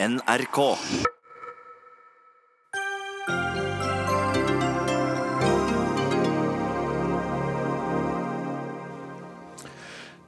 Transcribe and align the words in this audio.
NRK. 0.00 0.58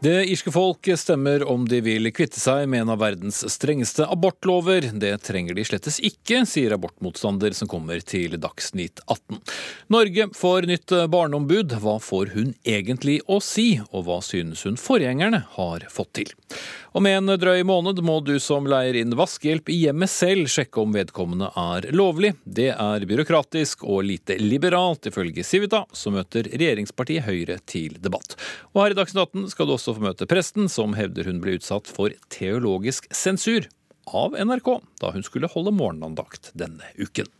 Det 0.03 0.25
irske 0.25 0.51
folk 0.53 0.89
stemmer 0.97 1.45
om 1.45 1.69
de 1.69 1.79
vil 1.85 2.09
kvitte 2.17 2.41
seg 2.41 2.65
med 2.73 2.83
en 2.83 2.93
av 2.95 3.03
verdens 3.03 3.45
strengeste 3.53 4.09
abortlover. 4.11 4.89
Det 4.97 5.13
trenger 5.23 5.55
de 5.55 5.67
slettes 5.69 6.01
ikke, 6.03 6.41
sier 6.49 6.73
abortmotstander 6.75 7.53
som 7.55 7.69
kommer 7.69 8.01
til 8.01 8.39
Dagsnytt 8.41 9.05
18. 9.05 9.39
Norge 9.93 10.27
får 10.35 10.67
nytt 10.73 10.97
barneombud. 11.13 11.77
Hva 11.85 11.99
får 12.03 12.33
hun 12.33 12.55
egentlig 12.65 13.21
å 13.29 13.39
si, 13.45 13.75
og 13.93 14.09
hva 14.09 14.19
synes 14.25 14.65
hun 14.65 14.81
forgjengerne 14.81 15.45
har 15.61 15.85
fått 15.93 16.15
til? 16.23 16.35
Om 16.93 17.07
en 17.07 17.31
drøy 17.39 17.61
måned 17.63 18.01
må 18.03 18.17
du 18.27 18.33
som 18.43 18.65
leier 18.67 18.97
inn 18.99 19.15
vaskehjelp 19.15 19.69
i 19.71 19.77
hjemmet 19.85 20.11
selv 20.11 20.49
sjekke 20.51 20.83
om 20.83 20.91
vedkommende 20.97 21.53
er 21.55 21.87
lovlig. 21.95 22.33
Det 22.43 22.73
er 22.73 23.07
byråkratisk 23.07 23.85
og 23.87 24.09
lite 24.09 24.35
liberalt, 24.43 25.07
ifølge 25.07 25.45
Civita, 25.47 25.85
som 25.95 26.17
møter 26.19 26.49
regjeringspartiet 26.51 27.29
Høyre 27.29 27.61
til 27.71 27.95
debatt. 28.03 28.35
Og 28.75 28.83
her 28.83 28.97
i 28.97 28.99
Dagsnytt 28.99 29.23
18 29.29 29.53
skal 29.55 29.71
du 29.71 29.77
også 29.77 29.95
få 29.95 30.03
møte 30.09 30.27
presten, 30.31 30.67
som 30.67 30.99
hevder 30.99 31.31
hun 31.31 31.39
ble 31.45 31.61
utsatt 31.61 31.87
for 31.87 32.17
teologisk 32.35 33.07
sensur 33.15 33.71
av 34.11 34.35
NRK 34.35 34.73
da 34.99 35.13
hun 35.15 35.23
skulle 35.23 35.53
holde 35.55 35.77
morgenandakt 35.77 36.51
denne 36.59 36.91
uken. 36.99 37.31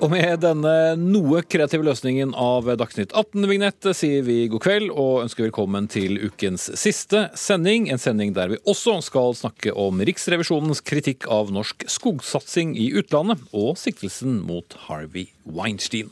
Og 0.00 0.08
med 0.08 0.38
denne 0.40 0.70
noe 0.96 1.42
kreative 1.44 1.84
løsningen 1.84 2.30
av 2.32 2.70
Dagsnytt 2.80 3.10
18-vignett 3.12 3.90
sier 3.92 4.22
vi 4.24 4.46
god 4.48 4.62
kveld 4.64 4.94
og 4.94 5.26
ønsker 5.26 5.44
velkommen 5.44 5.90
til 5.92 6.16
ukens 6.22 6.70
siste 6.80 7.26
sending. 7.36 7.90
En 7.92 8.00
sending 8.00 8.32
der 8.32 8.48
vi 8.54 8.60
også 8.64 8.94
skal 9.04 9.36
snakke 9.36 9.74
om 9.76 10.00
Riksrevisjonens 10.00 10.80
kritikk 10.88 11.28
av 11.28 11.52
norsk 11.52 11.84
skogsatsing 11.84 12.72
i 12.80 12.88
utlandet 12.96 13.44
og 13.52 13.76
siktelsen 13.76 14.40
mot 14.48 14.72
Harvey 14.86 15.34
Weinstein. 15.44 16.08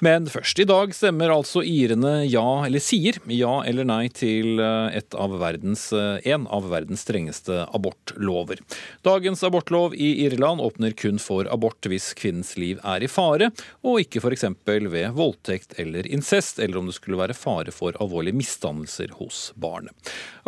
Men 0.00 0.26
først. 0.32 0.58
I 0.58 0.64
dag 0.64 0.94
stemmer 0.96 1.28
altså 1.34 1.60
irene 1.66 2.22
ja, 2.24 2.64
eller 2.64 2.80
sier 2.80 3.18
ja 3.28 3.58
eller 3.68 3.84
nei 3.84 4.06
til 4.16 4.56
eh, 4.56 4.96
et 4.96 5.12
av 5.12 5.34
verdens, 5.42 5.90
eh, 5.92 6.24
en 6.32 6.46
av 6.48 6.70
verdens 6.72 7.04
strengeste 7.04 7.66
abortlover. 7.68 8.62
Dagens 9.04 9.44
abortlov 9.44 9.92
i 9.92 10.24
Irland 10.24 10.64
åpner 10.64 10.96
kun 10.96 11.20
for 11.20 11.48
abort 11.52 11.84
hvis 11.90 12.14
kvinnens 12.16 12.54
liv 12.56 12.80
er 12.80 13.04
i 13.04 13.10
fare, 13.12 13.50
og 13.84 14.00
ikke 14.00 14.22
f.eks. 14.24 14.46
ved 14.64 15.12
voldtekt 15.18 15.76
eller 15.76 16.08
incest, 16.08 16.62
eller 16.64 16.80
om 16.80 16.88
det 16.88 16.96
skulle 16.96 17.20
være 17.20 17.36
fare 17.36 17.74
for 17.74 17.96
alvorlige 18.00 18.40
misdannelser 18.40 19.12
hos 19.20 19.50
barnet. 19.60 19.92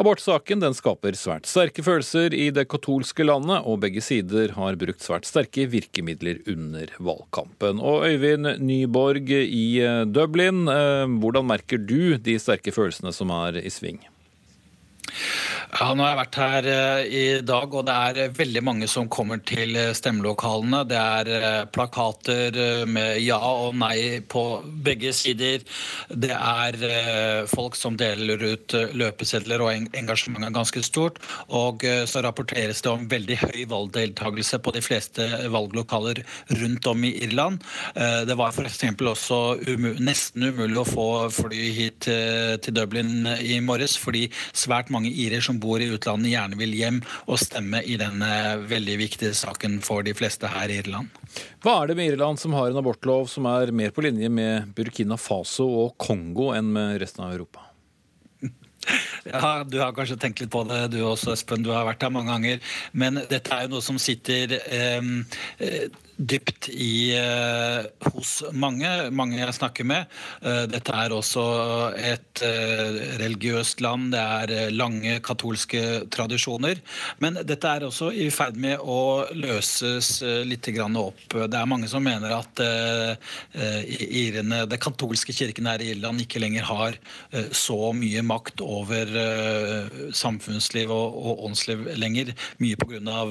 Abortsaken 0.00 0.64
den 0.64 0.72
skaper 0.72 1.12
svært 1.18 1.50
sterke 1.50 1.84
følelser 1.84 2.32
i 2.32 2.48
det 2.56 2.64
katolske 2.72 3.28
landet, 3.28 3.60
og 3.68 3.82
begge 3.84 4.00
sider 4.00 4.56
har 4.56 4.80
brukt 4.80 5.04
svært 5.04 5.28
sterke 5.28 5.68
virkemidler 5.68 6.40
under 6.48 6.96
valgkampen. 6.96 7.84
Og 7.84 8.08
Øyvind 8.08 8.48
Nyborg 8.64 9.28
i 9.44 9.66
eh, 9.82 10.02
Dublin. 10.08 10.66
Eh, 10.70 11.06
hvordan 11.22 11.48
merker 11.48 11.80
du 11.80 12.16
de 12.18 12.38
sterke 12.40 12.74
følelsene 12.74 13.12
som 13.14 13.32
er 13.34 13.60
i 13.62 13.72
sving? 13.72 14.00
Ja, 15.72 15.88
nå 15.96 16.04
har 16.04 16.12
jeg 16.12 16.18
vært 16.20 16.36
her 16.38 16.66
eh, 16.68 17.06
i 17.08 17.22
dag, 17.44 17.72
og 17.74 17.86
det 17.88 17.94
er 17.94 18.34
veldig 18.36 18.62
mange 18.64 18.88
som 18.90 19.08
kommer 19.12 19.40
til 19.44 19.74
stemmelokalene. 19.96 20.82
Det 20.88 20.98
er 21.00 21.66
plakater 21.72 22.84
med 22.86 23.18
ja 23.24 23.38
og 23.40 23.74
nei 23.80 24.20
på 24.20 24.44
begge 24.84 25.14
sider. 25.16 25.64
Det 26.08 26.32
er 26.36 26.76
folk 27.50 27.76
som 27.78 27.96
deler 27.98 28.40
ut 28.52 28.76
løpesedler, 28.92 29.64
og 29.64 29.96
engasjementet 29.96 30.50
er 30.50 30.56
ganske 30.58 30.84
stort. 30.84 31.18
Og 31.48 31.84
så 32.08 32.22
rapporteres 32.24 32.84
det 32.84 32.92
om 32.92 33.08
veldig 33.10 33.38
høy 33.40 33.58
valgdeltakelse 33.72 34.60
på 34.62 34.74
de 34.76 34.84
fleste 34.84 35.26
valglokaler 35.52 36.22
rundt 36.60 36.88
om 36.92 37.08
i 37.08 37.14
Irland. 37.24 37.62
Det 37.96 38.36
var 38.38 38.52
f.eks. 38.52 38.84
også 39.00 39.40
umu 39.72 39.90
nesten 40.04 40.50
umulig 40.52 40.82
å 40.82 40.88
få 40.88 41.08
fly 41.32 41.64
hit 41.78 42.06
til 42.06 42.76
Dublin 42.76 43.26
i 43.40 43.58
morges, 43.64 43.96
fordi 44.00 44.28
svært 44.52 44.91
mange 44.92 45.10
irer 45.10 45.42
som 45.44 45.58
bor 45.62 45.82
i 45.82 45.90
utlandet, 45.92 46.32
gjerne 46.34 46.58
vil 46.60 46.76
hjem 46.76 47.00
og 47.26 47.40
stemme 47.40 47.82
i 47.82 47.98
denne 48.00 48.30
veldig 48.70 48.98
viktige 49.00 49.34
saken 49.36 49.80
for 49.84 50.06
de 50.06 50.14
fleste 50.16 50.50
her 50.50 50.72
i 50.72 50.80
Irland. 50.82 51.10
Hva 51.64 51.80
er 51.80 51.90
det 51.90 51.98
med 51.98 52.12
Irland 52.12 52.40
som 52.42 52.54
har 52.56 52.70
en 52.70 52.80
abortlov 52.82 53.28
som 53.32 53.48
er 53.50 53.72
mer 53.74 53.94
på 53.94 54.04
linje 54.04 54.30
med 54.32 54.72
Burkina 54.76 55.18
Faso 55.20 55.68
og 55.84 55.96
Kongo 56.00 56.52
enn 56.56 56.72
med 56.74 57.00
resten 57.02 57.26
av 57.26 57.34
Europa? 57.36 57.68
Ja, 59.22 59.62
Du 59.62 59.78
har 59.78 59.92
kanskje 59.94 60.16
tenkt 60.18 60.40
litt 60.42 60.50
på 60.50 60.64
det 60.66 60.88
du 60.90 60.98
også, 61.06 61.36
Espen. 61.36 61.62
Du 61.62 61.70
har 61.70 61.86
vært 61.86 62.02
her 62.02 62.10
mange 62.10 62.32
ganger. 62.32 62.72
Men 62.90 63.20
dette 63.30 63.54
er 63.54 63.68
jo 63.68 63.76
noe 63.76 63.84
som 63.84 64.00
sitter 64.02 64.56
eh, 64.58 65.12
dypt 66.22 66.68
i, 66.70 67.14
uh, 67.18 67.82
hos 68.12 68.42
mange, 68.54 68.88
mange 69.14 69.38
jeg 69.40 69.56
snakker 69.56 69.86
med. 69.88 70.10
Uh, 70.44 70.64
dette 70.70 70.94
er 70.94 71.14
også 71.14 71.44
et 71.98 72.42
uh, 72.46 73.00
religiøst 73.22 73.82
land, 73.84 74.10
det 74.14 74.22
er 74.22 74.74
lange 74.74 75.18
katolske 75.24 75.82
tradisjoner. 76.12 76.80
Men 77.22 77.40
dette 77.42 77.68
er 77.68 77.86
også 77.88 78.12
i 78.14 78.28
ferd 78.34 78.58
med 78.60 78.80
å 78.82 79.26
løses 79.34 80.20
litt 80.46 80.68
opp. 80.72 81.18
Det 81.32 81.58
er 81.58 81.68
mange 81.68 81.88
som 81.90 82.04
mener 82.04 82.30
at 82.36 82.60
irene, 83.82 84.62
det 84.70 84.78
katolske 84.80 85.34
kirken 85.34 85.66
her 85.68 85.82
i 85.82 85.90
Irland 85.92 86.22
ikke 86.22 86.40
lenger 86.40 86.64
har 86.68 86.98
så 87.56 87.90
mye 87.96 88.22
makt 88.24 88.62
over 88.62 89.10
samfunnsliv 90.16 90.92
og, 90.94 91.16
og 91.18 91.42
åndsliv 91.48 91.84
lenger. 91.98 92.32
Mye 92.62 92.78
pga. 92.78 93.26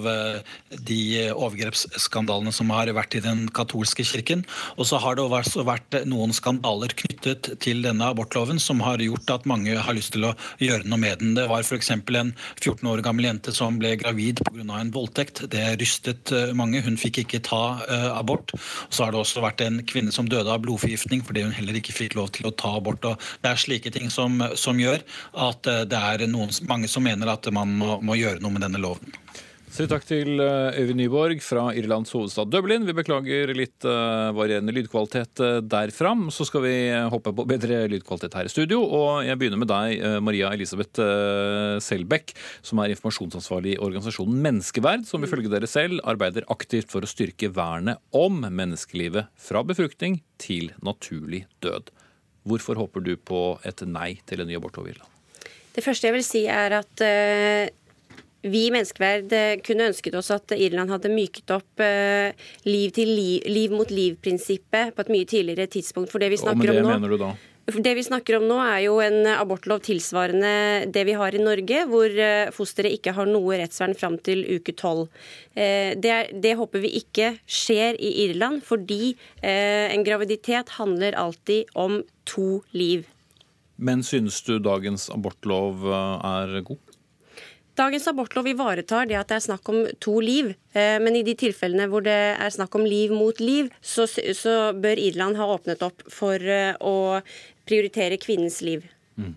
de 0.92 1.02
overgrepsskandalene 1.32 2.54
som 2.56 2.70
har 2.76 2.81
vært 2.90 3.16
i 3.18 3.22
den 3.22 3.46
katolske 3.54 4.04
kirken. 4.08 4.42
Og 4.78 4.88
så 4.90 4.98
har 5.02 5.18
det 5.18 5.26
også 5.26 5.66
vært 5.68 6.02
noen 6.10 6.34
skandaler 6.34 6.94
knyttet 6.98 7.52
til 7.62 7.84
denne 7.86 8.10
abortloven 8.10 8.60
som 8.62 8.82
har 8.82 9.04
gjort 9.04 9.30
at 9.36 9.48
mange 9.50 9.76
har 9.78 9.98
lyst 9.98 10.16
til 10.16 10.26
å 10.30 10.34
gjøre 10.62 10.90
noe 10.90 11.02
med 11.02 11.22
den. 11.22 11.36
Det 11.38 11.48
var 11.52 11.62
f.eks. 11.62 11.92
en 11.94 12.34
14 12.58 12.90
år 12.90 13.04
gammel 13.06 13.28
jente 13.30 13.54
som 13.56 13.78
ble 13.82 13.94
gravid 14.02 14.42
pga. 14.48 14.66
en 14.80 14.94
voldtekt. 14.94 15.44
Det 15.52 15.64
rystet 15.82 16.34
eh, 16.36 16.54
mange. 16.58 16.82
Hun 16.82 16.98
fikk 16.98 17.22
ikke 17.24 17.44
ta 17.46 17.64
uh, 17.84 18.10
abort. 18.18 18.54
Og 18.56 18.96
så 18.96 19.06
har 19.06 19.14
det 19.14 19.22
også 19.22 19.44
vært 19.46 19.62
en 19.66 19.82
kvinne 19.86 20.14
som 20.16 20.30
døde 20.30 20.50
av 20.50 20.64
blodforgiftning 20.66 21.22
fordi 21.28 21.46
hun 21.46 21.56
heller 21.56 21.78
ikke 21.78 21.96
fikk 21.96 22.18
lov 22.18 22.32
til 22.36 22.50
å 22.50 22.56
ta 22.56 22.74
abort. 22.80 23.06
Og 23.06 23.30
det 23.44 23.52
er 23.52 23.62
slike 23.62 23.94
ting 23.94 24.10
som, 24.14 24.42
som 24.58 24.80
gjør 24.82 25.04
at 25.50 25.70
uh, 25.70 25.84
det 25.86 26.02
er 26.02 26.28
noen, 26.32 26.54
mange 26.70 26.90
som 26.92 27.06
mener 27.06 27.30
at 27.32 27.48
man 27.54 27.78
må, 27.78 28.00
må 28.02 28.18
gjøre 28.20 28.42
noe 28.42 28.56
med 28.58 28.66
denne 28.66 28.82
loven. 28.82 29.14
Så 29.72 29.86
takk 29.88 30.04
til 30.04 30.36
eh, 30.44 30.82
Øyvind 30.82 31.00
Nyborg 31.00 31.40
fra 31.40 31.70
Irlands 31.80 32.12
hovedstad 32.12 32.50
Dublin. 32.52 32.84
Vi 32.84 32.92
beklager 32.92 33.54
litt 33.56 33.86
uh, 33.88 34.34
varierende 34.36 34.74
lydkvalitet 34.76 35.40
uh, 35.40 35.62
derfra. 35.64 36.12
Så 36.36 36.44
skal 36.50 36.66
vi 36.66 36.74
hoppe 37.14 37.32
på 37.32 37.46
bedre 37.48 37.86
lydkvalitet 37.88 38.36
her 38.36 38.50
i 38.50 38.52
studio. 38.52 38.82
Og 38.84 39.24
jeg 39.24 39.40
begynner 39.40 39.62
med 39.62 39.72
deg, 39.72 40.04
Maria 40.28 40.52
Elisabeth 40.52 41.00
Selbekk, 41.88 42.36
som 42.68 42.84
er 42.84 42.92
informasjonsansvarlig 42.92 43.78
i 43.78 43.80
organisasjonen 43.80 44.44
Menneskeverd, 44.44 45.08
som 45.08 45.24
ifølge 45.24 45.54
dere 45.54 45.72
selv 45.72 46.04
arbeider 46.04 46.50
aktivt 46.52 46.92
for 46.92 47.08
å 47.08 47.14
styrke 47.14 47.54
vernet 47.56 48.04
om 48.12 48.44
menneskelivet 48.44 49.32
fra 49.40 49.64
befruktning 49.64 50.20
til 50.42 50.74
naturlig 50.84 51.46
død. 51.64 51.94
Hvorfor 52.44 52.84
håper 52.84 53.08
du 53.08 53.16
på 53.16 53.54
et 53.64 53.88
nei 53.88 54.18
til 54.28 54.44
en 54.44 54.52
ny 54.52 54.60
abortlov 54.60 54.92
i 54.92 54.98
Irland? 54.98 55.08
Det 55.72 55.86
første 55.86 56.10
jeg 56.10 56.18
vil 56.18 56.28
si, 56.28 56.42
er 56.52 56.82
at 56.82 57.02
vi 58.42 58.66
i 58.68 58.72
Menneskeverd 58.74 59.34
eh, 59.36 59.60
kunne 59.66 59.92
ønsket 59.92 60.18
oss 60.18 60.32
at 60.34 60.54
Irland 60.56 60.92
hadde 60.94 61.14
myket 61.14 61.54
opp 61.54 61.84
eh, 61.84 62.34
liv, 62.66 62.98
liv, 62.98 63.46
liv 63.46 63.76
mot 63.76 63.92
liv-prinsippet 63.92 64.96
på 64.96 65.06
et 65.06 65.14
mye 65.14 65.30
tidligere 65.30 65.70
tidspunkt. 65.72 66.12
For 66.14 66.22
det 66.22 66.32
vi 66.34 66.42
snakker 66.42 66.72
det 66.72 66.82
om 66.82 66.90
nå 66.90 66.94
mener 66.96 67.14
du 67.14 67.22
da? 67.22 67.32
Det 67.72 67.92
vi 67.94 68.04
snakker 68.04 68.40
om 68.40 68.48
nå, 68.50 68.58
er 68.66 68.80
jo 68.88 68.96
en 69.06 69.30
abortlov 69.36 69.84
tilsvarende 69.86 70.90
det 70.92 71.04
vi 71.08 71.14
har 71.16 71.38
i 71.38 71.44
Norge, 71.44 71.84
hvor 71.88 72.10
eh, 72.10 72.50
fosteret 72.56 72.98
ikke 72.98 73.14
har 73.16 73.30
noe 73.30 73.62
rettsvern 73.62 73.94
fram 73.96 74.18
til 74.26 74.42
uke 74.58 74.74
tolv. 74.76 75.08
Det, 75.54 76.16
det, 76.32 76.56
håper 76.58 76.82
vi 76.82 76.94
ikke 76.98 77.34
skjer 77.46 78.00
i 78.00 78.12
Irland, 78.26 78.62
fordi 78.64 79.14
en 79.44 80.06
graviditet 80.08 80.72
handler 80.78 81.18
alltid 81.20 81.68
om 81.76 82.00
to 82.24 82.62
liv. 82.72 83.04
Men 83.76 84.04
synes 84.04 84.40
du 84.48 84.56
dagens 84.64 85.10
abortlov 85.12 85.84
er 85.92 86.56
god? 86.64 86.91
Dagens 87.80 88.08
abortlov 88.12 88.50
ivaretar 88.52 89.08
det 89.08 89.16
at 89.16 89.30
det 89.32 89.38
er 89.38 89.46
snakk 89.46 89.70
om 89.72 89.84
to 90.04 90.18
liv. 90.24 90.54
Eh, 90.76 90.98
men 91.04 91.16
i 91.16 91.24
de 91.24 91.36
tilfellene 91.40 91.88
hvor 91.92 92.04
det 92.06 92.18
er 92.36 92.54
snakk 92.54 92.76
om 92.76 92.88
liv 92.88 93.14
mot 93.16 93.40
liv, 93.40 93.72
så, 93.82 94.08
så 94.08 94.56
bør 94.76 95.00
Irland 95.00 95.40
ha 95.40 95.48
åpnet 95.54 95.84
opp 95.86 96.04
for 96.12 96.36
eh, 96.36 96.74
å 96.78 97.22
prioritere 97.70 98.20
kvinnens 98.22 98.60
liv. 98.66 98.84
Mm. 99.16 99.36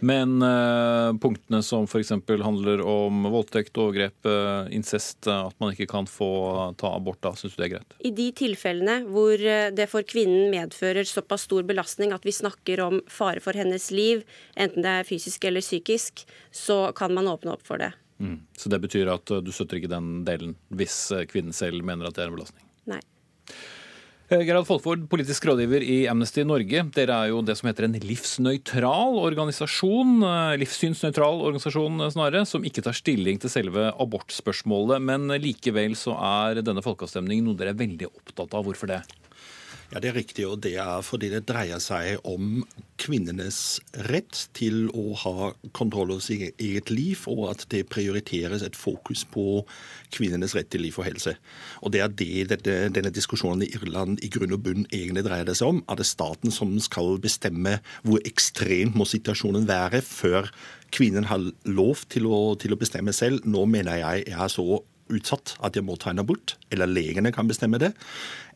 Men 0.00 0.42
eh, 0.42 1.18
punktene 1.18 1.62
som 1.62 1.84
f.eks. 1.84 2.12
handler 2.28 2.82
om 2.86 3.24
voldtekt, 3.32 3.78
overgrep, 3.78 4.26
uh, 4.26 4.68
incest, 4.74 5.26
uh, 5.26 5.48
at 5.48 5.56
man 5.58 5.72
ikke 5.74 5.88
kan 5.90 6.06
få 6.06 6.28
ta 6.78 6.92
abort 6.94 7.18
da, 7.24 7.32
syns 7.34 7.56
du 7.56 7.62
det 7.62 7.66
er 7.66 7.72
greit? 7.72 7.96
I 8.06 8.12
de 8.14 8.28
tilfellene 8.38 9.00
hvor 9.10 9.42
det 9.74 9.88
for 9.90 10.06
kvinnen 10.06 10.52
medfører 10.54 11.08
såpass 11.08 11.48
stor 11.48 11.66
belastning 11.66 12.14
at 12.14 12.26
vi 12.26 12.34
snakker 12.36 12.84
om 12.84 13.00
fare 13.10 13.42
for 13.42 13.58
hennes 13.58 13.90
liv, 13.90 14.22
enten 14.54 14.86
det 14.86 14.92
er 15.00 15.08
fysisk 15.08 15.48
eller 15.50 15.64
psykisk, 15.64 16.22
så 16.54 16.92
kan 16.94 17.14
man 17.16 17.30
åpne 17.30 17.56
opp 17.56 17.66
for 17.66 17.82
det. 17.82 17.90
Mm. 18.22 18.38
Så 18.58 18.70
det 18.70 18.78
betyr 18.82 19.10
at 19.10 19.30
du 19.42 19.50
støtter 19.54 19.80
ikke 19.80 19.90
den 19.90 20.22
delen 20.26 20.54
hvis 20.74 21.08
kvinnen 21.30 21.54
selv 21.54 21.82
mener 21.86 22.06
at 22.06 22.18
det 22.18 22.26
er 22.26 22.30
en 22.30 22.38
belastning? 22.38 22.66
Nei. 22.90 23.02
Eh, 24.28 24.42
Gerhard 24.44 24.66
Folkvord, 24.68 25.06
politisk 25.08 25.46
rådgiver 25.48 25.80
i 25.80 26.02
Amnesty 26.10 26.42
Norge. 26.44 26.82
Dere 26.92 27.14
er 27.16 27.30
jo 27.30 27.38
det 27.40 27.54
som 27.56 27.70
heter 27.70 27.86
en 27.86 27.94
livsnøytral 27.96 29.14
organisasjon, 29.22 30.18
eh, 30.20 30.56
livssynsnøytral 30.60 31.40
organisasjon 31.46 31.96
eh, 32.04 32.10
snarere, 32.12 32.42
som 32.44 32.60
ikke 32.60 32.84
tar 32.84 32.92
stilling 32.92 33.40
til 33.40 33.48
selve 33.48 33.86
abortspørsmålet. 33.96 35.00
Men 35.00 35.32
likevel 35.40 35.96
så 35.96 36.12
er 36.20 36.60
denne 36.60 36.84
folkeavstemningen 36.84 37.48
noe 37.48 37.56
dere 37.56 37.72
er 37.72 37.80
veldig 37.80 38.10
opptatt 38.10 38.52
av. 38.52 38.68
Hvorfor 38.68 38.92
det? 38.92 39.00
Ja, 39.88 40.00
Det 40.00 40.08
er 40.10 40.18
riktig, 40.18 40.44
og 40.44 40.60
det 40.60 40.74
er 40.76 41.00
fordi 41.00 41.30
det 41.32 41.46
dreier 41.48 41.80
seg 41.80 42.18
om 42.28 42.60
kvinnenes 43.00 43.78
rett 44.10 44.42
til 44.52 44.90
å 44.92 45.14
ha 45.16 45.52
kontroll 45.72 46.10
over 46.12 46.20
sitt 46.20 46.60
eget 46.60 46.90
liv, 46.92 47.22
og 47.24 47.46
at 47.54 47.64
det 47.72 47.86
prioriteres 47.88 48.60
et 48.66 48.76
fokus 48.76 49.22
på 49.24 49.62
kvinnenes 50.12 50.52
rett 50.58 50.68
til 50.68 50.84
liv 50.84 50.98
og 51.00 51.08
helse. 51.08 51.38
Og 51.80 51.92
Det 51.92 52.02
er 52.04 52.12
det 52.12 52.48
dette, 52.50 52.74
denne 52.92 53.14
diskusjonen 53.14 53.64
i 53.64 53.70
Irland 53.78 54.20
i 54.20 54.28
grunn 54.28 54.52
og 54.52 54.62
bunn 54.66 54.84
egentlig 54.92 55.24
dreier 55.24 55.48
det 55.48 55.56
seg 55.56 55.72
om. 55.72 55.80
Er 55.88 55.96
det 55.96 56.06
staten 56.10 56.52
som 56.52 56.76
skal 56.84 57.16
bestemme 57.16 57.78
hvor 58.04 58.20
ekstremt 58.28 58.92
må 58.92 59.08
situasjonen 59.08 59.64
være 59.72 60.02
før 60.04 60.52
kvinnen 60.92 61.32
har 61.32 61.40
lov 61.64 62.04
til 62.12 62.28
å, 62.28 62.52
til 62.60 62.76
å 62.76 62.80
bestemme 62.80 63.16
selv? 63.16 63.40
Nå 63.48 63.64
mener 63.64 64.02
jeg 64.04 64.28
er 64.36 64.52
så 64.52 64.82
utsatt 65.14 65.54
at 65.64 65.76
jeg 65.76 65.86
må 65.86 65.96
ta 66.00 66.12
en 66.12 66.22
abort, 66.22 66.56
eller 66.74 66.90
legene 66.90 67.32
kan 67.34 67.48
bestemme 67.50 67.80
det? 67.80 67.92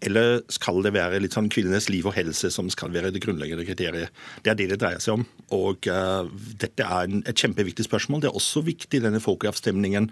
Eller 0.03 0.41
skal 0.53 0.83
det 0.85 0.95
være 0.97 1.21
litt 1.23 1.37
sånn 1.37 1.51
kvinnenes 1.53 1.89
liv 1.93 2.07
og 2.09 2.17
helse 2.17 2.51
som 2.53 2.71
skal 2.73 2.93
være 2.95 3.13
det 3.15 3.23
grunnleggende 3.25 3.67
kriteriet? 3.69 4.13
Det 4.43 4.53
er 4.53 4.59
det 4.59 4.71
det 4.73 4.81
dreier 4.83 5.03
seg 5.03 5.21
om. 5.21 5.27
Og 5.55 5.89
uh, 5.91 6.27
dette 6.63 6.87
er 6.87 7.11
en, 7.11 7.23
et 7.29 7.39
kjempeviktig 7.39 7.87
spørsmål. 7.87 8.25
Det 8.25 8.33
er 8.33 8.41
også 8.41 8.65
viktig, 8.67 9.03
denne 9.05 9.23
folkeavstemningen, 9.23 10.11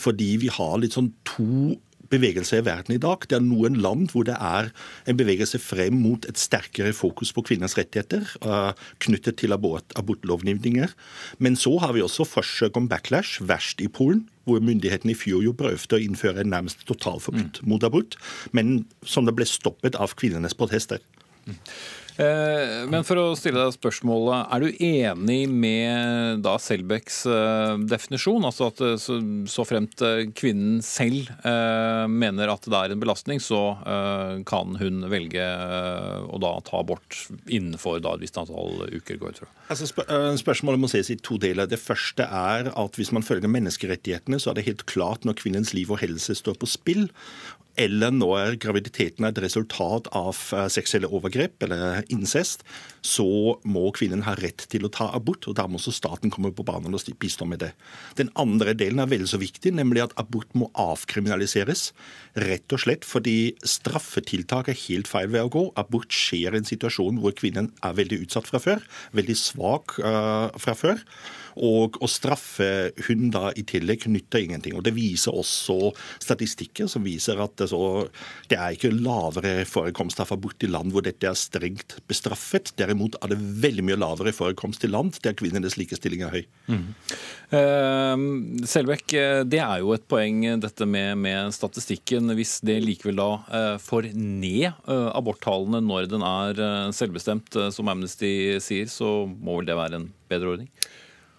fordi 0.00 0.36
vi 0.42 0.52
har 0.52 0.78
litt 0.80 0.98
sånn 0.98 1.10
to 1.28 1.74
bevegelse 2.12 2.60
i 2.60 2.64
verden 2.66 2.94
i 2.94 3.00
dag. 3.02 3.24
Det 3.28 3.38
er 3.38 3.44
noen 3.44 3.78
land 3.82 4.12
hvor 4.12 4.26
det 4.28 4.36
er 4.36 4.70
en 5.08 5.18
bevegelse 5.18 5.60
frem 5.62 5.96
mot 6.04 6.26
et 6.28 6.40
sterkere 6.40 6.92
fokus 6.96 7.32
på 7.34 7.44
kvinners 7.48 7.76
rettigheter 7.78 8.26
uh, 8.46 8.72
knyttet 9.02 9.40
til 9.42 9.56
abort, 9.56 9.88
abortlovgivninger. 9.98 10.92
Men 11.42 11.58
så 11.58 11.74
har 11.82 11.96
vi 11.96 12.04
også 12.04 12.28
forsøk 12.28 12.76
om 12.78 12.88
backlash, 12.92 13.42
verst 13.48 13.82
i 13.84 13.88
Polen, 13.88 14.26
hvor 14.44 14.62
myndighetene 14.64 15.14
i 15.14 15.18
fjor 15.18 15.42
jo 15.44 15.54
prøvde 15.56 15.98
å 15.98 16.02
innføre 16.02 16.42
en 16.42 16.52
nærmest 16.52 16.84
totalforbud 16.88 17.62
mm. 17.62 17.68
mot 17.70 17.84
abort, 17.86 18.18
men 18.52 18.82
som 19.06 19.28
det 19.28 19.36
ble 19.38 19.46
stoppet 19.48 19.98
av 19.98 20.16
kvinnenes 20.18 20.56
protester. 20.58 21.02
Eh, 22.20 22.82
men 22.92 23.06
for 23.08 23.16
å 23.16 23.26
stille 23.38 23.62
deg 23.62 23.72
spørsmålet, 23.72 24.50
er 24.52 24.60
du 24.60 24.84
enig 24.84 25.40
med 25.48 26.42
da 26.44 26.58
Selbecks 26.60 27.22
eh, 27.24 27.76
definisjon? 27.88 28.44
Altså 28.44 28.68
at 28.68 28.82
eh, 28.84 28.98
så, 29.00 29.64
fremt 29.68 30.02
kvinnen 30.36 30.82
selv 30.84 31.30
mener 32.10 32.50
at 32.50 32.66
det 32.66 32.76
er 32.76 32.92
en 32.92 33.00
belastning, 33.00 33.38
så 33.40 33.60
kan 34.48 34.74
hun 34.80 35.04
velge 35.10 35.42
å 35.42 36.38
da 36.42 36.50
ta 36.66 36.80
abort 36.80 37.16
innenfor 37.46 38.00
da 38.02 38.14
et 38.16 38.24
visst 38.24 38.38
antall 38.40 38.82
uker, 38.90 39.20
går 39.20 39.34
ut 39.34 39.40
fra? 39.42 39.48
Altså, 39.72 39.88
spørsmålet 40.40 40.82
må 40.82 40.90
ses 40.90 41.12
i 41.14 41.18
to 41.22 41.38
deler. 41.40 41.70
Det 41.70 41.80
første 41.80 42.26
er 42.26 42.72
at 42.72 42.98
hvis 42.98 43.12
man 43.14 43.24
følger 43.24 43.52
menneskerettighetene, 43.52 44.40
så 44.42 44.50
er 44.50 44.58
det 44.58 44.66
helt 44.66 44.84
klart 44.90 45.26
når 45.28 45.38
kvinnens 45.40 45.72
liv 45.76 45.92
og 45.94 46.02
helse 46.02 46.36
står 46.38 46.58
på 46.60 46.68
spill, 46.70 47.06
eller 47.80 48.12
når 48.12 48.58
graviditeten 48.60 49.24
er 49.24 49.32
et 49.32 49.40
resultat 49.44 50.08
av 50.16 50.36
eh, 50.52 50.68
seksuelle 50.72 51.08
overgrep 51.08 51.64
eller 51.64 52.02
incest, 52.12 52.66
så 53.02 53.56
må 53.64 53.88
kvinnen 53.96 54.24
ha 54.26 54.34
rett 54.38 54.66
til 54.72 54.86
å 54.86 54.92
ta 54.92 55.08
abort. 55.16 55.48
og 55.48 55.56
Da 55.58 55.66
må 55.66 55.80
også 55.80 55.94
staten 55.96 56.32
komme 56.32 56.52
på 56.54 56.66
banen 56.66 56.94
og 56.94 57.08
bistå 57.22 57.48
med 57.48 57.62
det. 57.64 57.72
Den 58.18 58.30
andre 58.38 58.76
delen 58.78 59.02
er 59.02 59.10
veldig 59.10 59.30
så 59.32 59.40
viktig, 59.42 59.74
nemlig 59.74 60.04
at 60.04 60.16
abort 60.20 60.52
må 60.58 60.70
avkriminaliseres. 60.78 61.90
Rett 62.38 62.76
og 62.76 62.84
slett 62.84 63.08
fordi 63.08 63.54
straffetiltak 63.66 64.70
er 64.70 64.82
helt 64.86 65.10
feil 65.10 65.32
ved 65.32 65.48
å 65.48 65.52
gå. 65.52 65.66
Abort 65.80 66.12
skjer 66.14 66.52
i 66.52 66.62
en 66.62 66.68
situasjon 66.68 67.20
hvor 67.22 67.34
kvinnen 67.38 67.72
er 67.82 67.96
veldig 67.98 68.22
utsatt 68.26 68.48
fra 68.48 68.60
før, 68.62 68.84
veldig 69.16 69.38
svak 69.38 69.96
uh, 70.04 70.52
fra 70.60 70.76
før. 70.78 71.00
Og 71.60 71.98
å 72.02 72.08
straffe 72.10 72.92
hunder 73.08 73.52
i 73.58 73.64
tillegg 73.68 74.06
nytter 74.10 74.44
ingenting. 74.46 74.76
Og 74.78 74.84
Det 74.86 74.94
viser 74.96 75.36
også 75.36 75.92
statistikker 76.22 76.88
som 76.90 77.04
viser 77.06 77.40
at 77.42 77.56
det, 77.60 77.68
så, 77.72 78.08
det 78.50 78.58
er 78.58 78.76
ikke 78.76 78.92
lavere 78.94 79.66
forekomst 79.68 80.22
av 80.22 80.32
abort 80.34 80.64
i 80.64 80.70
land 80.70 80.94
hvor 80.94 81.04
dette 81.04 81.28
er 81.28 81.38
strengt 81.38 81.98
bestraffet. 82.10 82.72
Derimot 82.78 83.18
er 83.20 83.34
det 83.34 83.40
veldig 83.40 83.86
mye 83.88 84.00
lavere 84.00 84.34
forekomst 84.36 84.86
i 84.86 84.90
land 84.92 85.18
der 85.22 85.36
kvinnenes 85.38 85.76
likestilling 85.80 86.24
er 86.26 86.36
høy. 86.38 86.42
Mm. 86.72 86.86
Uh, 87.52 88.64
Selbekk, 88.68 89.12
det 89.48 89.60
er 89.60 89.82
jo 89.82 89.92
et 89.96 90.06
poeng 90.08 90.44
dette 90.62 90.88
med, 90.88 91.18
med 91.20 91.52
statistikken. 91.54 92.32
Hvis 92.36 92.58
det 92.64 92.80
likevel 92.84 93.20
da 93.20 93.30
uh, 93.42 93.76
får 93.82 94.12
ned 94.16 94.70
uh, 94.88 95.10
aborttallene 95.16 95.82
når 95.84 96.08
den 96.12 96.24
er 96.26 96.62
uh, 96.62 96.94
selvbestemt, 96.94 97.54
som 97.74 97.90
Amnesty 97.90 98.58
sier, 98.62 98.88
så 98.90 99.22
må 99.28 99.60
vel 99.60 99.68
det 99.68 99.78
være 99.78 100.00
en 100.00 100.10
bedre 100.30 100.56
ordning? 100.56 100.70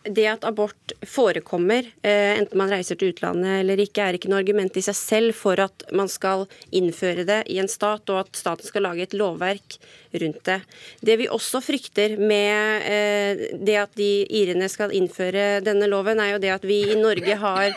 Det 0.03 0.25
at 0.27 0.45
abort 0.47 0.93
forekommer, 1.07 1.85
eh, 2.03 2.37
enten 2.37 2.57
man 2.59 2.71
reiser 2.71 2.97
til 2.99 3.13
utlandet 3.13 3.61
eller 3.61 3.79
ikke, 3.79 4.03
er 4.03 4.17
ikke 4.17 4.31
noe 4.31 4.41
argument 4.41 4.75
i 4.77 4.83
seg 4.83 4.97
selv 4.97 5.37
for 5.37 5.59
at 5.63 5.85
man 5.95 6.09
skal 6.11 6.45
innføre 6.75 7.25
det 7.27 7.39
i 7.53 7.59
en 7.61 7.71
stat, 7.71 8.09
og 8.11 8.23
at 8.23 8.39
staten 8.39 8.67
skal 8.67 8.85
lage 8.87 9.05
et 9.05 9.15
lovverk 9.17 9.77
rundt 10.19 10.43
det. 10.49 10.59
Det 11.01 11.17
vi 11.23 11.29
også 11.31 11.63
frykter 11.63 12.17
med 12.19 12.87
eh, 12.89 13.45
det 13.59 13.77
at 13.79 13.95
de 13.99 14.11
irene 14.27 14.67
skal 14.71 14.93
innføre 14.95 15.63
denne 15.63 15.87
loven, 15.91 16.19
er 16.19 16.35
jo 16.35 16.43
det 16.43 16.53
at 16.57 16.67
vi 16.67 16.83
i 16.91 16.99
Norge 16.99 17.39
har 17.39 17.71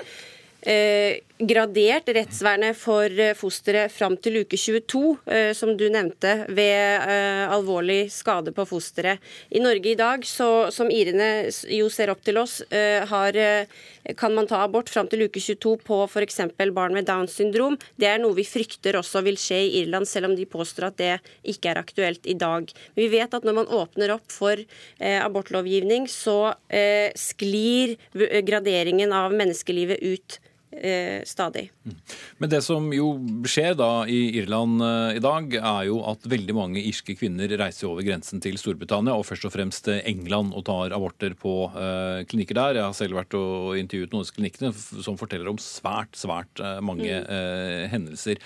eh, 0.67 1.23
gradert 1.39 2.09
rettsvernet 2.09 2.77
for 2.79 3.13
eh, 3.21 3.35
fosteret 3.37 3.93
fram 3.93 4.17
til 4.21 4.41
uke 4.43 4.57
22, 4.57 5.03
eh, 5.29 5.51
som 5.57 5.75
du 5.77 5.85
nevnte, 5.93 6.33
ved 6.49 7.05
eh, 7.05 7.45
alvorlig 7.53 8.07
skade 8.13 8.55
på 8.57 8.65
fosteret. 8.69 9.21
I 9.51 9.61
Norge 9.61 9.93
i 9.93 9.99
dag, 9.99 10.25
så, 10.25 10.71
som 10.73 10.91
irene 10.93 11.51
jo 11.73 11.91
ser 11.93 12.13
opp 12.13 12.23
til 12.25 12.41
oss, 12.41 12.59
har, 13.07 13.37
kan 14.19 14.35
man 14.35 14.47
ta 14.49 14.59
abort 14.65 14.89
fram 14.91 15.09
til 15.11 15.27
uke 15.27 15.41
22 15.43 15.75
på 15.85 15.99
f.eks. 16.07 16.41
barn 16.75 16.95
med 16.97 17.07
Downs 17.09 17.37
syndrom. 17.37 17.77
Det 18.01 18.09
er 18.11 18.21
noe 18.23 18.37
vi 18.37 18.47
frykter 18.47 18.99
også 18.99 19.23
vil 19.27 19.39
skje 19.41 19.61
i 19.67 19.71
Irland, 19.83 20.09
selv 20.09 20.31
om 20.31 20.37
de 20.37 20.47
påstår 20.49 20.89
at 20.89 20.99
det 21.01 21.13
ikke 21.53 21.73
er 21.73 21.81
aktuelt 21.81 22.27
i 22.27 22.37
dag. 22.39 22.71
Vi 22.97 23.09
vet 23.13 23.35
at 23.37 23.47
når 23.47 23.59
man 23.61 23.71
åpner 23.81 24.15
opp 24.17 24.27
for 24.33 24.61
abortlovgivning, 24.99 26.09
så 26.11 26.55
sklir 27.19 27.97
graderingen 28.47 29.15
av 29.17 29.35
menneskelivet 29.37 30.03
ut 30.03 30.41
eh, 30.77 31.25
stadig. 31.29 31.69
Mm. 31.87 31.97
Men 32.43 32.53
det 32.53 32.63
som 32.67 32.87
jo 32.95 33.11
skjer 33.49 33.77
da 33.79 33.91
i 34.11 34.39
Irland 34.41 34.83
eh, 34.85 35.19
i 35.19 35.23
dag, 35.25 35.57
er 35.59 35.89
jo 35.89 36.01
at 36.11 36.27
veldig 36.29 36.57
mange 36.57 36.83
irske 36.83 37.17
kvinner 37.19 37.51
reiser 37.61 37.89
over 37.91 38.07
grensen 38.07 38.43
til 38.45 38.59
Storbritannia, 38.61 39.17
og 39.17 39.27
først 39.29 39.49
og 39.49 39.55
fremst 39.55 39.91
England, 39.97 40.55
og 40.57 40.67
tar 40.69 40.95
aborter 40.97 41.37
på 41.39 41.57
eh, 41.73 42.23
klinikker 42.31 42.59
der. 42.59 42.81
Jeg 42.81 42.89
har 42.89 42.97
selv 42.97 43.21
vært 43.21 43.37
og 43.39 43.77
intervjuet 43.81 44.13
noen 44.13 44.23
av 44.23 44.29
disse 44.29 44.39
klinikkene 44.39 45.03
som 45.07 45.21
forteller 45.21 45.51
om 45.51 45.61
svært, 45.63 46.17
svært 46.19 46.63
eh, 46.63 46.81
mange 46.85 47.05
mm. 47.07 47.25
Eh, 47.37 47.85
hendelser. 47.91 48.41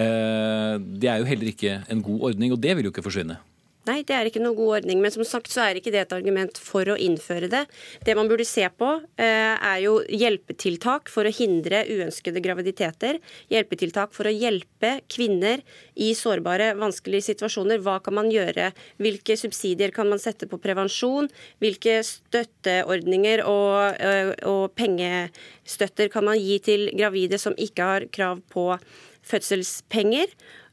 Eh, 0.00 0.74
det 1.00 1.10
er 1.10 1.20
jo 1.20 1.28
heller 1.28 1.50
ikke 1.50 1.80
en 1.92 2.02
god 2.04 2.30
ordning, 2.30 2.54
og 2.54 2.62
det 2.62 2.74
vil 2.76 2.88
jo 2.88 2.94
ikke 2.94 3.04
forsvinne. 3.06 3.38
Nei, 3.84 3.98
det 4.08 4.14
er 4.16 4.28
ikke 4.28 4.40
noen 4.40 4.56
god 4.56 4.78
ordning. 4.78 5.00
Men 5.04 5.12
som 5.12 5.26
sagt 5.28 5.52
så 5.52 5.66
er 5.66 5.78
ikke 5.78 5.92
det 5.92 6.06
et 6.06 6.14
argument 6.16 6.56
for 6.56 6.88
å 6.88 6.96
innføre 6.96 7.50
det. 7.52 7.64
Det 8.06 8.14
man 8.16 8.30
burde 8.30 8.46
se 8.48 8.64
på, 8.72 8.90
eh, 9.20 9.56
er 9.60 9.78
jo 9.84 9.98
hjelpetiltak 10.08 11.10
for 11.12 11.28
å 11.28 11.32
hindre 11.32 11.82
uønskede 11.84 12.40
graviditeter. 12.40 13.20
Hjelpetiltak 13.52 14.14
for 14.16 14.24
å 14.24 14.32
hjelpe 14.32 15.02
kvinner 15.12 15.60
i 15.96 16.14
sårbare, 16.16 16.72
vanskelige 16.80 17.28
situasjoner. 17.28 17.84
Hva 17.84 18.02
kan 18.02 18.14
man 18.14 18.30
gjøre? 18.32 18.72
Hvilke 18.98 19.36
subsidier 19.36 19.92
kan 19.92 20.08
man 20.08 20.18
sette 20.18 20.48
på 20.48 20.58
prevensjon? 20.58 21.28
Hvilke 21.60 22.00
støtteordninger 22.00 23.44
og, 23.44 24.00
eh, 24.00 24.34
og 24.48 24.74
pengestøtter 24.74 26.10
kan 26.10 26.24
man 26.24 26.38
gi 26.38 26.58
til 26.58 26.90
gravide 26.96 27.38
som 27.38 27.52
ikke 27.54 27.82
har 27.82 28.00
krav 28.06 28.40
på 28.48 28.78
fødselspenger? 29.24 30.26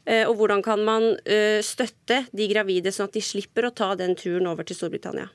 Eh, 0.05 0.25
og 0.25 0.38
hvordan 0.39 0.63
kan 0.65 0.81
man 0.86 1.13
eh, 1.25 1.62
støtte 1.65 2.24
de 2.34 2.50
gravide, 2.51 2.93
sånn 2.93 3.10
at 3.10 3.17
de 3.17 3.24
slipper 3.25 3.67
å 3.67 3.75
ta 3.75 3.93
den 4.00 4.17
turen 4.17 4.50
over 4.50 4.67
til 4.67 4.79
Storbritannia? 4.79 5.29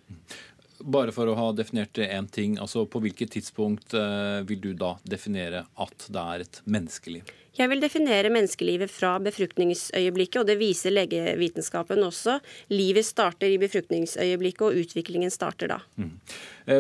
Bare 0.87 1.15
for 1.15 1.31
å 1.31 1.39
ha 1.39 1.49
definert 1.57 1.99
én 2.03 2.29
ting, 2.31 2.59
altså 2.63 2.85
på 2.91 3.01
hvilket 3.03 3.33
tidspunkt 3.39 3.95
eh, 3.97 4.43
vil 4.47 4.63
du 4.63 4.71
da 4.77 4.97
definere 5.07 5.65
at 5.83 6.09
det 6.13 6.29
er 6.35 6.47
et 6.47 6.63
menneskeliv? 6.67 7.35
Jeg 7.57 7.71
vil 7.73 7.81
definere 7.81 8.29
menneskelivet 8.29 8.93
fra 8.93 9.15
befruktningsøyeblikket, 9.25 10.43
og 10.43 10.51
det 10.51 10.59
viser 10.61 10.93
legevitenskapen 10.93 12.05
også. 12.05 12.35
Livet 12.75 13.07
starter 13.09 13.49
i 13.49 13.57
befruktningsøyeblikket, 13.63 14.67
og 14.67 14.83
utviklingen 14.83 15.33
starter 15.33 15.73
da. 15.73 15.79
Mm. 15.97 16.11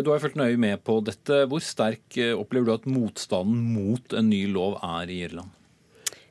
Du 0.04 0.10
har 0.12 0.20
fulgt 0.20 0.36
nøye 0.36 0.60
med 0.60 0.82
på 0.84 0.98
dette. 1.06 1.46
Hvor 1.48 1.64
sterk 1.64 2.20
opplever 2.34 2.68
du 2.68 2.74
at 2.74 2.90
motstanden 2.92 3.64
mot 3.72 4.18
en 4.20 4.28
ny 4.28 4.42
lov 4.52 4.76
er 4.84 5.14
i 5.14 5.22
Irland? 5.24 5.56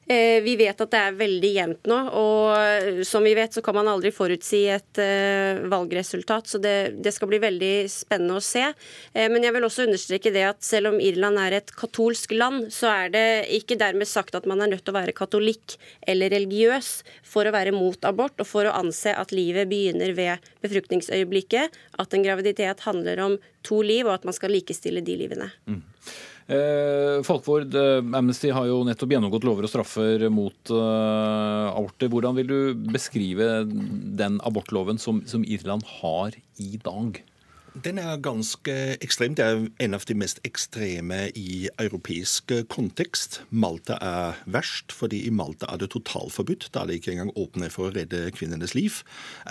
Eh, 0.07 0.41
vi 0.45 0.53
vet 0.55 0.81
at 0.81 0.91
det 0.93 1.00
er 1.01 1.15
veldig 1.17 1.50
jevnt 1.50 1.88
nå, 1.89 1.95
og 2.13 3.05
som 3.09 3.25
vi 3.25 3.31
vet 3.33 3.55
så 3.55 3.63
kan 3.65 3.74
man 3.74 3.88
aldri 3.89 4.12
forutsi 4.13 4.59
et 4.69 5.00
eh, 5.01 5.63
valgresultat. 5.71 6.51
Så 6.51 6.62
det, 6.62 6.75
det 7.01 7.13
skal 7.15 7.31
bli 7.31 7.39
veldig 7.41 7.74
spennende 7.89 8.38
å 8.38 8.43
se. 8.43 8.67
Eh, 9.13 9.25
men 9.33 9.41
jeg 9.41 9.55
vil 9.55 9.65
også 9.65 9.88
understreke 9.88 10.33
det 10.35 10.43
at 10.51 10.62
selv 10.65 10.91
om 10.91 11.00
Irland 11.01 11.41
er 11.41 11.57
et 11.57 11.74
katolsk 11.74 12.35
land, 12.38 12.67
så 12.74 12.91
er 12.91 13.09
det 13.15 13.25
ikke 13.57 13.79
dermed 13.81 14.09
sagt 14.09 14.38
at 14.38 14.45
man 14.50 14.62
er 14.62 14.75
nødt 14.75 14.85
til 14.85 14.93
å 14.93 15.00
være 15.00 15.15
katolikk 15.17 15.77
eller 16.05 16.33
religiøs 16.35 16.91
for 17.25 17.50
å 17.50 17.55
være 17.55 17.74
mot 17.74 18.05
abort, 18.05 18.38
og 18.38 18.50
for 18.50 18.69
å 18.69 18.75
anse 18.77 19.09
at 19.09 19.33
livet 19.33 19.71
begynner 19.71 20.13
ved 20.17 20.53
befruktningsøyeblikket, 20.62 21.74
at 21.97 22.13
en 22.13 22.25
graviditet 22.25 22.85
handler 22.85 23.25
om 23.25 23.41
to 23.65 23.81
liv, 23.81 24.05
og 24.05 24.19
at 24.19 24.29
man 24.29 24.38
skal 24.38 24.53
likestille 24.53 25.01
de 25.01 25.17
livene. 25.17 25.50
Mm. 25.65 25.81
Eh, 26.45 27.23
Folkvord, 27.25 27.73
eh, 27.73 28.03
Amnesty 28.17 28.51
har 28.53 28.67
jo 28.69 28.83
nettopp 28.85 29.15
gjennomgått 29.15 29.45
lover 29.47 29.65
og 29.65 29.71
straffer 29.71 30.27
mot 30.29 30.69
uh, 30.69 31.71
aborter. 31.71 32.11
Hvordan 32.13 32.37
vil 32.37 32.51
du 32.51 32.59
beskrive 32.93 33.63
den 33.65 34.37
abortloven 34.45 35.01
som, 35.01 35.23
som 35.25 35.41
Irland 35.41 35.87
har 36.03 36.37
i 36.61 36.77
dag? 36.85 37.17
Den 37.84 37.98
er 38.00 38.15
ganske 38.24 38.72
ekstrem. 39.03 39.34
Det 39.36 39.44
er 39.44 39.65
en 39.84 39.96
av 39.98 40.03
de 40.08 40.15
mest 40.15 40.38
ekstreme 40.48 41.25
i 41.36 41.67
europeisk 41.82 42.53
kontekst. 42.72 43.41
Malta 43.51 43.98
er 44.00 44.38
verst, 44.48 44.94
fordi 44.96 45.25
i 45.27 45.34
Malta 45.36 45.67
er 45.74 45.82
det 45.82 45.89
totalforbudt. 45.91 46.70
Da 46.72 46.84
er 46.84 46.88
det 46.88 47.01
ikke 47.01 47.12
engang 47.12 47.34
åpne 47.36 47.67
for 47.74 47.89
å 47.89 47.96
redde 47.98 48.29
kvinnenes 48.38 48.77
liv. 48.77 49.01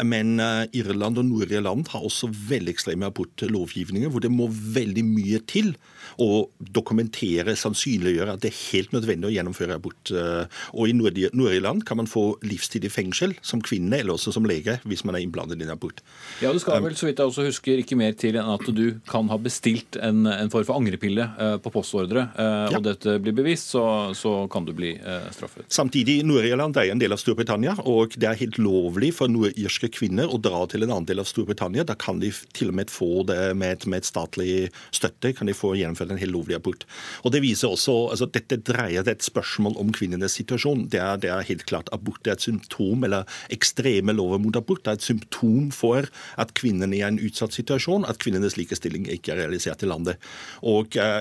Men 0.00 0.38
uh, 0.40 0.64
Irland 0.73 1.21
og 1.21 1.28
Nord-Irland 1.28 1.90
har 1.93 2.07
også 2.07 2.31
veldig 2.33 2.73
ekstreme 2.73 3.11
abortlovgivninger, 3.11 4.09
hvor 4.09 4.25
det 4.25 4.33
må 4.33 4.49
veldig 4.49 5.04
mye 5.04 5.43
til 5.50 5.75
å 6.16 6.47
dokumentere, 6.64 7.57
sannsynliggjøre 7.61 8.38
at 8.38 8.45
det 8.45 8.54
er 8.54 8.62
helt 8.71 8.97
nødvendig 8.97 9.28
å 9.28 9.35
gjennomføre 9.37 9.76
abort. 9.76 10.14
Uh, 10.14 10.49
og 10.73 10.88
i 10.88 10.97
Nord-Irland 10.97 11.85
kan 11.85 12.00
man 12.00 12.09
få 12.09 12.38
livstid 12.47 12.88
i 12.88 12.93
fengsel 12.93 13.37
som 13.45 13.61
kvinne, 13.61 14.00
eller 14.00 14.16
også 14.16 14.33
som 14.33 14.49
lege, 14.49 14.78
hvis 14.88 15.04
man 15.04 15.19
er 15.19 15.26
innblandet 15.26 15.61
i 15.61 15.69
en 15.69 15.76
abort. 15.76 16.00
Ja, 16.40 16.57
du 16.57 16.62
skal 16.62 16.81
vel, 16.85 16.97
så 16.97 17.11
vidt 17.11 17.21
jeg 17.21 17.28
også 17.35 17.49
husker, 17.50 17.85
ikke 17.85 18.00
mer 18.00 18.13
til 18.18 18.38
enn 18.40 18.50
at 18.54 18.66
du 18.76 18.85
kan 19.09 19.28
ha 19.33 19.38
bestilt 19.40 19.99
en, 20.02 20.25
en 20.30 20.50
form 20.52 20.66
for 20.66 20.78
angrepille 20.78 21.26
eh, 21.40 21.56
på 21.62 21.73
postordre, 21.75 22.26
eh, 22.35 22.66
ja. 22.73 22.78
og 22.78 22.85
dette 22.87 23.16
blir 23.23 23.37
bevist, 23.37 23.73
så, 23.75 23.85
så 24.16 24.35
kan 24.52 24.66
du 24.66 24.73
bli 24.76 24.94
eh, 24.97 25.28
straffet. 25.35 25.66
Samtidig, 25.73 26.21
Nord-Irland 26.26 26.78
er 26.80 26.92
en 26.92 27.02
del 27.02 27.14
av 27.14 27.21
Storbritannia, 27.23 27.76
og 27.85 28.16
det 28.21 28.28
er 28.30 28.40
helt 28.40 28.59
lovlig 28.62 29.12
for 29.18 29.33
nordirske 29.33 29.90
kvinner 29.94 30.30
å 30.30 30.40
dra 30.42 30.64
til 30.71 30.87
en 30.87 30.94
annen 30.94 31.09
del 31.09 31.23
av 31.23 31.28
Storbritannia. 31.30 31.87
Da 31.87 31.97
kan 31.99 32.23
de 32.23 32.33
til 32.56 32.73
og 32.73 32.78
med 32.80 32.92
få 32.92 33.25
det 33.28 33.40
med, 33.59 33.87
med 33.90 34.02
et 34.02 34.11
statlig 34.11 34.52
støtte, 34.94 35.35
kan 35.37 35.50
de 35.50 35.56
få 35.56 35.75
gjennomført 35.78 36.14
en 36.14 36.21
helt 36.21 36.35
lovlig 36.35 36.59
abort. 36.59 36.87
Og 37.25 37.35
det 37.35 37.42
viser 37.44 37.73
også, 37.75 37.97
altså 38.14 38.30
Dette 38.35 38.56
dreier 38.66 39.04
det 39.06 39.18
et 39.18 39.26
spørsmål 39.26 39.76
om 39.80 39.92
kvinnenes 39.94 40.35
situasjon. 40.38 40.88
Det 40.90 41.00
er, 41.00 41.18
det 41.23 41.30
er 41.30 41.47
helt 41.47 41.66
klart 41.68 41.90
Abort 41.94 42.26
er 42.26 42.35
et 42.35 42.44
symptom, 42.44 43.04
eller 43.06 43.28
ekstreme 43.54 44.14
lover 44.16 44.40
mot 44.42 44.56
abort, 44.59 44.87
er 44.88 44.99
et 44.99 45.04
symptom 45.04 45.71
for 45.75 46.09
at 46.40 46.54
kvinnene 46.59 46.97
er 46.97 47.04
i 47.04 47.06
en 47.06 47.21
utsatt 47.23 47.54
situasjon 47.56 48.03
at 48.08 48.20
kvinnenes 48.23 48.58
likestilling 48.58 49.08
ikke 49.12 49.34
er 49.34 49.42
realisert 49.42 49.84
i 49.84 49.88
landet. 49.90 50.20
Og 50.62 50.96
uh, 51.00 51.20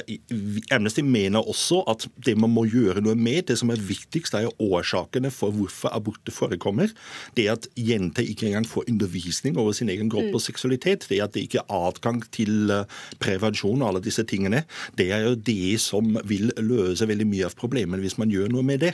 Amnesty 0.73 1.03
mener 1.05 1.43
også 1.43 1.83
at 1.89 2.07
det 2.25 2.35
man 2.39 2.53
må 2.53 2.65
gjøre 2.69 3.03
noe 3.03 3.15
med, 3.17 3.47
det 3.49 3.59
som 3.59 3.71
er 3.73 3.81
viktigst, 3.81 4.35
er 4.37 4.51
årsakene 4.61 5.31
for 5.33 5.55
hvorfor 5.55 5.93
aborter 5.93 6.35
forekommer. 6.35 6.93
Det 7.37 7.47
at 7.51 7.67
jenter 7.79 8.25
ikke 8.27 8.49
engang 8.49 8.67
får 8.69 8.87
undervisning 8.91 9.57
over 9.59 9.75
sin 9.75 9.91
egen 9.93 10.11
kropp 10.11 10.31
og 10.31 10.41
mm. 10.41 10.45
seksualitet, 10.47 11.07
det 11.09 11.21
at 11.23 11.35
det 11.35 11.47
ikke 11.47 11.63
er 11.63 11.75
adgang 11.89 12.21
til 12.35 12.71
uh, 12.71 12.83
prevensjon 13.23 13.81
og 13.81 13.91
alle 13.91 14.03
disse 14.03 14.25
tingene, 14.27 14.63
det 14.99 15.09
er 15.15 15.27
jo 15.27 15.35
det 15.35 15.79
som 15.81 16.17
vil 16.27 16.51
løse 16.61 17.07
veldig 17.09 17.27
mye 17.29 17.47
av 17.49 17.57
problemet 17.59 18.01
hvis 18.03 18.17
man 18.21 18.31
gjør 18.33 18.51
noe 18.53 18.65
med 18.65 18.83
det. 18.85 18.93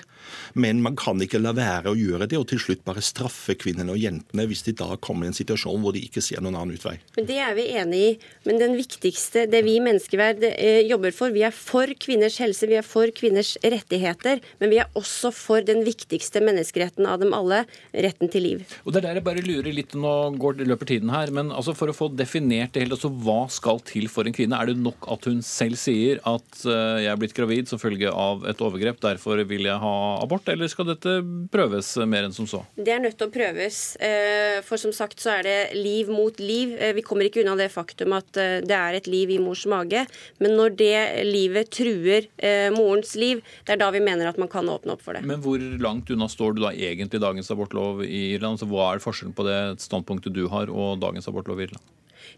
Men 0.54 0.84
man 0.86 0.98
kan 1.00 1.22
ikke 1.22 1.42
la 1.42 1.54
være 1.58 1.92
å 1.92 1.98
gjøre 1.98 2.30
det, 2.30 2.40
og 2.40 2.50
til 2.52 2.62
slutt 2.62 2.86
bare 2.88 3.04
straffe 3.06 3.56
kvinnene 3.60 3.94
og 3.94 4.02
jentene 4.02 4.48
hvis 4.50 4.66
de 4.68 4.76
da 4.80 4.96
kommer 5.02 5.28
i 5.28 5.32
en 5.32 5.38
situasjon 5.38 5.82
hvor 5.84 5.96
de 5.96 6.04
ikke 6.06 6.24
ser 6.24 6.44
noen 6.44 6.58
annen 6.60 6.78
utvei. 6.78 6.98
Men 7.18 7.30
det 7.30 7.40
er 7.44 7.56
vi 7.58 7.68
enig 7.82 8.04
i. 8.06 8.12
Men 8.48 8.62
den 8.62 8.76
viktigste, 8.80 9.46
det 9.50 9.64
vi 9.66 9.76
i 9.78 9.84
Menneskeverd 9.84 10.44
eh, 10.52 10.82
jobber 10.88 11.14
for, 11.16 11.34
vi 11.36 11.44
er 11.48 11.56
for 11.56 11.92
kvinners 12.02 12.40
helse, 12.42 12.68
vi 12.70 12.78
er 12.80 12.86
for 12.86 13.12
kvinners 13.16 13.56
rettigheter. 13.64 14.44
Men 14.62 14.72
vi 14.72 14.80
er 14.82 14.90
også 15.00 15.32
for 15.36 15.66
den 15.66 15.84
viktigste 15.88 16.42
menneskeretten 16.44 17.08
av 17.10 17.22
dem 17.24 17.36
alle, 17.36 17.64
retten 17.94 18.32
til 18.32 18.46
liv. 18.46 18.64
Og 18.84 18.94
det 18.94 19.02
er 19.02 19.10
der 19.10 19.20
jeg 19.20 19.28
bare 19.28 19.46
lurer 19.46 19.76
litt, 19.76 19.96
nå 19.98 20.14
går, 20.40 20.64
løper 20.70 20.90
tiden 20.90 21.12
her, 21.14 21.32
men 21.36 21.54
altså 21.54 21.76
for 21.78 21.92
å 21.92 21.96
få 21.96 22.10
definert 22.14 22.74
det 22.74 22.84
hele, 22.84 22.98
altså 22.98 23.12
hva 23.12 23.42
skal 23.52 23.82
til 23.88 24.10
for 24.12 24.28
en 24.28 24.36
kvinne? 24.36 24.58
Er 24.58 24.72
det 24.72 24.80
nok 24.82 25.08
at 25.12 25.28
hun 25.30 25.42
selv 25.46 25.80
sier 25.80 26.22
at 26.28 26.64
uh, 26.66 27.00
jeg 27.00 27.12
er 27.12 27.20
blitt 27.20 27.36
gravid 27.38 27.70
som 27.72 27.82
følge 27.82 28.12
av 28.12 28.46
et 28.50 28.64
overgrep, 28.64 29.00
derfor 29.04 29.44
vil 29.50 29.68
jeg 29.70 29.82
ha 29.84 29.96
abort, 30.20 30.50
eller 30.52 30.72
skal 30.72 30.90
dette 30.92 31.20
prøves 31.54 31.94
mer 32.10 32.28
enn 32.28 32.36
som 32.36 32.50
så? 32.50 32.64
Det 32.78 32.94
er 32.96 33.04
nødt 33.04 33.18
til 33.20 33.30
å 33.30 33.34
prøves. 33.34 33.82
Uh, 34.02 34.60
for 34.68 34.82
som 34.82 34.94
sagt 34.96 35.22
så 35.22 35.38
er 35.38 35.48
det 35.48 35.58
liv 35.78 36.10
mot 36.12 36.36
liv. 36.42 36.76
Vi 36.96 37.06
kommer 37.06 37.30
ikke 37.30 37.44
unna 37.44 37.58
det 37.60 37.69
faktum 37.72 38.16
at 38.18 38.40
eh, 38.40 38.60
det 38.66 38.76
er 38.76 38.98
et 38.98 39.10
liv 39.10 39.34
i 39.34 39.40
mors 39.42 39.66
mage. 39.70 40.06
Men 40.44 40.56
når 40.60 40.76
det 40.80 40.98
livet 41.28 41.72
truer 41.76 42.28
eh, 42.38 42.70
morens 42.76 43.16
liv, 43.20 43.44
det 43.68 43.76
er 43.76 43.82
da 43.84 43.92
vi 43.96 44.04
mener 44.04 44.30
at 44.30 44.40
man 44.42 44.52
kan 44.52 44.70
åpne 44.70 44.96
opp 44.96 45.06
for 45.06 45.18
det. 45.18 45.24
Men 45.28 45.44
hvor 45.44 45.62
langt 45.82 46.12
unna 46.14 46.30
står 46.32 46.58
du 46.58 46.64
da 46.66 46.74
egentlig 46.74 47.22
dagens 47.24 47.52
abortlov 47.54 48.04
i 48.06 48.34
Irland? 48.36 48.58
Altså, 48.58 48.70
hva 48.72 48.92
er 48.94 49.04
forskjellen 49.04 49.38
på 49.38 49.48
det 49.48 49.62
standpunktet 49.84 50.36
du 50.36 50.46
har 50.52 50.72
og 50.72 51.00
dagens 51.04 51.30
abortlov 51.32 51.62
i 51.62 51.70
Irland? 51.70 51.96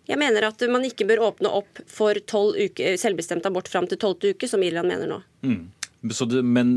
Jeg 0.09 0.17
mener 0.17 0.47
at 0.47 0.63
man 0.71 0.85
ikke 0.85 1.05
bør 1.09 1.25
åpne 1.27 1.51
opp 1.61 1.81
for 1.89 2.17
uke, 2.17 2.95
selvbestemt 2.97 3.45
abort 3.49 3.69
fram 3.69 3.87
til 3.89 3.99
tolvte 4.01 4.33
uke, 4.33 4.49
som 4.49 4.63
Irland 4.65 4.89
mener 4.89 5.09
nå. 5.09 5.21
Mm. 5.45 5.63
Det, 6.01 6.41
men 6.41 6.69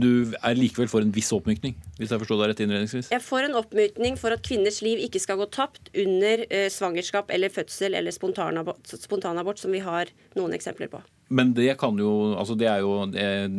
du 0.00 0.34
er 0.44 0.56
likevel 0.58 0.90
for 0.92 1.00
en 1.00 1.12
viss 1.14 1.30
oppmykning, 1.32 1.72
hvis 1.96 2.10
jeg 2.12 2.20
forstår 2.20 2.42
deg 2.42 2.50
rett 2.50 2.58
innledningsvis? 2.66 3.08
Jeg 3.14 3.24
får 3.24 3.46
en 3.46 3.56
oppmykning 3.62 4.18
for 4.20 4.36
at 4.36 4.44
kvinners 4.44 4.82
liv 4.84 5.00
ikke 5.06 5.22
skal 5.24 5.40
gå 5.40 5.46
tapt 5.56 5.88
under 5.96 6.44
eh, 6.52 6.66
svangerskap 6.72 7.32
eller 7.32 7.52
fødsel 7.54 7.96
eller 7.96 8.12
spontanabort, 8.12 8.92
spontanabort, 8.92 9.62
som 9.62 9.72
vi 9.72 9.80
har 9.80 10.12
noen 10.36 10.52
eksempler 10.56 10.92
på. 10.92 11.00
Men 11.28 11.52
det, 11.56 11.66
jo, 11.68 12.12
altså 12.40 12.56
det 12.58 12.68
er 12.70 12.80
jo 12.80 12.94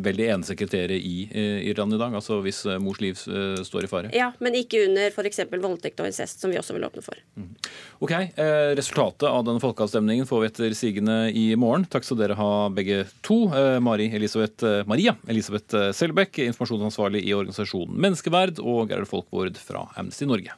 veldig 0.05 0.25
eneste 0.33 0.55
kriteriet 0.57 1.03
i 1.05 1.27
Iran 1.69 1.93
i 1.93 1.99
dag, 2.01 2.15
altså 2.17 2.39
hvis 2.43 2.63
eh, 2.65 2.79
mors 2.81 2.99
liv 3.03 3.19
eh, 3.29 3.61
står 3.65 3.85
i 3.85 3.89
fare? 3.91 4.11
Ja, 4.15 4.31
men 4.43 4.57
ikke 4.57 4.81
under 4.87 5.13
f.eks. 5.13 5.41
voldtekt 5.53 6.01
og 6.01 6.09
incest, 6.09 6.41
som 6.41 6.53
vi 6.53 6.57
også 6.59 6.75
vil 6.75 6.87
åpne 6.87 7.03
for. 7.05 7.19
Mm. 7.37 7.51
Ok, 8.05 8.13
eh, 8.15 8.71
Resultatet 8.79 9.27
av 9.29 9.43
denne 9.47 9.61
folkeavstemningen 9.63 10.29
får 10.29 10.41
vi 10.41 10.49
etter 10.49 10.77
sigende 10.77 11.17
i 11.35 11.51
morgen. 11.59 11.85
Takk 11.89 12.07
skal 12.07 12.21
dere 12.21 12.39
ha 12.39 12.51
begge 12.73 13.03
to. 13.25 13.41
Eh, 13.53 13.77
Mari 13.83 14.09
Elisabeth, 14.17 14.65
eh, 14.65 14.87
Maria 14.89 15.15
Elisabeth 15.29 15.93
Selbekk, 15.95 16.41
informasjonsansvarlig 16.47 17.25
i 17.27 17.35
organisasjonen 17.37 17.99
Menneskeverd, 17.99 18.63
og 18.63 18.89
Gerhard 18.89 19.09
Folkvord 19.11 19.61
fra 19.61 19.85
Amnesty 19.99 20.27
Norge. 20.29 20.57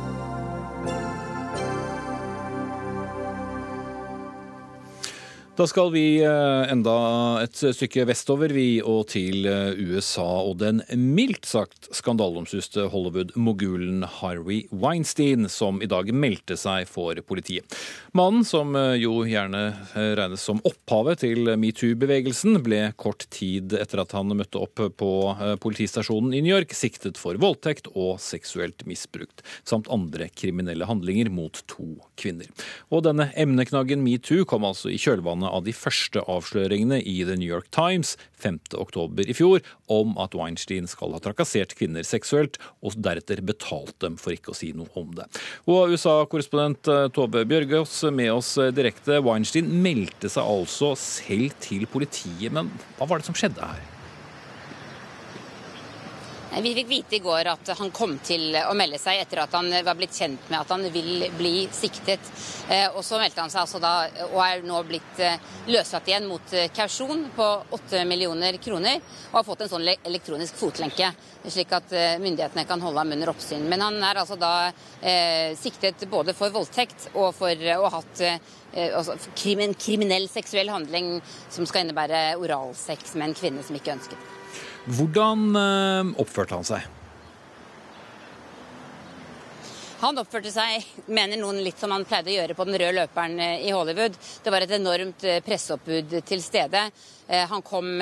Da 5.61 5.67
skal 5.69 5.91
vi 5.93 6.23
eh, 6.25 6.71
enda 6.73 6.93
et 7.43 7.53
stykke 7.53 8.07
vestover, 8.09 8.49
vi, 8.49 8.79
og 8.81 9.11
til 9.11 9.45
eh, 9.45 9.77
USA 9.77 10.25
og 10.41 10.55
den 10.57 10.79
mildt 10.97 11.45
sagt 11.45 11.85
skandaleomsuste 11.93 12.87
Hollywood-mogulen 12.89 14.01
Harvey 14.15 14.63
Weinstein, 14.73 15.45
som 15.53 15.77
i 15.85 15.89
dag 15.91 16.09
meldte 16.17 16.57
seg 16.57 16.89
for 16.89 17.19
politiet. 17.29 17.77
Mannen, 18.17 18.41
som 18.47 18.73
eh, 18.73 18.95
jo 19.03 19.19
gjerne 19.29 19.61
regnes 20.17 20.47
som 20.49 20.63
opphavet 20.65 21.21
til 21.27 21.53
metoo-bevegelsen, 21.61 22.57
ble 22.65 22.81
kort 22.97 23.27
tid 23.29 23.77
etter 23.77 24.01
at 24.01 24.17
han 24.17 24.33
møtte 24.33 24.57
opp 24.57 24.81
på 24.97 25.11
politistasjonen 25.61 26.33
i 26.33 26.41
New 26.41 26.55
York, 26.55 26.73
siktet 26.73 27.21
for 27.21 27.37
voldtekt 27.37 27.91
og 27.93 28.17
seksuelt 28.23 28.81
misbrukt, 28.89 29.45
samt 29.61 29.93
andre 29.93 30.31
kriminelle 30.33 30.89
handlinger 30.89 31.29
mot 31.29 31.61
to 31.69 31.91
kvinner. 32.17 32.49
Og 32.89 33.05
denne 33.05 33.29
emneknaggen 33.37 34.01
metoo 34.01 34.49
kom 34.49 34.65
altså 34.65 34.89
i 34.89 34.97
kjølvannet 34.97 35.50
av 35.51 35.65
de 35.67 35.73
første 35.75 36.23
avsløringene 36.31 37.01
i 37.03 37.21
The 37.27 37.37
New 37.37 37.49
York 37.49 37.69
Times 37.75 38.15
5.10 38.41 39.29
i 39.29 39.35
fjor 39.37 39.61
om 39.91 40.15
at 40.21 40.35
Weinstein 40.37 40.87
skal 40.89 41.13
ha 41.15 41.21
trakassert 41.23 41.75
kvinner 41.77 42.05
seksuelt, 42.07 42.57
og 42.81 42.97
deretter 42.97 43.43
betalt 43.45 43.93
dem 44.03 44.17
for 44.21 44.35
ikke 44.35 44.53
å 44.53 44.57
si 44.57 44.71
noe 44.77 44.89
om 44.97 45.13
det. 45.17 45.27
Og 45.69 45.93
USA-korrespondent 45.93 46.91
eh, 46.91 47.07
Tove 47.13 47.45
Bjørgaas 47.49 47.97
med 48.15 48.31
oss 48.33 48.55
eh, 48.61 48.73
direkte. 48.75 49.21
Weinstein 49.25 49.69
meldte 49.83 50.31
seg 50.31 50.47
altså 50.47 50.93
selv 50.99 51.57
til 51.63 51.87
politiet, 51.91 52.51
men 52.53 52.71
hva 52.97 53.09
var 53.09 53.21
det 53.21 53.29
som 53.29 53.37
skjedde 53.37 53.73
her? 53.73 53.90
Vi 56.59 56.73
fikk 56.75 56.87
vite 56.87 57.15
i 57.15 57.19
går 57.19 57.47
at 57.47 57.69
han 57.79 57.93
kom 57.95 58.17
til 58.27 58.57
å 58.59 58.73
melde 58.75 58.97
seg 58.99 59.21
etter 59.21 59.39
at 59.45 59.53
han 59.55 59.69
var 59.71 59.95
blitt 59.95 60.17
kjent 60.17 60.49
med 60.51 60.57
at 60.59 60.71
han 60.73 60.83
vil 60.91 61.23
bli 61.37 61.53
siktet. 61.71 62.25
Eh, 62.67 62.89
og 62.91 63.05
så 63.07 63.21
meldte 63.21 63.39
han 63.39 63.53
seg 63.53 63.61
altså 63.61 63.79
da, 63.79 63.91
og 64.25 64.39
er 64.43 64.65
nå 64.67 64.81
blitt 64.83 65.21
eh, 65.23 65.39
løslatt 65.71 66.09
igjen 66.11 66.27
mot 66.27 66.51
eh, 66.51 66.67
kausjon 66.75 67.23
på 67.37 67.47
8 67.77 68.01
millioner 68.09 68.59
kroner. 68.59 68.99
Og 69.29 69.37
har 69.39 69.45
fått 69.47 69.63
en 69.63 69.71
sånn 69.71 69.87
elektronisk 69.93 70.59
fotlenke, 70.59 71.13
slik 71.47 71.71
at 71.77 71.95
myndighetene 72.19 72.67
kan 72.67 72.83
holde 72.83 72.99
ham 72.99 73.15
under 73.15 73.31
oppsyn. 73.31 73.63
Men 73.71 73.87
han 73.87 74.01
er 74.03 74.19
altså 74.19 74.35
da 74.41 74.51
eh, 74.67 75.55
siktet 75.55 76.03
både 76.11 76.35
for 76.35 76.51
voldtekt 76.51 77.13
og 77.13 77.31
for 77.37 77.55
å 77.77 77.87
ha 77.87 77.93
hatt 77.95 78.25
eh, 78.27 78.91
altså, 78.91 79.15
kriminell 79.39 80.27
seksuell 80.27 80.75
handling 80.75 81.15
som 81.47 81.63
skal 81.63 81.87
innebære 81.87 82.35
oralsex 82.43 83.15
med 83.15 83.29
en 83.31 83.39
kvinne 83.39 83.63
som 83.63 83.79
ikke 83.79 83.95
ønsket 83.95 84.19
det. 84.19 84.40
Hvordan 84.89 85.53
eh, 85.53 86.09
oppførte 86.21 86.57
han 86.57 86.65
seg? 86.65 86.89
Han 90.01 90.17
oppførte 90.17 90.49
seg, 90.49 90.81
mener 91.13 91.37
noen, 91.37 91.59
litt 91.61 91.77
som 91.77 91.91
han 91.93 92.07
pleide 92.09 92.31
å 92.31 92.37
gjøre 92.39 92.55
på 92.57 92.65
den 92.65 92.79
røde 92.81 92.95
løperen 92.97 93.35
eh, 93.37 93.67
i 93.67 93.75
Hollywood. 93.75 94.17
Det 94.41 94.53
var 94.53 94.65
et 94.65 94.73
enormt 94.79 95.25
eh, 95.29 95.37
presseoppbud 95.45 96.17
til 96.25 96.41
stede. 96.41 96.87
Han 97.31 97.61
kom 97.63 98.01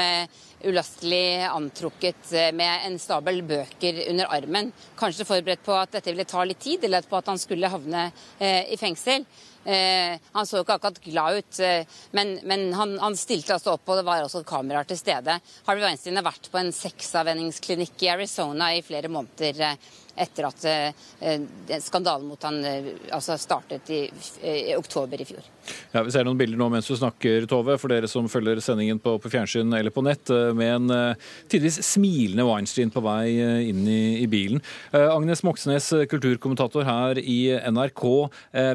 ulastelig 0.66 1.44
antrukket 1.46 2.32
med 2.58 2.88
en 2.88 2.96
stabel 2.98 3.44
bøker 3.46 4.00
under 4.10 4.32
armen. 4.34 4.72
Kanskje 4.98 5.28
forberedt 5.28 5.62
på 5.62 5.76
at 5.78 5.92
dette 5.94 6.10
ville 6.10 6.26
ta 6.26 6.42
litt 6.50 6.58
tid, 6.64 6.88
eller 6.88 7.06
på 7.06 7.20
at 7.20 7.30
han 7.30 7.38
skulle 7.38 7.70
havne 7.70 8.08
i 8.42 8.80
fengsel. 8.82 9.28
Eh, 9.66 10.16
han 10.32 10.48
så 10.48 10.62
ikke 10.62 10.78
akkurat 10.78 11.01
glad 11.04 11.42
ut, 11.42 11.60
eh, 11.60 11.98
men, 12.16 12.38
men 12.48 12.70
han, 12.74 12.96
han, 13.01 13.18
stilte 13.20 13.58
altså 13.58 13.75
opp, 13.75 13.89
og 13.89 14.00
det 14.00 14.06
var 14.08 14.24
også 14.24 14.46
kameraer 14.48 14.88
til 14.88 15.00
stede. 15.00 15.36
Harvey 15.68 15.84
Weinstein 15.84 16.20
har 16.20 16.28
vært 16.30 16.48
på 16.51 16.62
en 16.62 16.72
sexavvenningsklinikk 16.75 18.06
i 18.08 18.13
Arizona 18.13 18.72
i 18.75 18.86
flere 18.86 19.12
måneder 19.12 19.66
eh, 19.68 19.89
etter 20.20 20.48
at 20.50 20.66
eh, 20.68 21.80
skandalen 21.82 22.28
mot 22.30 22.44
han 22.44 22.60
eh, 22.66 22.92
altså 23.16 23.38
startet 23.40 23.90
i, 23.94 24.02
i, 24.44 24.76
oktober 24.76 25.22
i 25.22 25.28
fjor. 25.28 25.46
Ja, 25.94 26.04
Vi 26.04 26.14
ser 26.14 26.26
noen 26.28 26.40
bilder 26.40 26.60
nå 26.60 26.70
mens 26.74 26.90
du 26.90 26.96
snakker, 26.98 27.46
Tove, 27.50 27.78
for 27.82 27.92
dere 27.92 28.10
som 28.12 28.28
følger 28.32 28.62
sendingen 28.64 29.00
på, 29.02 29.16
på 29.22 29.32
fjernsyn 29.32 29.74
eller 29.76 29.94
på 29.94 30.04
nett, 30.06 30.32
eh, 30.34 30.52
med 30.58 30.74
en 30.76 30.96
eh, 30.96 31.28
tidvis 31.52 31.80
smilende 31.88 32.46
Weinstein 32.48 32.94
på 32.94 33.04
vei 33.06 33.38
eh, 33.38 33.70
inn 33.70 33.86
i, 33.88 34.02
i 34.24 34.28
bilen. 34.32 34.64
Eh, 34.92 35.08
Agnes 35.08 35.44
Moxnes, 35.48 35.92
kulturkommentator 36.12 36.88
her 36.88 37.20
i 37.22 37.40
NRK. 37.70 38.06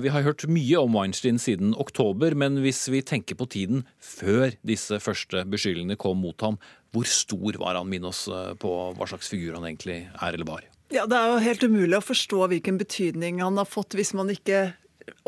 vi 0.03 0.13
har 0.13 0.25
hørt 0.27 0.47
mye 0.51 0.81
om 0.81 0.97
Weinstein 0.97 1.39
siden 1.43 1.75
oktober, 1.81 2.35
men 2.39 2.61
hvis 2.65 2.85
vi 2.93 3.03
tenker 3.05 3.39
på 3.39 3.49
tiden 3.51 3.85
før 3.99 4.55
disse 4.67 5.01
første 5.03 5.45
beskyldningene 5.51 5.99
kom 6.01 6.23
mot 6.25 6.47
ham, 6.47 6.59
hvor 6.95 7.09
stor 7.11 7.59
var 7.61 7.79
han? 7.79 7.91
Minn 7.91 8.07
oss 8.07 8.27
på 8.61 8.77
hva 8.95 9.11
slags 9.11 9.33
figur 9.33 9.59
han 9.59 9.67
egentlig 9.67 10.05
er 10.15 10.37
eller 10.37 10.47
var. 10.49 10.74
Ja, 10.93 11.07
Det 11.07 11.17
er 11.17 11.33
jo 11.33 11.45
helt 11.45 11.65
umulig 11.65 11.97
å 11.99 12.05
forstå 12.05 12.49
hvilken 12.53 12.79
betydning 12.81 13.41
han 13.43 13.57
har 13.61 13.69
fått 13.69 13.97
hvis 13.97 14.13
man 14.17 14.33
ikke 14.33 14.75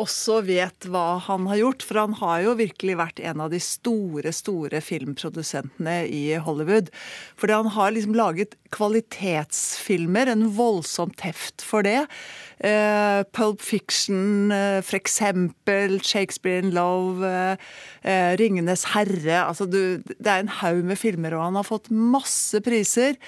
også 0.00 0.40
vet 0.46 0.86
hva 0.88 1.18
han 1.24 1.46
har 1.50 1.60
gjort. 1.60 1.84
For 1.84 2.00
han 2.00 2.16
har 2.20 2.42
jo 2.44 2.56
virkelig 2.58 2.96
vært 3.00 3.20
en 3.24 3.42
av 3.44 3.52
de 3.52 3.60
store, 3.62 4.32
store 4.34 4.80
filmprodusentene 4.84 5.98
i 6.12 6.24
Hollywood. 6.42 6.90
Fordi 7.40 7.56
han 7.56 7.72
har 7.76 7.92
liksom 7.94 8.16
laget 8.16 8.56
kvalitetsfilmer, 8.76 10.32
en 10.32 10.48
voldsom 10.56 11.12
teft 11.16 11.64
for 11.64 11.86
det. 11.86 12.06
Uh, 12.56 13.20
Pulp 13.36 13.60
Fiction, 13.60 14.50
uh, 14.50 14.80
for 14.80 14.96
eksempel 14.96 15.98
Shakespeare 16.00 16.62
in 16.62 16.70
Love, 16.72 17.20
uh, 17.20 17.56
Ringenes 18.40 18.86
herre. 18.94 19.42
Altså, 19.42 19.66
du, 19.68 20.00
det 20.08 20.30
er 20.30 20.40
en 20.40 20.52
haug 20.62 20.80
med 20.88 20.96
filmer, 20.96 21.36
og 21.36 21.44
han 21.44 21.58
har 21.60 21.66
fått 21.68 21.90
masse 21.90 22.60
priser. 22.64 23.18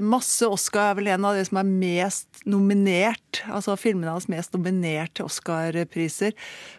masse 0.00 0.46
Oscar 0.46 0.92
er 0.92 0.98
vel 1.00 1.10
en 1.10 1.26
av 1.26 1.36
de 1.36 1.42
som 1.44 1.58
er 1.58 1.68
mest 1.68 2.44
nominert, 2.48 3.42
altså 3.50 3.74
filmene 3.80 4.14
hans 4.14 4.28
mest 4.30 4.54
nominert 4.54 5.16
til 5.18 5.26
Oscar-priser. 5.26 6.36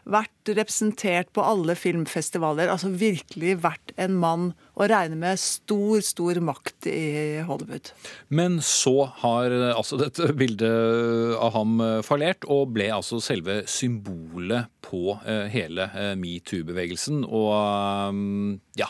Vært 0.07 0.53
representert 0.55 1.29
på 1.35 1.43
alle 1.43 1.75
filmfestivaler. 1.75 2.71
Altså 2.71 2.93
virkelig 2.95 3.57
vært 3.63 3.93
en 4.00 4.15
mann 4.19 4.50
å 4.79 4.88
regne 4.89 5.19
med 5.19 5.41
stor, 5.41 6.00
stor 6.05 6.39
makt 6.43 6.88
i 6.89 7.43
Hollywood. 7.45 7.91
Men 8.33 8.62
så 8.63 9.12
har 9.19 9.53
altså 9.73 10.00
dette 10.00 10.31
bildet 10.39 11.38
av 11.43 11.53
ham 11.57 11.82
Eh, 11.82 11.82
fallert, 12.05 12.47
og 12.51 12.73
ble 12.75 12.89
altså 12.93 13.19
selve 13.23 13.61
symbolet 13.69 14.69
på 14.85 15.17
eh, 15.25 15.47
hele 15.53 15.87
eh, 15.91 16.13
metoo-bevegelsen. 16.19 17.23
Og 17.23 18.61
ja, 18.79 18.89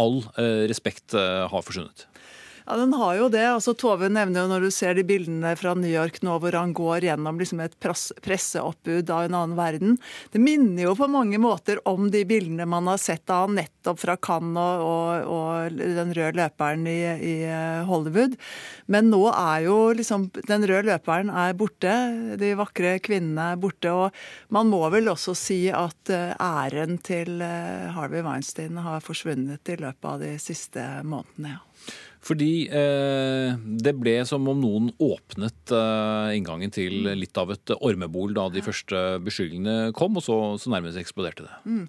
all 0.00 0.20
respekt 0.70 1.14
har 1.14 1.62
forsvunnet. 1.62 2.08
Ja, 2.64 2.76
den 2.80 2.94
har 2.96 3.14
jo 3.18 3.26
det. 3.28 3.44
altså 3.44 3.74
Tove 3.76 4.08
nevner 4.08 4.40
jo 4.40 4.48
når 4.48 4.64
du 4.64 4.70
ser 4.72 4.94
de 4.96 5.02
bildene 5.04 5.50
fra 5.60 5.74
New 5.76 5.90
York 5.90 6.22
nå 6.24 6.38
hvor 6.40 6.54
han 6.56 6.72
går 6.72 7.04
gjennom 7.04 7.36
liksom 7.36 7.60
et 7.60 7.74
presseoppbud 7.76 9.10
av 9.12 9.26
en 9.26 9.36
annen 9.36 9.56
verden. 9.58 9.98
Det 10.32 10.40
minner 10.40 10.86
jo 10.86 10.94
på 10.96 11.08
mange 11.12 11.36
måter 11.42 11.82
om 11.88 12.08
de 12.12 12.22
bildene 12.24 12.64
man 12.64 12.88
har 12.88 13.02
sett 13.02 13.28
av 13.28 13.44
han 13.44 13.58
nettopp 13.58 14.00
fra 14.00 14.14
Cannes 14.16 14.80
og, 14.80 15.28
og, 15.28 15.74
og, 15.74 15.76
den 15.98 16.14
røde 16.16 16.38
løperen 16.40 16.86
i, 16.88 16.96
i, 17.04 17.34
Hollywood. 17.84 18.38
Men 18.88 19.12
nå 19.12 19.20
er 19.28 19.66
jo 19.66 19.76
liksom 19.96 20.30
Den 20.48 20.64
røde 20.64 20.88
løperen 20.88 21.28
er 21.28 21.52
borte. 21.58 21.92
De 22.40 22.54
vakre 22.56 22.96
kvinnene 23.04 23.50
er 23.52 23.60
borte. 23.60 23.92
Og 23.92 24.56
man 24.56 24.72
må 24.72 24.80
vel 24.94 25.12
også 25.12 25.36
si 25.36 25.60
at 25.68 26.12
eh, 26.12 26.32
æren 26.40 26.96
til 27.04 27.44
eh, 27.44 27.92
Harvey 27.92 28.24
Weinstein 28.24 28.80
har 28.80 29.04
forsvunnet 29.04 29.68
i 29.68 29.78
løpet 29.84 30.10
av 30.14 30.24
de 30.24 30.32
siste 30.40 30.88
månedene. 31.04 31.58
ja. 31.58 31.62
Fordi 32.24 32.52
eh, 32.72 33.56
det 33.84 33.94
ble 34.00 34.16
som 34.28 34.46
om 34.48 34.60
noen 34.60 34.92
åpnet 35.02 35.72
eh, 35.76 36.36
inngangen 36.38 36.72
til 36.72 37.10
litt 37.12 37.36
av 37.40 37.52
et 37.52 37.74
ormebol 37.76 38.32
da 38.36 38.48
de 38.52 38.64
første 38.64 39.02
beskyldningene 39.24 39.92
kom, 39.96 40.16
og 40.16 40.24
så, 40.24 40.38
så 40.60 40.72
nærmest 40.72 41.00
eksploderte 41.00 41.44
det. 41.44 41.58
Mm. 41.68 41.84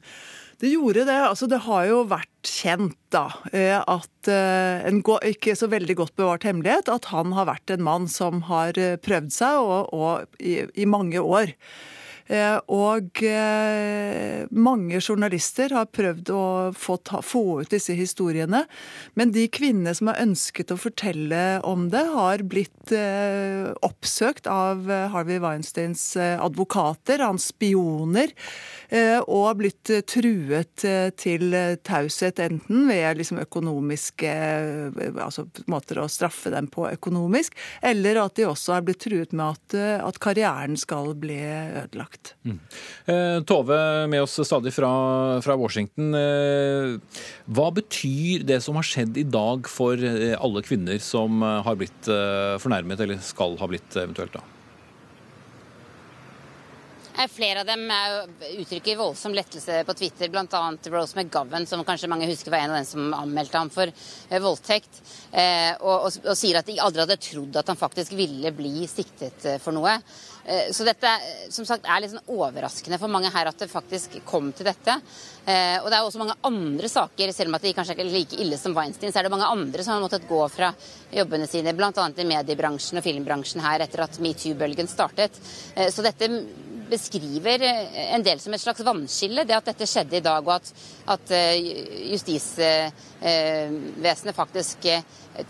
Det 0.60 0.72
gjorde 0.72 1.04
det. 1.08 1.18
altså 1.20 1.48
Det 1.52 1.60
har 1.66 1.88
jo 1.90 2.04
vært 2.08 2.48
kjent 2.48 2.98
da, 3.12 3.26
eh, 3.52 3.76
at 3.80 4.30
eh, 4.32 4.86
en 4.88 5.02
ikke 5.04 5.56
så 5.58 5.68
veldig 5.72 5.98
godt 6.00 6.16
bevart 6.16 6.48
hemmelighet 6.48 6.92
at 6.92 7.10
han 7.12 7.36
har 7.36 7.50
vært 7.50 7.74
en 7.74 7.84
mann 7.84 8.08
som 8.12 8.46
har 8.48 8.78
eh, 8.80 8.96
prøvd 8.96 9.34
seg 9.36 9.60
og, 9.60 9.92
og 9.92 10.40
i, 10.40 10.64
i 10.76 10.88
mange 10.88 11.20
år. 11.20 11.52
Eh, 12.26 12.58
og 12.74 13.22
eh, 13.22 14.46
mange 14.50 14.98
journalister 14.98 15.76
har 15.78 15.92
prøvd 15.94 16.32
å 16.34 16.46
få, 16.74 16.98
ta, 17.06 17.22
få, 17.22 17.62
ut 17.62 17.74
disse 17.74 17.94
historiene. 17.98 18.64
Men 19.14 19.34
de 19.36 19.46
kvinnene 19.54 19.94
som 19.98 20.10
har 20.10 20.22
ønsket 20.24 20.74
å 20.74 20.80
fortelle 20.80 21.44
om 21.68 21.90
det, 21.94 22.02
har 22.16 22.46
blitt 22.50 22.94
eh, 22.96 23.70
oppsøkt 23.86 24.50
av 24.50 24.90
Harvey 25.14 25.38
Weinsteins 25.44 26.16
advokater, 26.18 27.22
hans 27.26 27.50
spioner, 27.52 28.32
og 29.26 29.42
har 29.48 29.56
blitt 29.58 29.90
truet 30.08 30.84
til 31.20 31.56
taushet, 31.86 32.40
enten 32.42 32.86
ved 32.88 33.20
liksom 33.20 33.40
økonomiske 33.42 34.32
altså 35.24 35.46
måter 35.72 36.00
å 36.02 36.08
straffe 36.12 36.52
dem 36.54 36.70
på 36.72 36.86
økonomisk, 36.92 37.58
eller 37.86 38.22
at 38.22 38.38
de 38.38 38.48
også 38.48 38.78
har 38.78 38.86
blitt 38.86 39.02
truet 39.04 39.34
med 39.36 39.58
at, 39.58 39.78
at 40.06 40.22
karrieren 40.24 40.78
skal 40.80 41.14
bli 41.20 41.40
ødelagt 41.42 42.15
sagt. 42.16 42.36
Mm. 42.46 42.60
Eh, 43.06 43.44
Tove, 43.44 44.08
med 44.08 44.22
oss 44.22 44.40
stadig 44.48 44.74
fra, 44.74 45.42
fra, 45.42 45.56
Washington. 45.56 46.16
Eh, 46.16 46.98
hva 47.46 47.70
betyr 47.74 48.46
det 48.46 48.62
som 48.64 48.76
har 48.76 48.84
skjedd 48.88 49.18
i 49.18 49.28
dag 49.28 49.68
for 49.68 49.96
eh, 49.96 50.36
alle 50.40 50.64
kvinner 50.66 51.00
som 51.00 51.42
har 51.42 51.76
blitt 51.76 52.06
fornærmet, 52.06 53.00
eller 53.00 53.22
skal 53.24 53.58
ha 53.60 53.68
blitt 53.68 53.96
eventuelt? 53.96 54.34
da? 54.34 54.44
Flere 57.32 57.62
av 57.62 57.68
dem 57.70 57.86
uttrykker 58.60 58.98
voldsom 59.00 59.32
lettelse 59.34 59.78
på 59.88 59.94
Twitter, 59.96 60.28
bl.a. 60.30 60.64
Rose 60.92 61.16
McGovern, 61.16 61.64
som 61.66 61.84
kanskje 61.88 62.10
mange 62.12 62.28
husker 62.28 62.52
var 62.52 62.66
en 62.66 62.74
av 62.74 62.82
dem 62.82 62.90
som 62.90 63.14
anmeldte 63.16 63.56
ham 63.56 63.72
for 63.72 63.94
voldtekt, 64.44 65.00
og, 65.80 65.94
og, 65.96 66.18
og 66.26 66.36
sier 66.36 66.60
at 66.60 66.68
de 66.68 66.76
aldri 66.84 67.06
hadde 67.06 67.18
trodd 67.24 67.56
at 67.62 67.72
han 67.72 67.80
faktisk 67.80 68.18
ville 68.20 68.52
bli 68.58 68.84
siktet 68.92 69.48
for 69.64 69.72
noe. 69.78 69.96
Eh, 70.46 70.72
så 70.72 70.86
dette 70.86 71.10
som 71.50 71.66
sagt, 71.66 71.88
er 71.90 72.04
litt 72.04 72.14
sånn 72.14 72.34
overraskende 72.36 73.00
for 73.02 73.12
mange 73.12 73.32
her 73.34 73.50
at 73.50 73.62
det 73.62 73.70
faktisk 73.72 74.20
kom 74.28 74.52
til 74.56 74.68
dette. 74.70 75.00
Eh, 75.46 75.78
og 75.82 75.90
det 75.90 75.98
er 75.98 76.06
også 76.06 76.22
mange 76.22 76.38
andre 76.46 76.90
saker, 76.92 77.34
selv 77.34 77.52
om 77.52 77.58
at 77.58 77.66
de 77.66 77.74
kanskje 77.78 77.96
ikke 77.96 78.06
er 78.06 78.14
like 78.14 78.40
ille 78.44 78.60
som 78.62 78.76
Weinstein, 78.78 79.14
så 79.14 79.22
er 79.22 79.28
det 79.28 79.34
mange 79.34 79.50
andre 79.50 79.86
som 79.86 79.96
har 79.96 80.06
måttet 80.06 80.30
gå 80.30 80.42
fra 80.54 80.72
jobbene 81.14 81.50
sine, 81.50 81.74
bl.a. 81.78 81.90
i 81.92 82.30
mediebransjen 82.30 83.02
og 83.02 83.06
filmbransjen 83.06 83.66
her 83.66 83.86
etter 83.86 84.06
at 84.06 84.22
metoo-bølgen 84.22 84.90
startet. 84.92 85.42
Eh, 85.76 85.90
så 85.94 86.06
dette 86.06 86.30
beskriver 86.90 87.62
en 87.66 88.24
del 88.26 88.40
som 88.40 88.54
et 88.54 88.62
slags 88.62 88.84
vannskille, 88.86 89.46
det 89.48 89.58
at 89.58 89.66
dette 89.72 89.88
skjedde 89.90 90.18
i 90.20 90.26
dag, 90.26 90.42
og 90.46 90.54
at, 90.58 90.68
at 91.16 91.28
justisvesenet 92.12 94.38
faktisk 94.38 94.78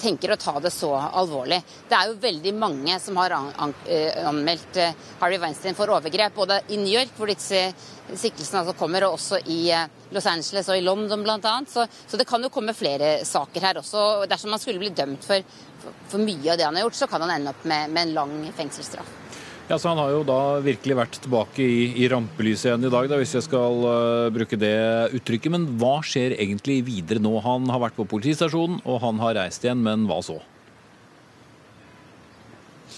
tenker 0.01 0.31
å 0.33 0.41
ta 0.41 0.55
det 0.63 0.73
så 0.73 0.91
alvorlig. 0.95 1.59
Det 1.89 1.95
er 1.97 2.05
jo 2.09 2.23
veldig 2.23 2.53
mange 2.57 2.99
som 3.03 3.17
har 3.21 3.31
anmeldt 3.35 4.73
Harry 5.21 5.37
Weinstein 5.41 5.77
for 5.77 5.87
overgrep, 5.93 6.33
både 6.35 6.55
i 6.73 6.75
New 6.81 6.93
York, 6.93 7.11
hvor 7.17 7.27
disse 7.29 7.59
siktelsene 8.13 8.61
altså 8.61 8.75
kommer, 8.77 9.05
og 9.05 9.17
også 9.17 9.39
i 9.49 9.61
Los 10.13 10.27
Angeles 10.29 10.69
og 10.69 10.77
i 10.77 10.85
London 10.85 11.23
bl.a. 11.25 11.55
Så, 11.69 11.85
så 12.07 12.19
det 12.19 12.27
kan 12.29 12.43
jo 12.43 12.51
komme 12.53 12.75
flere 12.77 13.17
saker 13.25 13.69
her 13.69 13.81
også. 13.81 14.25
Dersom 14.29 14.53
man 14.53 14.61
skulle 14.61 14.81
bli 14.81 14.93
dømt 14.95 15.25
for, 15.25 15.41
for 16.09 16.21
mye 16.21 16.53
av 16.53 16.59
det 16.59 16.67
han 16.67 16.77
har 16.77 16.87
gjort, 16.87 17.01
så 17.01 17.09
kan 17.11 17.25
han 17.25 17.37
ende 17.37 17.53
opp 17.53 17.65
med, 17.67 17.93
med 17.93 18.07
en 18.07 18.15
lang 18.19 18.35
fengselsstraff. 18.57 19.21
Ja, 19.65 19.79
så 19.79 19.89
Han 19.89 19.97
har 19.97 20.11
jo 20.13 20.25
da 20.27 20.39
virkelig 20.61 20.95
vært 20.99 21.15
tilbake 21.23 21.63
i, 21.65 21.85
i 21.97 22.09
rampelyset 22.11 22.67
igjen 22.69 22.85
i 22.85 22.91
dag, 22.93 23.07
da, 23.09 23.17
hvis 23.17 23.33
jeg 23.33 23.47
skal 23.47 23.79
uh, 23.81 24.33
bruke 24.33 24.59
det 24.61 24.75
uttrykket. 25.17 25.49
Men 25.55 25.65
hva 25.81 25.97
skjer 26.05 26.37
egentlig 26.37 26.83
videre 26.85 27.23
nå? 27.23 27.33
Han 27.41 27.65
har 27.73 27.81
vært 27.87 27.97
på 27.97 28.05
politistasjonen, 28.11 28.83
og 28.85 29.01
han 29.01 29.21
har 29.23 29.39
reist 29.39 29.65
igjen, 29.65 29.81
men 29.81 30.05
hva 30.05 30.19
så? 30.25 30.37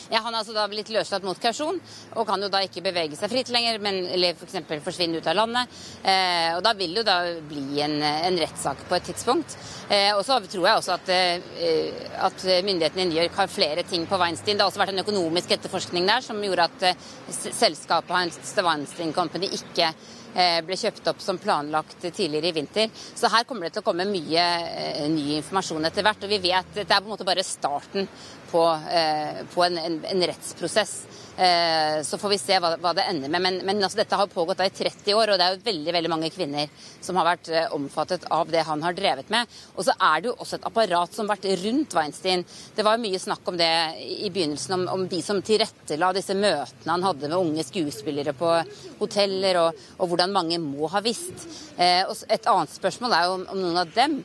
Ja, 0.09 0.21
Han 0.23 0.33
er 0.33 0.39
altså 0.39 0.55
da 0.55 0.67
blitt 0.71 0.91
løslatt 0.93 1.25
mot 1.27 1.39
kausjon 1.41 1.79
og 2.15 2.27
kan 2.27 2.41
jo 2.43 2.49
da 2.51 2.61
ikke 2.63 2.83
bevege 2.85 3.17
seg 3.19 3.31
fritt 3.31 3.51
lenger, 3.53 3.79
men, 3.83 3.99
eller 4.15 4.37
f.eks. 4.37 4.59
For 4.67 4.83
forsvinne 4.87 5.19
ut 5.19 5.27
av 5.27 5.35
landet. 5.37 5.79
Eh, 6.03 6.55
og 6.55 6.61
Da 6.65 6.73
vil 6.77 6.95
det 6.95 7.01
jo 7.01 7.07
da 7.07 7.17
bli 7.49 7.81
en, 7.83 7.97
en 8.01 8.39
rettssak 8.39 8.85
på 8.87 8.97
et 8.97 9.07
tidspunkt. 9.11 9.57
Eh, 9.89 10.11
og 10.15 10.23
så 10.27 10.39
tror 10.47 10.67
jeg 10.67 10.81
også 10.81 10.95
at, 10.95 11.11
eh, 11.13 12.03
at 12.27 12.45
myndighetene 12.67 13.05
i 13.05 13.09
New 13.11 13.19
York 13.19 13.35
har 13.39 13.51
flere 13.51 13.83
ting 13.87 14.07
på 14.07 14.19
Weinstein. 14.19 14.57
Det 14.57 14.65
har 14.65 14.71
også 14.71 14.83
vært 14.83 14.95
en 14.95 15.03
økonomisk 15.03 15.55
etterforskning 15.57 16.07
der 16.07 16.23
som 16.25 16.39
gjorde 16.43 16.69
at 16.69 16.87
eh, 16.91 17.09
selskapet 17.47 18.15
hans, 18.15 18.39
The 18.53 18.65
Weinstein 18.65 19.13
Company, 19.15 19.51
ikke 19.59 19.91
eh, 20.37 20.59
ble 20.65 20.77
kjøpt 20.79 21.11
opp 21.11 21.21
som 21.23 21.39
planlagt 21.41 22.01
tidligere 22.07 22.51
i 22.51 22.55
vinter. 22.55 22.91
Så 22.93 23.31
her 23.33 23.45
kommer 23.47 23.67
det 23.67 23.77
til 23.77 23.83
å 23.83 23.87
komme 23.87 24.07
mye 24.09 24.47
eh, 24.71 25.05
ny 25.11 25.37
informasjon 25.39 25.89
etter 25.89 26.05
hvert. 26.05 26.25
Og 26.25 26.33
vi 26.33 26.41
vet 26.49 26.61
at 26.61 26.81
det 26.81 26.87
er 26.87 27.01
på 27.01 27.07
en 27.07 27.15
måte 27.15 27.27
bare 27.27 27.45
starten 27.45 28.09
på, 28.51 28.63
eh, 28.91 29.45
på 29.53 29.63
en, 29.63 29.77
en, 29.77 29.97
en, 30.05 30.23
rettsprosess. 30.29 30.93
Eh, 31.37 32.01
så 32.03 32.17
får 32.17 32.29
vi 32.29 32.37
se 32.41 32.57
hva, 32.61 32.71
hva 32.81 32.93
det 32.97 33.05
ender 33.09 33.29
med. 33.29 33.41
Men, 33.41 33.57
men 33.65 33.83
altså, 33.83 33.99
dette 33.99 34.17
har 34.17 34.29
pågått 34.31 34.63
i 34.65 34.69
30 34.73 35.13
år, 35.13 35.31
og 35.31 35.39
det 35.39 35.45
er 35.45 35.55
jo 35.55 35.65
veldig 35.67 35.95
veldig 35.97 36.11
mange 36.11 36.31
kvinner 36.33 36.71
som 37.03 37.19
har 37.19 37.27
vært 37.27 37.51
eh, 37.53 37.67
omfattet 37.75 38.25
av 38.33 38.49
det 38.51 38.63
han 38.67 38.81
har 38.85 38.95
drevet 38.97 39.29
med. 39.33 39.57
Og 39.75 39.85
så 39.87 39.95
er 39.95 40.23
det 40.23 40.31
jo 40.31 40.37
også 40.37 40.57
et 40.57 40.69
apparat 40.69 41.13
som 41.13 41.27
har 41.27 41.37
vært 41.37 41.61
rundt 41.65 41.97
Weinstein. 41.97 42.45
Det 42.75 42.87
var 42.87 43.01
mye 43.01 43.21
snakk 43.21 43.51
om 43.51 43.59
det 43.59 43.71
i 44.01 44.31
begynnelsen, 44.33 44.77
om, 44.79 44.87
om 44.95 45.05
de 45.11 45.21
som 45.25 45.43
tilrettela 45.45 46.13
disse 46.17 46.37
møtene 46.37 46.95
han 46.95 47.05
hadde 47.05 47.29
med 47.29 47.37
unge 47.37 47.67
skuespillere 47.67 48.33
på 48.37 48.55
hoteller, 49.01 49.61
og, 49.61 49.85
og 49.99 50.09
hvordan 50.09 50.33
mange 50.33 50.57
må 50.63 50.89
ha 50.91 51.03
visst. 51.05 51.45
et 51.77 52.49
annet 52.49 52.73
spørsmål 52.73 53.13
er 53.13 53.27
jo 53.27 53.37
om, 53.37 53.45
om 53.53 53.61
noen 53.61 53.81
av 53.83 53.93
dem 53.93 54.21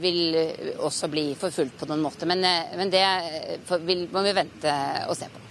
vil 0.00 0.36
også 0.84 1.08
bli 1.08 1.30
forfulgt 1.38 1.78
på 1.80 1.88
noen 1.88 2.04
måte. 2.04 2.28
Men, 2.28 2.44
eh, 2.44 2.76
men 2.76 2.92
det 2.92 3.04
vil, 3.86 4.06
må 4.12 4.22
vi 4.26 4.36
vente 4.36 4.76
og 5.08 5.16
se 5.16 5.28
på. 5.32 5.42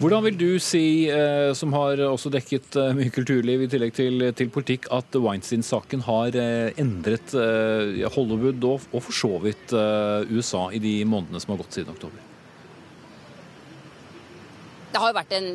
Hvordan 0.00 0.24
vil 0.24 0.36
du 0.40 0.58
si, 0.62 1.10
eh, 1.12 1.50
som 1.52 1.74
har 1.76 2.00
også 2.06 2.30
dekket 2.32 2.78
mye 2.96 3.12
kulturliv 3.12 3.66
i 3.66 3.68
tillegg 3.68 3.92
til, 3.92 4.30
til 4.32 4.48
politikk, 4.48 4.88
at 4.96 5.18
Weinstein-saken 5.18 6.06
har 6.06 6.38
endret 6.80 7.34
Hollywood 8.16 8.64
og, 8.64 8.88
og 8.94 9.04
for 9.04 9.12
så 9.12 9.34
vidt 9.44 9.76
USA 10.32 10.70
i 10.72 10.80
de 10.80 10.94
månedene 11.04 11.42
som 11.42 11.52
har 11.52 11.60
gått 11.60 11.76
siden 11.76 11.92
oktober? 11.92 12.26
Det 14.90 14.98
har 14.98 15.12
jo 15.12 15.20
vært 15.20 15.36
en 15.36 15.52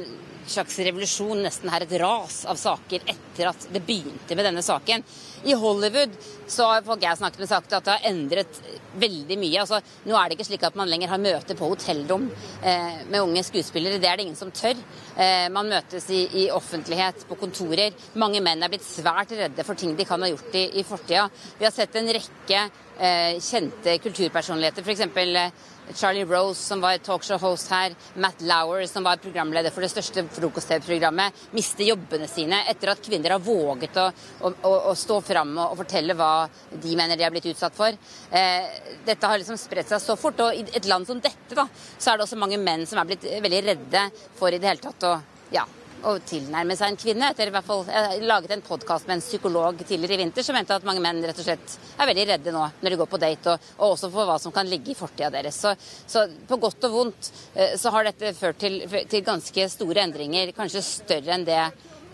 slags 0.48 0.78
revolusjon, 0.80 1.42
nesten 1.44 1.72
her 1.74 1.84
et 1.86 1.94
ras 2.02 2.44
av 2.50 2.60
saker 2.60 3.06
etter 3.10 3.50
at 3.50 3.68
det 3.74 3.82
begynte 3.86 4.38
med 4.38 4.48
denne 4.48 4.64
saken. 4.66 5.04
I 5.46 5.58
Hollywood 5.58 6.14
så 6.48 6.68
har 6.70 6.86
folk 6.86 7.04
jeg 7.04 7.20
snakket 7.20 7.44
med 7.44 7.50
sagt 7.50 7.74
at 7.74 7.86
det 7.86 7.96
har 7.96 8.08
endret 8.10 8.60
veldig 8.96 9.38
mye. 9.40 9.64
Altså, 9.64 9.82
nå 10.08 10.16
er 10.18 10.30
det 10.30 10.38
ikke 10.38 10.48
slik 10.50 10.66
at 10.68 10.78
man 10.80 10.90
lenger 10.92 11.12
har 11.12 11.22
møter 11.22 11.58
på 11.58 11.70
hotellrom 11.72 12.30
eh, 12.62 13.02
med 13.10 13.22
unge 13.22 13.44
skuespillere. 13.48 14.00
Det 14.02 14.10
er 14.10 14.20
det 14.20 14.28
ingen 14.28 14.40
som 14.40 14.54
tør. 14.56 14.80
Eh, 15.18 15.48
man 15.54 15.70
møtes 15.72 16.08
i, 16.14 16.24
i, 16.46 16.48
offentlighet, 16.54 17.26
på 17.30 17.40
kontorer. 17.40 17.96
Mange 18.22 18.42
menn 18.46 18.64
er 18.64 18.72
blitt 18.72 18.88
svært 18.88 19.36
redde 19.36 19.68
for 19.68 19.80
ting 19.80 19.96
de 19.98 20.08
kan 20.08 20.22
ha 20.22 20.32
gjort 20.32 20.58
i, 20.58 20.68
i 20.80 20.88
fortida. 20.88 21.28
Vi 21.60 21.68
har 21.68 21.76
sett 21.76 21.96
en 22.00 22.12
rekke 22.20 22.66
eh, 23.00 23.38
kjente 23.44 23.98
kulturpersonligheter, 24.04 24.86
f.eks. 24.86 25.72
Charlie 25.94 26.26
Rose, 26.26 26.62
som 26.62 26.82
var 26.82 26.98
talkshow-host 26.98 27.70
her, 27.70 27.96
Matt 28.16 28.42
Lauer, 28.42 28.86
som 28.90 29.04
var 29.06 29.22
programleder 29.22 29.74
for 29.74 29.86
det 29.86 29.92
største 29.92 30.24
frokost-TV-programmet, 30.34 31.46
miste 31.54 31.86
jobbene 31.86 32.28
sine 32.30 32.64
etter 32.72 32.94
at 32.94 33.04
kvinner 33.06 33.36
har 33.36 33.44
våget 33.44 34.00
å, 34.02 34.08
å, 34.50 34.74
å 34.92 34.96
stå 34.98 35.20
fram 35.26 35.54
og, 35.58 35.68
og, 35.68 35.78
fortelle 35.84 36.18
hva 36.18 36.32
de 36.72 36.98
mener 36.98 37.18
de 37.18 37.26
har 37.28 37.34
blitt 37.34 37.50
utsatt 37.52 37.78
for. 37.78 37.96
Eh, 38.32 38.92
dette 39.08 39.32
har 39.32 39.42
liksom 39.42 39.60
spredt 39.60 39.92
seg 39.92 40.04
så 40.04 40.18
fort. 40.20 40.44
Og 40.46 40.58
i 40.58 40.66
et 40.76 40.90
land 40.90 41.08
som 41.08 41.22
dette, 41.22 41.56
da, 41.56 41.68
så 41.98 42.12
er 42.12 42.20
det 42.20 42.28
også 42.28 42.40
mange 42.42 42.60
menn 42.62 42.86
som 42.90 43.02
er 43.02 43.10
blitt 43.12 43.26
veldig 43.26 43.64
redde 43.72 44.06
for 44.38 44.54
i 44.54 44.62
det 44.62 44.72
hele 44.72 44.84
tatt 44.84 45.10
å 45.10 45.16
ja, 45.54 45.66
tilnærme 46.04 46.76
seg 46.78 46.92
en 46.92 47.00
kvinne. 47.00 47.30
Etter 47.32 47.50
i 47.50 47.54
hvert 47.54 47.66
fall, 47.66 47.86
Jeg 47.88 48.22
laget 48.28 48.52
en 48.52 48.62
podkast 48.62 49.08
med 49.08 49.18
en 49.18 49.24
psykolog 49.24 49.78
tidligere 49.88 50.14
i 50.14 50.24
vinter 50.24 50.44
som 50.44 50.56
mente 50.56 50.76
at 50.76 50.86
mange 50.86 51.02
menn 51.02 51.24
rett 51.24 51.40
og 51.40 51.48
slett 51.48 51.78
er 51.98 52.10
veldig 52.10 52.28
redde 52.30 52.54
nå 52.54 52.66
når 52.82 52.90
de 52.90 53.00
går 53.00 53.10
på 53.10 53.22
date, 53.22 53.56
og, 53.56 53.74
og 53.80 53.96
også 53.96 54.12
for 54.14 54.30
hva 54.30 54.38
som 54.42 54.54
kan 54.54 54.70
ligge 54.70 54.92
i 54.92 54.98
fortida 54.98 55.32
deres. 55.34 55.58
Så, 55.58 55.74
så, 56.08 56.28
på 56.48 56.60
godt 56.62 56.86
og 56.86 56.96
vondt 57.00 57.32
eh, 57.56 57.76
så 57.80 57.94
har 57.96 58.06
dette 58.06 58.36
ført 58.38 58.60
til, 58.62 58.82
til 59.10 59.26
ganske 59.26 59.70
store 59.72 60.06
endringer, 60.06 60.54
kanskje 60.58 60.86
større 60.86 61.36
enn 61.36 61.48
det 61.48 61.62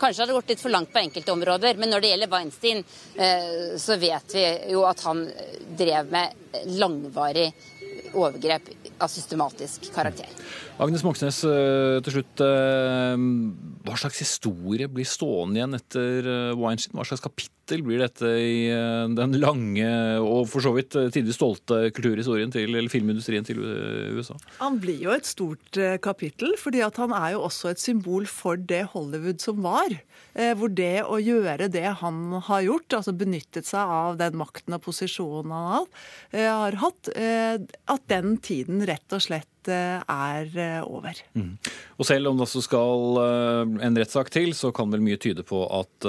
Kanskje 0.02 0.24
har 0.24 0.32
det 0.32 0.38
gått 0.40 0.54
litt 0.56 0.64
for 0.64 0.74
langt 0.74 0.90
på 0.94 1.02
enkelte 1.02 1.34
områder, 1.36 1.78
men 1.78 1.94
når 1.94 2.02
det 2.02 2.14
gjelder 2.14 2.32
Weinstein, 2.32 2.84
eh, 3.16 3.78
så 3.78 4.00
vet 4.02 4.34
vi 4.34 4.46
jo 4.74 4.82
at 4.90 5.04
han 5.06 5.28
drev 5.78 6.10
med 6.10 6.66
langvarig 6.82 7.52
overgrep 8.18 8.70
av 8.98 9.08
systematisk 9.08 9.88
karakter. 9.96 10.28
Agnes 10.82 11.04
Moxnes, 11.06 11.44
eh, 11.46 12.02
til 12.02 12.18
slutt. 12.18 12.42
Eh, 12.42 13.16
hva 13.86 13.98
slags 13.98 14.20
historie 14.24 14.90
blir 14.90 15.06
stående 15.06 15.62
igjen 15.62 15.78
etter 15.78 16.30
eh, 16.34 16.58
Weinstein? 16.58 16.98
Hva 16.98 17.06
slags 17.08 17.24
kapittel 17.24 17.61
blir 17.69 18.02
dette 18.02 18.28
i 18.28 18.67
den 19.15 19.38
lange 19.39 19.89
og 20.19 20.47
for 20.52 20.63
så 20.63 20.74
vidt 20.76 20.97
tidvis 21.13 21.38
stolte 21.38 21.91
kulturhistorien 21.95 22.52
til, 22.52 22.74
eller 22.74 22.91
filmindustrien 22.91 23.45
til 23.47 23.62
USA? 24.17 24.36
Han 24.60 24.80
blir 24.82 25.00
jo 25.06 25.13
et 25.15 25.30
stort 25.30 25.80
kapittel, 26.04 26.56
fordi 26.60 26.82
han 26.84 27.15
er 27.15 27.36
jo 27.36 27.45
også 27.47 27.71
et 27.71 27.84
symbol 27.84 28.28
for 28.28 28.60
det 28.60 28.84
Hollywood 28.91 29.39
som 29.43 29.62
var. 29.63 29.95
Hvor 30.32 30.71
det 30.71 31.04
å 31.04 31.19
gjøre 31.21 31.69
det 31.71 31.88
han 32.02 32.19
har 32.47 32.65
gjort, 32.67 32.97
altså 33.00 33.15
benyttet 33.15 33.67
seg 33.67 33.95
av 34.02 34.19
den 34.19 34.38
makten 34.39 34.76
og 34.76 34.84
posisjonen 34.86 35.52
han 35.52 35.88
har 36.36 36.80
hatt, 36.82 37.12
at 37.12 38.08
den 38.12 38.38
tiden 38.43 38.84
rett 38.88 39.15
og 39.15 39.24
slett 39.24 39.47
eh, 39.47 39.61
er 39.69 40.47
eh, 40.58 40.82
over. 40.82 41.17
Mm. 41.38 41.58
Og 41.97 42.08
selv 42.08 42.32
om 42.32 42.38
det 42.39 42.47
også 42.47 42.63
skal 42.65 43.21
eh, 43.21 43.76
en 43.88 44.00
rettssak 44.00 44.32
til, 44.34 44.56
så 44.58 44.71
kan 44.76 44.91
vel 44.93 45.04
mye 45.06 45.19
tyde 45.21 45.45
på 45.47 45.63
at 45.69 46.08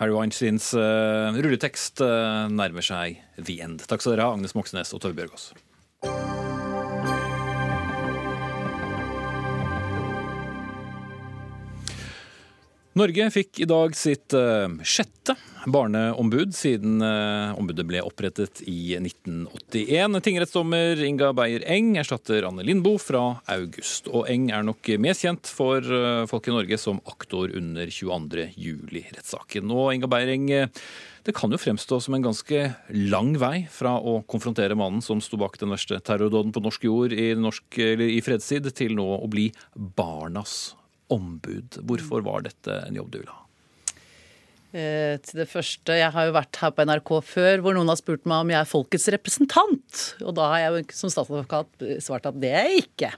Harry 0.00 0.14
Weinsteins 0.16 0.72
rulletekst 0.74 2.02
nærmer 2.02 2.82
seg 2.82 3.20
the 3.38 3.60
end. 3.62 3.84
Takk 3.86 4.02
skal 4.02 4.16
dere 4.16 4.26
ha, 4.26 4.34
Agnes 4.34 4.56
Moxnes 4.58 4.90
og 4.96 5.04
Tove 5.04 5.14
Bjørgaas. 5.18 5.52
Norge 12.92 13.24
fikk 13.32 13.62
i 13.64 13.66
dag 13.68 13.94
sitt 13.96 14.34
uh, 14.36 14.68
sjette 14.84 15.32
barneombud 15.72 16.50
siden 16.52 17.00
uh, 17.00 17.54
ombudet 17.56 17.86
ble 17.88 18.02
opprettet 18.04 18.60
i 18.68 18.98
1981. 18.98 20.18
Tingrettsdommer 20.26 21.00
Inga 21.00 21.30
Beyer 21.32 21.64
Eng 21.72 21.94
erstatter 22.02 22.44
Anne 22.44 22.66
Lindboe 22.68 23.00
fra 23.00 23.22
august. 23.54 24.10
Og 24.12 24.28
Eng 24.28 24.50
er 24.52 24.66
nok 24.68 24.90
mest 25.00 25.24
kjent 25.24 25.48
for 25.48 25.80
uh, 25.80 26.26
folk 26.28 26.50
i 26.50 26.52
Norge 26.52 26.76
som 26.82 27.00
aktor 27.08 27.54
under 27.56 27.88
22. 27.88 28.50
juli-rettssaken. 28.60 29.72
Og 29.72 29.94
Inga 29.96 30.12
Beyer 30.12 30.34
Eng, 30.34 30.52
det 31.24 31.36
kan 31.38 31.48
jo 31.48 31.62
fremstå 31.62 31.96
som 32.04 32.18
en 32.18 32.28
ganske 32.28 32.66
lang 32.92 33.32
vei 33.40 33.54
fra 33.72 33.94
å 33.96 34.18
konfrontere 34.28 34.76
mannen 34.76 35.00
som 35.00 35.24
sto 35.24 35.40
bak 35.40 35.56
den 35.62 35.72
verste 35.72 35.96
terrordåden 36.04 36.52
på 36.52 36.66
norsk 36.68 36.84
jord 36.90 37.16
i, 37.16 37.30
norsk, 37.40 37.80
i 37.80 38.20
fredstid, 38.20 38.68
til 38.76 39.00
nå 39.00 39.08
å 39.16 39.32
bli 39.32 39.48
barnas 39.96 40.74
ombud. 41.12 41.78
Hvorfor 41.88 42.24
var 42.26 42.44
dette 42.48 42.82
en 42.86 42.98
jobb 42.98 43.12
du 43.12 43.20
ville 43.20 43.36
ha? 43.36 43.42
Eh, 44.72 45.18
til 45.20 45.42
det 45.42 45.50
første, 45.52 45.92
Jeg 45.92 46.12
har 46.14 46.26
jo 46.26 46.32
vært 46.32 46.56
her 46.56 46.70
på 46.72 46.84
NRK 46.88 47.10
før 47.28 47.60
hvor 47.60 47.76
noen 47.76 47.92
har 47.92 47.98
spurt 48.00 48.24
meg 48.24 48.40
om 48.40 48.52
jeg 48.54 48.60
er 48.62 48.70
folkets 48.70 49.10
representant. 49.12 50.04
Og 50.24 50.32
da 50.38 50.48
har 50.48 50.62
jeg 50.64 50.72
jo 50.72 50.96
som 51.02 51.12
statsadvokat 51.12 51.84
svart 52.00 52.28
at 52.30 52.40
det 52.40 52.54
er 52.56 52.70
jeg 52.70 52.86
ikke. 52.86 53.12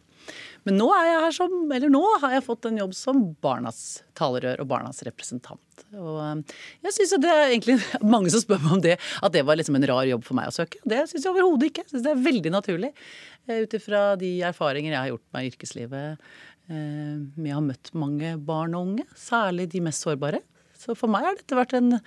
Men 0.65 0.79
nå 0.81 0.87
er 0.97 1.11
jeg 1.11 1.21
her 1.27 1.35
som, 1.37 1.55
eller 1.77 1.93
nå 1.93 2.01
har 2.23 2.39
jeg 2.39 2.47
fått 2.47 2.67
en 2.69 2.81
jobb 2.81 2.95
som 2.97 3.21
barnas 3.45 3.81
talerør 4.17 4.63
og 4.65 4.71
barnas 4.71 5.03
representant. 5.07 5.85
Og 5.93 6.17
eh, 6.25 6.57
jeg 6.89 6.97
synes 6.97 7.15
Det 7.23 7.31
er 7.31 7.45
egentlig 7.53 7.79
mange 8.17 8.33
som 8.33 8.43
spør 8.43 8.63
meg 8.65 8.77
om 8.79 8.83
det, 8.85 8.97
at 8.99 9.37
det 9.37 9.45
var 9.47 9.61
liksom 9.61 9.79
en 9.79 9.87
rar 9.93 10.09
jobb 10.09 10.25
for 10.27 10.39
meg 10.41 10.51
å 10.51 10.57
søke. 10.57 10.81
Det 10.83 11.05
syns 11.11 11.23
jeg 11.23 11.31
overhodet 11.31 11.71
ikke. 11.71 11.85
Jeg 11.85 11.95
synes 11.95 12.07
det 12.09 12.15
er 12.17 12.27
veldig 12.31 12.55
naturlig 12.57 12.91
eh, 12.97 13.63
ut 13.63 13.79
ifra 13.79 14.03
de 14.19 14.33
erfaringer 14.51 14.97
jeg 14.97 15.03
har 15.03 15.13
gjort 15.13 15.29
meg 15.37 15.47
i 15.47 15.53
yrkeslivet 15.53 16.29
med 16.69 17.51
har 17.53 17.61
møtt 17.65 17.91
mange 17.93 18.35
barn 18.41 18.73
og 18.77 18.87
unge, 18.89 19.05
særlig 19.19 19.67
de 19.75 19.83
mest 19.85 20.07
sårbare. 20.07 20.41
Så 20.85 20.97
for 20.99 21.13
meg 21.13 21.27
har 21.27 21.37
dette 21.39 21.57
vært 21.57 21.77
en 21.79 21.99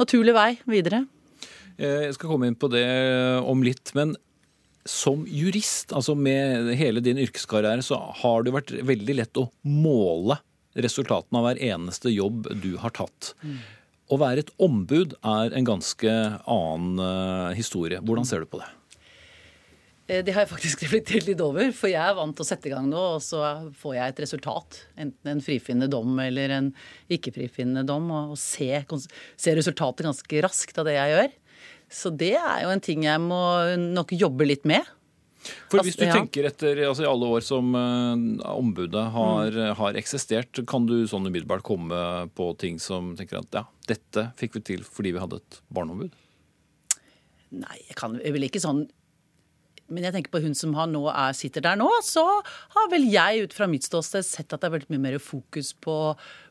naturlig 0.00 0.34
vei 0.36 0.50
videre. 0.70 1.04
Eh, 1.78 2.06
jeg 2.08 2.16
skal 2.16 2.32
komme 2.32 2.48
inn 2.50 2.58
på 2.58 2.70
det 2.72 2.86
om 3.46 3.62
litt. 3.66 3.92
Men 3.98 4.14
som 4.88 5.24
jurist, 5.28 5.94
altså 5.96 6.16
med 6.18 6.72
hele 6.78 7.02
din 7.04 7.20
yrkeskarriere, 7.22 7.84
så 7.84 7.98
har 8.22 8.44
det 8.44 8.54
vært 8.54 8.74
veldig 8.84 9.16
lett 9.20 9.40
å 9.40 9.48
måle 9.68 10.38
resultatene 10.74 11.38
av 11.38 11.48
hver 11.48 11.62
eneste 11.62 12.12
jobb 12.12 12.50
du 12.62 12.74
har 12.82 12.94
tatt. 12.96 13.32
Mm. 13.42 13.58
Å 14.12 14.20
være 14.20 14.44
et 14.44 14.54
ombud 14.62 15.14
er 15.24 15.54
en 15.56 15.68
ganske 15.68 16.14
annen 16.50 17.00
eh, 17.00 17.52
historie. 17.56 18.02
Hvordan 18.04 18.28
ser 18.28 18.44
du 18.44 18.50
på 18.50 18.60
det? 18.60 18.68
Eh, 20.06 20.20
det 20.24 20.34
har 20.34 20.44
jeg 20.44 20.52
faktisk 20.52 20.82
reflektert 20.86 21.28
litt 21.28 21.42
over. 21.44 21.70
For 21.76 21.92
jeg 21.92 22.02
er 22.02 22.16
vant 22.18 22.36
til 22.36 22.44
å 22.44 22.48
sette 22.48 22.70
i 22.70 22.74
gang 22.74 22.88
noe, 22.90 23.16
og 23.18 23.22
så 23.24 23.70
får 23.80 23.96
jeg 23.98 24.14
et 24.14 24.24
resultat. 24.26 24.80
Enten 25.00 25.32
en 25.32 25.44
frifinnende 25.44 25.90
dom 25.92 26.18
eller 26.22 26.58
en 26.58 26.74
ikke-frifinnende 27.12 27.86
dom. 27.88 28.10
Og 28.12 28.36
se, 28.40 28.68
se, 28.88 29.56
resultatet 29.56 30.06
ganske 30.08 30.44
raskt 30.44 30.82
av 30.82 30.90
det 30.90 30.98
jeg 30.98 31.14
gjør. 31.14 31.40
Så 31.94 32.10
det 32.10 32.34
er 32.40 32.64
jo 32.64 32.74
en 32.74 32.82
ting 32.82 33.04
jeg 33.06 33.22
må 33.22 33.40
nok 33.78 34.14
jobbe 34.16 34.48
litt 34.48 34.64
med. 34.68 34.84
For 35.68 35.84
Hvis 35.84 35.98
du 36.00 36.06
tenker 36.08 36.46
etter 36.48 36.78
altså 36.86 37.04
i 37.04 37.08
alle 37.08 37.28
år 37.36 37.42
som 37.44 37.74
uh, 37.76 38.14
ombudet 38.54 39.02
har, 39.12 39.52
mm. 39.52 39.74
har, 39.76 39.98
eksistert, 40.00 40.62
kan 40.64 40.86
du 40.88 41.02
sånn 41.08 41.28
umiddelbart 41.28 41.64
komme 41.66 41.98
på 42.32 42.46
ting 42.60 42.78
som 42.80 43.12
tenker 43.18 43.42
at 43.42 43.58
ja, 43.60 43.64
dette 43.90 44.30
fikk 44.40 44.56
vi 44.56 44.64
til 44.72 44.86
fordi 44.88 45.12
vi 45.12 45.20
hadde 45.20 45.42
et 45.42 45.58
barneombud? 45.68 46.16
Nei, 47.60 47.76
jeg 47.84 47.98
kan 48.00 48.16
vel 48.16 48.48
ikke 48.48 48.62
sånn 48.64 48.86
men 49.92 50.06
jeg 50.06 50.14
tenker 50.14 50.32
på 50.32 50.40
hun 50.44 50.54
som 50.56 50.72
nå 50.72 51.02
er, 51.10 51.34
sitter 51.36 51.64
der 51.64 51.76
nå, 51.76 51.88
så 52.06 52.24
har 52.76 52.90
vel 52.92 53.04
jeg 53.12 53.44
ut 53.44 53.56
fra 53.56 53.68
mitt 53.70 53.84
ståsted 53.84 54.24
sett 54.24 54.54
at 54.54 54.62
det 54.62 54.70
er 54.70 54.76
veldig 54.78 54.92
mye 54.94 55.02
mer 55.06 55.18
fokus 55.22 55.74
på, 55.84 55.96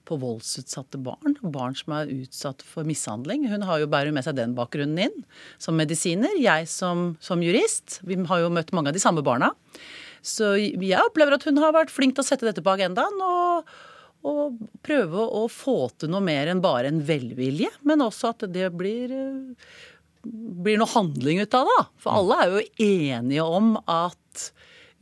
på 0.05 0.17
voldsutsatte 0.21 1.01
barn. 1.01 1.37
Barn 1.41 1.77
som 1.77 1.95
er 1.97 2.11
utsatt 2.13 2.61
for 2.67 2.85
mishandling. 2.87 3.47
Hun 3.49 3.65
har 3.67 3.81
jo 3.81 3.89
bærer 3.89 4.13
med 4.13 4.27
seg 4.27 4.37
den 4.37 4.53
bakgrunnen 4.57 5.01
inn 5.07 5.25
som 5.61 5.79
medisiner. 5.79 6.35
Jeg 6.37 6.69
som, 6.71 7.15
som 7.23 7.41
jurist. 7.43 7.99
Vi 8.05 8.19
har 8.29 8.43
jo 8.43 8.53
møtt 8.53 8.73
mange 8.75 8.93
av 8.93 8.97
de 8.97 9.03
samme 9.03 9.25
barna. 9.25 9.53
Så 10.23 10.53
jeg 10.59 11.01
opplever 11.01 11.35
at 11.35 11.49
hun 11.49 11.57
har 11.59 11.73
vært 11.75 11.91
flink 11.91 12.15
til 12.15 12.23
å 12.23 12.27
sette 12.27 12.47
dette 12.47 12.63
på 12.63 12.75
agendaen. 12.77 13.19
og 13.23 13.73
og 14.23 14.59
prøve 14.85 15.19
å 15.19 15.47
få 15.51 15.89
til 15.99 16.11
noe 16.13 16.23
mer 16.23 16.47
enn 16.47 16.61
bare 16.63 16.87
en 16.87 17.01
velvilje, 17.03 17.67
men 17.83 18.03
også 18.05 18.31
at 18.31 18.45
det 18.55 18.69
blir 18.71 19.11
blir 20.23 20.79
noe 20.79 20.91
handling 20.93 21.41
ut 21.43 21.57
av 21.57 21.69
det. 21.69 21.79
For 22.03 22.19
alle 22.19 22.39
er 22.39 22.53
jo 22.53 22.67
enige 22.87 23.47
om 23.47 23.75
at 23.83 24.51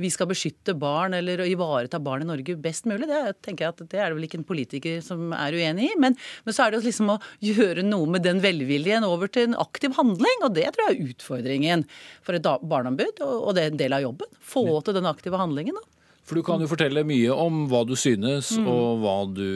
vi 0.02 0.10
skal 0.10 0.30
beskytte 0.32 0.74
barn 0.78 1.14
eller 1.14 1.44
ivareta 1.46 2.00
barn 2.02 2.24
i 2.26 2.30
Norge 2.30 2.56
best 2.58 2.88
mulig. 2.90 3.06
Det 3.10 3.36
tenker 3.46 3.68
jeg 3.68 3.76
at 3.76 3.84
det 3.92 4.00
er 4.00 4.10
det 4.10 4.18
vel 4.18 4.26
ikke 4.26 4.40
en 4.40 4.48
politiker 4.48 5.04
som 5.06 5.30
er 5.38 5.54
uenig 5.54 5.92
i. 5.92 6.00
Men, 6.02 6.18
men 6.46 6.58
så 6.58 6.66
er 6.66 6.74
det 6.74 6.82
liksom 6.88 7.14
å 7.14 7.20
gjøre 7.44 7.86
noe 7.86 8.10
med 8.10 8.26
den 8.26 8.42
velviljen 8.44 9.06
over 9.08 9.30
til 9.32 9.52
en 9.52 9.60
aktiv 9.62 9.94
handling. 10.00 10.46
Og 10.48 10.56
det 10.58 10.68
tror 10.74 10.90
jeg 10.90 10.98
er 10.98 11.14
utfordringen 11.14 11.88
for 12.26 12.38
et 12.38 12.52
barneombud, 12.74 13.22
og 13.22 13.54
det 13.58 13.66
er 13.66 13.74
en 13.74 13.82
del 13.84 13.98
av 13.98 14.06
jobben. 14.08 14.38
Få 14.42 14.66
til 14.82 14.98
den 14.98 15.10
aktive 15.10 15.42
handlingen. 15.42 15.78
da. 15.78 15.88
For 16.26 16.38
du 16.38 16.46
kan 16.46 16.62
jo 16.64 16.70
fortelle 16.70 17.02
mye 17.06 17.34
om 17.34 17.66
hva 17.70 17.82
du 17.86 17.96
synes 18.00 18.54
mm. 18.56 18.68
og 18.70 19.02
hva 19.02 19.18
du 19.30 19.50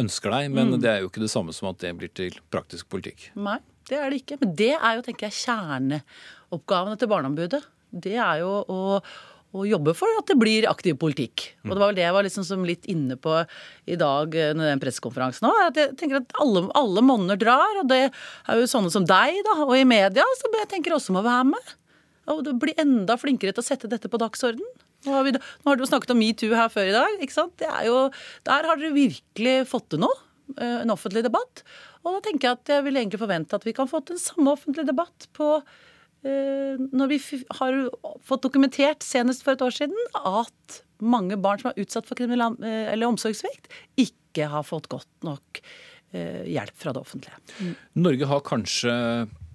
ønsker 0.00 0.32
deg, 0.34 0.54
men 0.54 0.74
mm. 0.74 0.80
det 0.82 0.90
er 0.90 1.02
jo 1.02 1.10
ikke 1.10 1.22
det 1.22 1.30
samme 1.30 1.54
som 1.54 1.70
at 1.70 1.82
det 1.82 1.92
blir 1.98 2.10
til 2.14 2.38
praktisk 2.50 2.88
politikk. 2.90 3.30
Nei 3.38 3.58
det 3.90 3.98
er 3.98 4.08
det 4.10 4.22
ikke. 4.22 4.38
Men 4.42 4.54
det 4.58 4.72
er 4.76 4.96
jo, 4.96 5.04
tenker 5.06 5.28
jeg, 5.28 5.38
kjerneoppgavene 5.42 6.98
til 7.00 7.10
Barneombudet. 7.10 7.62
Det 7.92 8.14
er 8.16 8.40
jo 8.40 8.52
å, 8.72 8.78
å 9.52 9.66
jobbe 9.68 9.92
for 9.96 10.20
at 10.20 10.30
det 10.30 10.38
blir 10.40 10.68
aktiv 10.70 10.96
politikk. 11.00 11.50
Og 11.66 11.74
det 11.74 11.80
var 11.80 11.90
vel 11.90 11.98
det 11.98 12.06
jeg 12.06 12.16
var 12.16 12.26
liksom 12.26 12.64
litt 12.68 12.88
inne 12.92 13.18
på 13.20 13.34
i 13.84 13.98
dag 14.00 14.38
under 14.52 14.70
den 14.70 14.82
pressekonferansen 14.82 15.50
òg. 15.50 15.60
Jeg 15.76 15.92
tenker 16.00 16.22
at 16.22 16.32
alle, 16.40 16.64
alle 16.78 17.04
monner 17.04 17.40
drar, 17.40 17.82
og 17.82 17.90
det 17.90 18.06
er 18.06 18.62
jo 18.62 18.70
sånne 18.70 18.92
som 18.94 19.08
deg, 19.08 19.42
da, 19.48 19.58
og 19.66 19.76
i 19.76 19.84
media, 19.88 20.26
som 20.40 20.58
jeg 20.62 20.70
tenker 20.72 20.96
også 20.96 21.16
må 21.16 21.24
være 21.26 21.50
med. 21.52 21.76
Og 22.32 22.46
bli 22.62 22.74
enda 22.78 23.18
flinkere 23.18 23.52
til 23.52 23.64
å 23.64 23.66
sette 23.66 23.90
dette 23.90 24.08
på 24.08 24.20
dagsorden. 24.22 24.64
Nå 25.02 25.14
har, 25.16 25.24
vi, 25.26 25.32
nå 25.34 25.66
har 25.66 25.78
du 25.78 25.82
snakket 25.88 26.12
om 26.14 26.20
metoo 26.22 26.54
her 26.54 26.68
før 26.70 26.88
i 26.88 26.94
dag. 26.94 27.16
ikke 27.24 27.34
sant? 27.34 27.64
Jo, 27.82 28.04
der 28.46 28.68
har 28.68 28.78
dere 28.78 28.94
virkelig 28.94 29.56
fått 29.70 29.88
til 29.90 30.04
noe. 30.04 30.20
Eh, 30.58 30.80
en 30.82 30.92
offentlig 30.92 31.24
debatt. 31.26 31.62
Og 32.02 32.16
da 32.16 32.22
tenker 32.24 32.48
jeg 32.48 32.58
at 32.58 32.72
jeg 32.76 32.86
vil 32.86 33.00
egentlig 33.00 33.22
forvente 33.22 33.56
at 33.56 33.66
vi 33.66 33.74
kan 33.76 33.90
få 33.90 34.02
til 34.04 34.18
en 34.18 34.24
samme 34.24 34.54
offentlig 34.56 34.86
debatt 34.88 35.28
på 35.36 35.48
eh, 35.58 36.80
når 36.92 37.12
vi 37.12 37.20
har 37.60 37.78
fått 38.26 38.44
dokumentert 38.46 39.06
senest 39.06 39.46
for 39.46 39.54
et 39.54 39.64
år 39.64 39.74
siden 39.74 40.18
at 40.18 40.82
mange 41.02 41.38
barn 41.42 41.62
som 41.62 41.72
er 41.72 41.82
utsatt 41.82 42.06
for 42.06 42.18
kriminal, 42.18 42.58
eh, 42.62 42.92
eller 42.92 43.10
omsorgssvikt, 43.10 43.70
ikke 44.00 44.50
har 44.52 44.66
fått 44.66 44.90
godt 44.92 45.10
nok 45.26 45.64
hjelp 46.12 46.74
fra 46.76 46.92
det 46.92 47.00
offentlige. 47.00 47.38
Mm. 47.64 47.68
Norge 48.04 48.26
har 48.28 48.42
kanskje 48.44 48.94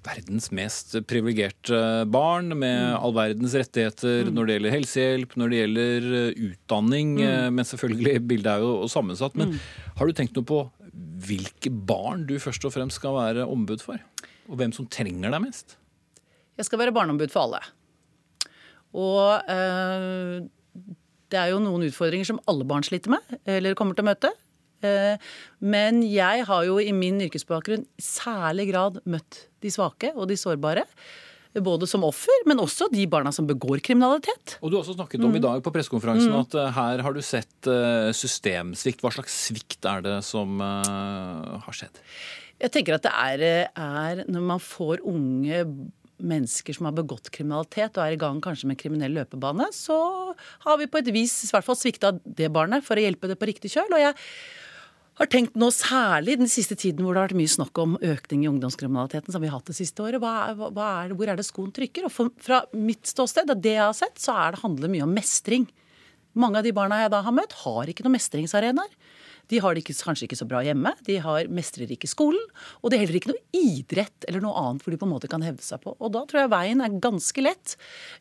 verdens 0.07 0.49
mest 0.55 0.95
privilegerte 1.05 1.79
barn 2.09 2.49
med 2.55 2.79
mm. 2.79 2.95
all 2.97 3.13
verdens 3.13 3.55
rettigheter 3.57 4.27
mm. 4.27 4.31
når 4.33 4.47
det 4.47 4.55
gjelder 4.55 4.73
helsehjelp, 4.73 5.35
når 5.39 5.51
det 5.51 5.59
gjelder 5.61 6.07
utdanning. 6.47 7.13
Mm. 7.19 7.59
Men 7.59 7.69
selvfølgelig, 7.69 8.15
bildet 8.31 8.53
er 8.55 8.65
jo 8.65 8.89
sammensatt. 8.91 9.37
Men 9.39 9.57
har 9.99 10.09
du 10.09 10.17
tenkt 10.17 10.37
noe 10.37 10.47
på 10.47 10.63
hvilke 10.97 11.71
barn 11.71 12.25
du 12.29 12.37
først 12.41 12.65
og 12.67 12.73
fremst 12.75 12.99
skal 13.01 13.15
være 13.17 13.47
ombud 13.49 13.83
for? 13.83 14.01
Og 14.47 14.59
hvem 14.59 14.73
som 14.75 14.87
trenger 14.89 15.33
deg 15.33 15.43
mest? 15.43 15.77
Jeg 16.57 16.65
skal 16.65 16.81
være 16.81 16.93
barneombud 16.95 17.31
for 17.33 17.45
alle. 17.45 17.61
Og 18.97 19.51
eh, 19.51 20.41
det 21.29 21.39
er 21.39 21.51
jo 21.51 21.61
noen 21.61 21.85
utfordringer 21.89 22.27
som 22.29 22.41
alle 22.49 22.65
barn 22.67 22.85
sliter 22.87 23.13
med, 23.13 23.37
eller 23.45 23.77
kommer 23.77 23.97
til 23.97 24.05
å 24.05 24.09
møte. 24.09 24.31
Eh, 24.85 25.29
men 25.59 26.01
jeg 26.05 26.45
har 26.47 26.65
jo 26.67 26.77
i 26.81 26.93
min 26.95 27.19
yrkesbakgrunn 27.25 27.85
i 27.85 28.03
særlig 28.03 28.69
grad 28.71 29.01
møtt 29.09 29.47
de 29.65 29.73
svake 29.73 30.13
og 30.15 30.29
de 30.31 30.37
sårbare. 30.39 30.85
Både 31.53 31.87
som 31.89 32.03
offer, 32.05 32.43
men 32.49 32.59
også 32.61 32.89
de 32.91 33.05
barna 33.09 33.31
som 33.33 33.47
begår 33.49 33.81
kriminalitet. 33.85 34.57
Og 34.61 34.71
Du 34.71 34.77
har 34.77 34.83
også 34.83 34.97
snakket 34.97 35.23
om 35.23 35.31
mm. 35.33 35.39
i 35.39 35.43
dag 35.47 35.61
på 35.65 35.73
pressekonferansen 35.73 36.33
mm. 36.33 36.39
at 36.41 36.57
uh, 36.59 36.65
her 36.75 37.05
har 37.05 37.15
du 37.15 37.21
sett 37.25 37.69
uh, 37.71 38.11
systemsvikt. 38.15 39.01
Hva 39.03 39.13
slags 39.15 39.37
svikt 39.47 39.87
er 39.89 40.03
det 40.05 40.17
som 40.27 40.59
uh, 40.61 41.57
har 41.63 41.77
skjedd? 41.77 42.01
Jeg 42.57 42.73
tenker 42.73 42.97
at 42.97 43.05
det 43.05 43.13
er, 43.13 43.45
er 43.77 44.25
når 44.27 44.45
man 44.53 44.61
får 44.63 45.03
unge 45.05 45.63
mennesker 46.17 46.73
som 46.73 46.87
har 46.89 46.95
begått 46.97 47.29
kriminalitet 47.33 47.97
og 47.97 48.03
er 48.03 48.15
i 48.15 48.21
gang 48.21 48.39
kanskje 48.41 48.69
med 48.71 48.79
kriminell 48.81 49.13
løpebane, 49.19 49.69
så 49.75 49.97
har 50.65 50.79
vi 50.81 50.89
på 50.89 51.01
et 51.01 51.11
vis 51.13 51.35
i 51.45 51.51
hvert 51.53 51.65
fall 51.65 51.77
svikta 51.77 52.15
det 52.21 52.49
barnet 52.53 52.85
for 52.85 52.97
å 52.97 53.03
hjelpe 53.03 53.29
det 53.29 53.37
på 53.39 53.49
riktig 53.49 53.73
kjøl. 53.75 53.93
Og 53.93 54.01
jeg 54.01 54.17
har 55.17 55.29
tenkt 55.33 55.57
nå 55.57 55.69
særlig 55.73 56.37
den 56.41 56.51
siste 56.51 56.77
tiden 56.77 57.05
hvor 57.05 57.15
det 57.15 57.21
har 57.21 57.31
vært 57.31 57.39
mye 57.39 57.53
snakk 57.55 57.81
om 57.81 57.95
økning 57.97 58.45
i 58.45 58.49
ungdomskriminaliteten 58.51 59.33
som 59.33 59.43
vi 59.43 59.49
har 59.49 59.57
hatt 59.57 59.71
det 59.71 59.77
siste 59.79 60.03
året. 60.05 60.21
Hva 60.21 60.33
er, 60.45 60.57
hva 60.57 60.89
er 61.01 61.15
hvor 61.17 61.31
er 61.31 61.39
det 61.39 61.47
skoen 61.47 61.73
trykker? 61.73 62.05
Og 62.07 62.13
for, 62.13 62.33
fra 62.43 62.61
mitt 62.77 63.09
ståsted, 63.09 63.49
det 63.57 63.77
jeg 63.77 63.85
har 63.85 63.97
sett, 63.97 64.17
så 64.21 64.37
er 64.37 64.53
det 64.53 64.63
handler 64.63 64.93
mye 64.93 65.07
om 65.07 65.15
mestring. 65.17 65.65
Mange 66.37 66.61
av 66.61 66.67
de 66.67 66.75
barna 66.75 67.01
jeg 67.01 67.13
da 67.13 67.23
har 67.25 67.33
møtt, 67.33 67.55
har 67.63 67.89
ikke 67.89 68.05
noen 68.05 68.17
mestringsarenaer. 68.19 68.93
De 69.47 69.61
har 69.63 69.75
det 69.75 69.83
ikke, 69.83 69.95
kanskje 70.03 70.27
ikke 70.27 70.39
så 70.39 70.47
bra 70.49 70.59
hjemme, 70.65 70.91
de 71.07 71.17
har 71.23 71.47
mestrer 71.55 71.91
ikke 71.93 72.09
skolen. 72.11 72.41
Og 72.81 72.91
det 72.91 72.97
er 72.97 73.05
heller 73.05 73.19
ikke 73.21 73.31
noe 73.31 73.55
idrett 73.55 74.27
eller 74.27 74.43
noe 74.43 74.59
annet 74.59 74.83
hvor 74.83 74.93
de 74.93 74.99
på 74.99 75.07
en 75.07 75.13
måte 75.13 75.29
kan 75.31 75.45
hevde 75.45 75.63
seg 75.63 75.81
på. 75.85 75.93
Og 75.95 76.11
da 76.13 76.25
tror 76.27 76.43
jeg 76.43 76.51
veien 76.51 76.83
er 76.83 76.99
ganske 77.03 77.45
lett 77.45 77.77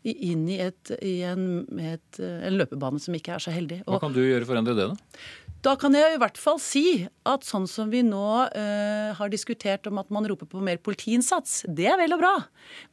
inn 0.06 0.46
i, 0.46 0.60
et, 0.68 0.94
i 1.02 1.16
en, 1.26 1.66
et, 1.82 2.20
en, 2.22 2.56
løpebane 2.60 3.02
som 3.02 3.16
ikke 3.18 3.34
er 3.36 3.42
så 3.42 3.54
heldig. 3.54 3.82
Hva 3.90 4.00
kan 4.02 4.14
du 4.14 4.22
gjøre 4.22 4.46
for 4.46 4.54
å 4.54 4.62
endre 4.62 4.76
det, 4.78 4.88
da? 4.92 5.26
Da 5.66 5.72
kan 5.74 5.96
jeg 5.98 6.14
i 6.14 6.18
hvert 6.22 6.38
fall 6.38 6.60
si 6.62 6.84
at 7.26 7.42
sånn 7.46 7.66
som 7.66 7.90
vi 7.90 8.04
nå 8.06 8.22
uh, 8.46 9.10
har 9.18 9.32
diskutert 9.32 9.88
om 9.90 9.98
at 9.98 10.12
man 10.14 10.26
roper 10.30 10.46
på 10.46 10.62
mer 10.62 10.78
politiinnsats, 10.78 11.64
det 11.66 11.88
er 11.90 11.98
vel 11.98 12.14
og 12.14 12.22
bra. 12.22 12.34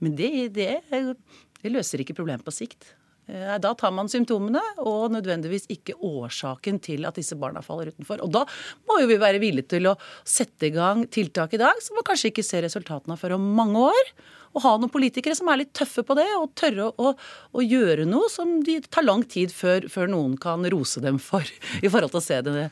Men 0.01 0.15
det, 0.17 0.31
det, 0.55 0.71
det 0.89 1.71
løser 1.73 2.01
ikke 2.01 2.15
problemet 2.17 2.45
på 2.47 2.55
sikt. 2.55 2.95
Uh, 3.29 3.59
da 3.61 3.75
tar 3.77 3.93
man 3.93 4.09
symptomene 4.09 4.63
og 4.81 5.13
nødvendigvis 5.13 5.69
ikke 5.75 5.99
årsaken 6.01 6.81
til 6.81 7.05
at 7.05 7.19
disse 7.21 7.37
barna 7.37 7.61
faller 7.61 7.93
utenfor. 7.93 8.25
Og 8.25 8.33
da 8.33 8.41
må 8.89 8.97
jo 9.03 9.11
vi 9.11 9.21
være 9.21 9.43
villige 9.43 9.75
til 9.75 9.91
å 9.91 9.97
sette 10.25 10.71
i 10.71 10.73
gang 10.73 11.05
tiltak 11.13 11.53
i 11.53 11.61
dag 11.61 11.77
som 11.83 11.99
man 11.99 12.09
kanskje 12.09 12.33
ikke 12.33 12.47
ser 12.47 12.65
resultatene 12.65 13.13
av 13.13 13.21
før 13.21 13.37
om 13.37 13.51
mange 13.53 13.85
år 13.91 14.15
å 14.53 14.63
ha 14.63 14.73
noen 14.77 14.91
politikere 14.93 15.37
som 15.37 15.49
er 15.51 15.63
litt 15.63 15.73
tøffe 15.75 16.05
på 16.05 16.17
det, 16.17 16.27
og 16.39 16.53
tørre 16.59 16.91
å, 16.91 17.13
å, 17.13 17.63
gjøre 17.63 18.07
noe 18.09 18.29
som 18.31 18.59
de 18.65 18.79
tar 18.85 19.05
lang 19.05 19.25
tid 19.25 19.53
før, 19.53 19.89
før, 19.91 20.11
noen 20.13 20.37
kan 20.41 20.65
rose 20.71 21.01
dem 21.03 21.19
for, 21.21 21.47
i 21.81 21.89
forhold 21.89 22.13
til 22.13 22.21
å 22.21 22.27
se 22.27 22.41
det 22.45 22.69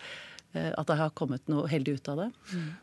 at 0.53 0.87
det 0.87 0.97
har 0.99 1.09
kommet 1.15 1.47
noe 1.51 1.67
heldig 1.71 1.93
ut 1.99 2.09
av 2.11 2.17
det. 2.17 2.29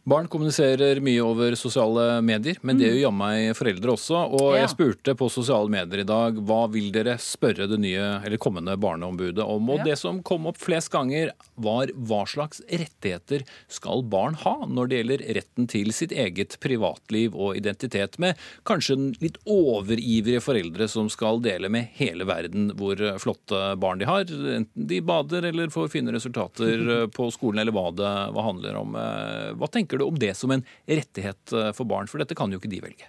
Barn 0.09 0.28
kommuniserer 0.33 1.00
mye 1.04 1.20
over 1.24 1.54
sosiale 1.59 2.22
medier, 2.24 2.57
men 2.62 2.78
det 2.81 2.88
gjør 2.88 3.00
jammen 3.02 3.18
meg 3.18 3.57
foreldre 3.59 3.94
også. 3.96 4.20
Og 4.38 4.54
Ja. 4.54 4.62
jeg 4.62 4.70
spurte 4.72 5.14
på 5.18 5.28
sosiale 5.31 5.68
medier 5.68 6.00
i 6.00 6.09
dag 6.09 6.35
hva 6.38 6.70
vil 6.70 6.90
dere 6.94 7.16
spørre 7.18 7.68
det 7.68 7.78
nye 7.83 8.22
eller 8.24 8.38
kommende 8.38 8.76
barneombudet 8.78 9.44
om. 9.44 9.68
Og 9.70 9.78
Ja. 9.78 9.85
det 9.90 9.98
som 9.98 10.22
kom 10.22 10.46
opp 10.46 10.57
flest 10.57 10.90
ganger, 10.90 11.33
var 11.59 11.87
hva 11.88 12.24
slags 12.26 12.62
rettigheter 12.70 13.44
skal 13.68 14.02
barn 14.02 14.35
ha 14.35 14.66
når 14.66 14.88
det 14.88 14.98
gjelder 15.07 15.35
retten 15.35 15.66
til 15.68 15.92
sitt 15.92 16.12
eget 16.12 16.59
privatliv 16.61 17.35
og 17.35 17.57
identitet, 17.57 18.18
med 18.18 18.37
kanskje 18.64 18.92
en 18.96 19.12
litt 19.20 19.38
overivrige 19.46 20.40
foreldre 20.40 20.88
som 20.88 21.09
skal 21.11 21.40
dele 21.40 21.68
med 21.68 21.88
hele 21.98 22.24
verden 22.24 22.70
hvor 22.78 22.96
flotte 23.18 23.76
barn 23.78 23.98
de 23.98 24.04
har, 24.09 24.24
enten 24.24 24.87
de 24.88 25.00
bader 25.00 25.44
eller 25.44 25.68
får 25.68 25.90
fine 25.90 26.12
resultater 26.14 26.78
eh, 27.02 27.07
på 27.07 27.31
skolen, 27.33 27.58
eller 27.61 27.75
hva 27.75 27.87
det 27.94 28.11
hva 28.35 28.44
handler 28.49 28.77
om. 28.81 28.94
Eh, 28.99 29.53
Hva 29.59 29.68
tenker 29.73 29.99
du 30.01 30.07
om 30.09 30.18
det 30.18 30.35
som 30.38 30.51
en 30.55 30.64
rettighet 30.88 31.53
eh, 31.55 31.73
for 31.77 31.85
barn, 31.88 32.07
for 32.11 32.18
dette 32.23 32.37
kan 32.38 32.51
jo 32.53 32.61
ikke 32.61 32.71
de 32.73 32.81
velge? 32.85 33.09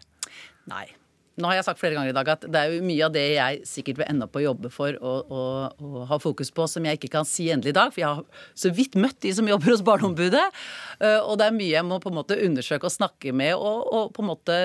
Nei. 0.70 0.88
Nå 1.40 1.48
har 1.48 1.56
jeg 1.56 1.64
sagt 1.70 1.80
flere 1.80 1.96
ganger 1.96 2.12
i 2.12 2.16
dag 2.18 2.28
at 2.34 2.42
det 2.52 2.60
er 2.60 2.74
jo 2.74 2.80
mye 2.84 3.04
av 3.06 3.14
det 3.16 3.22
jeg 3.32 3.60
sikkert 3.64 4.02
vil 4.02 4.10
ende 4.12 4.26
opp 4.28 4.36
å 4.36 4.42
jobbe 4.44 4.68
for 4.76 4.98
og, 5.00 5.30
og, 5.32 5.78
og 5.88 6.02
ha 6.10 6.18
fokus 6.20 6.50
på, 6.52 6.66
som 6.68 6.84
jeg 6.84 7.00
ikke 7.00 7.14
kan 7.14 7.24
si 7.28 7.46
endelig 7.54 7.72
i 7.72 7.78
dag. 7.78 7.94
For 7.96 8.04
jeg 8.04 8.10
har 8.18 8.44
så 8.60 8.72
vidt 8.76 8.98
møtt 9.00 9.22
de 9.24 9.32
som 9.38 9.48
jobber 9.48 9.72
hos 9.72 9.84
Barneombudet. 9.88 10.44
Eh, 11.00 11.20
Og 11.24 11.38
det 11.40 11.48
er 11.48 11.56
mye 11.56 11.72
jeg 11.78 11.88
må 11.88 12.02
på 12.04 12.12
en 12.12 12.18
måte 12.20 12.36
undersøke 12.44 12.90
og 12.92 12.96
snakke 12.98 13.32
med 13.32 13.54
og, 13.56 13.88
og 13.88 14.12
på 14.18 14.26
en 14.26 14.30
måte 14.34 14.58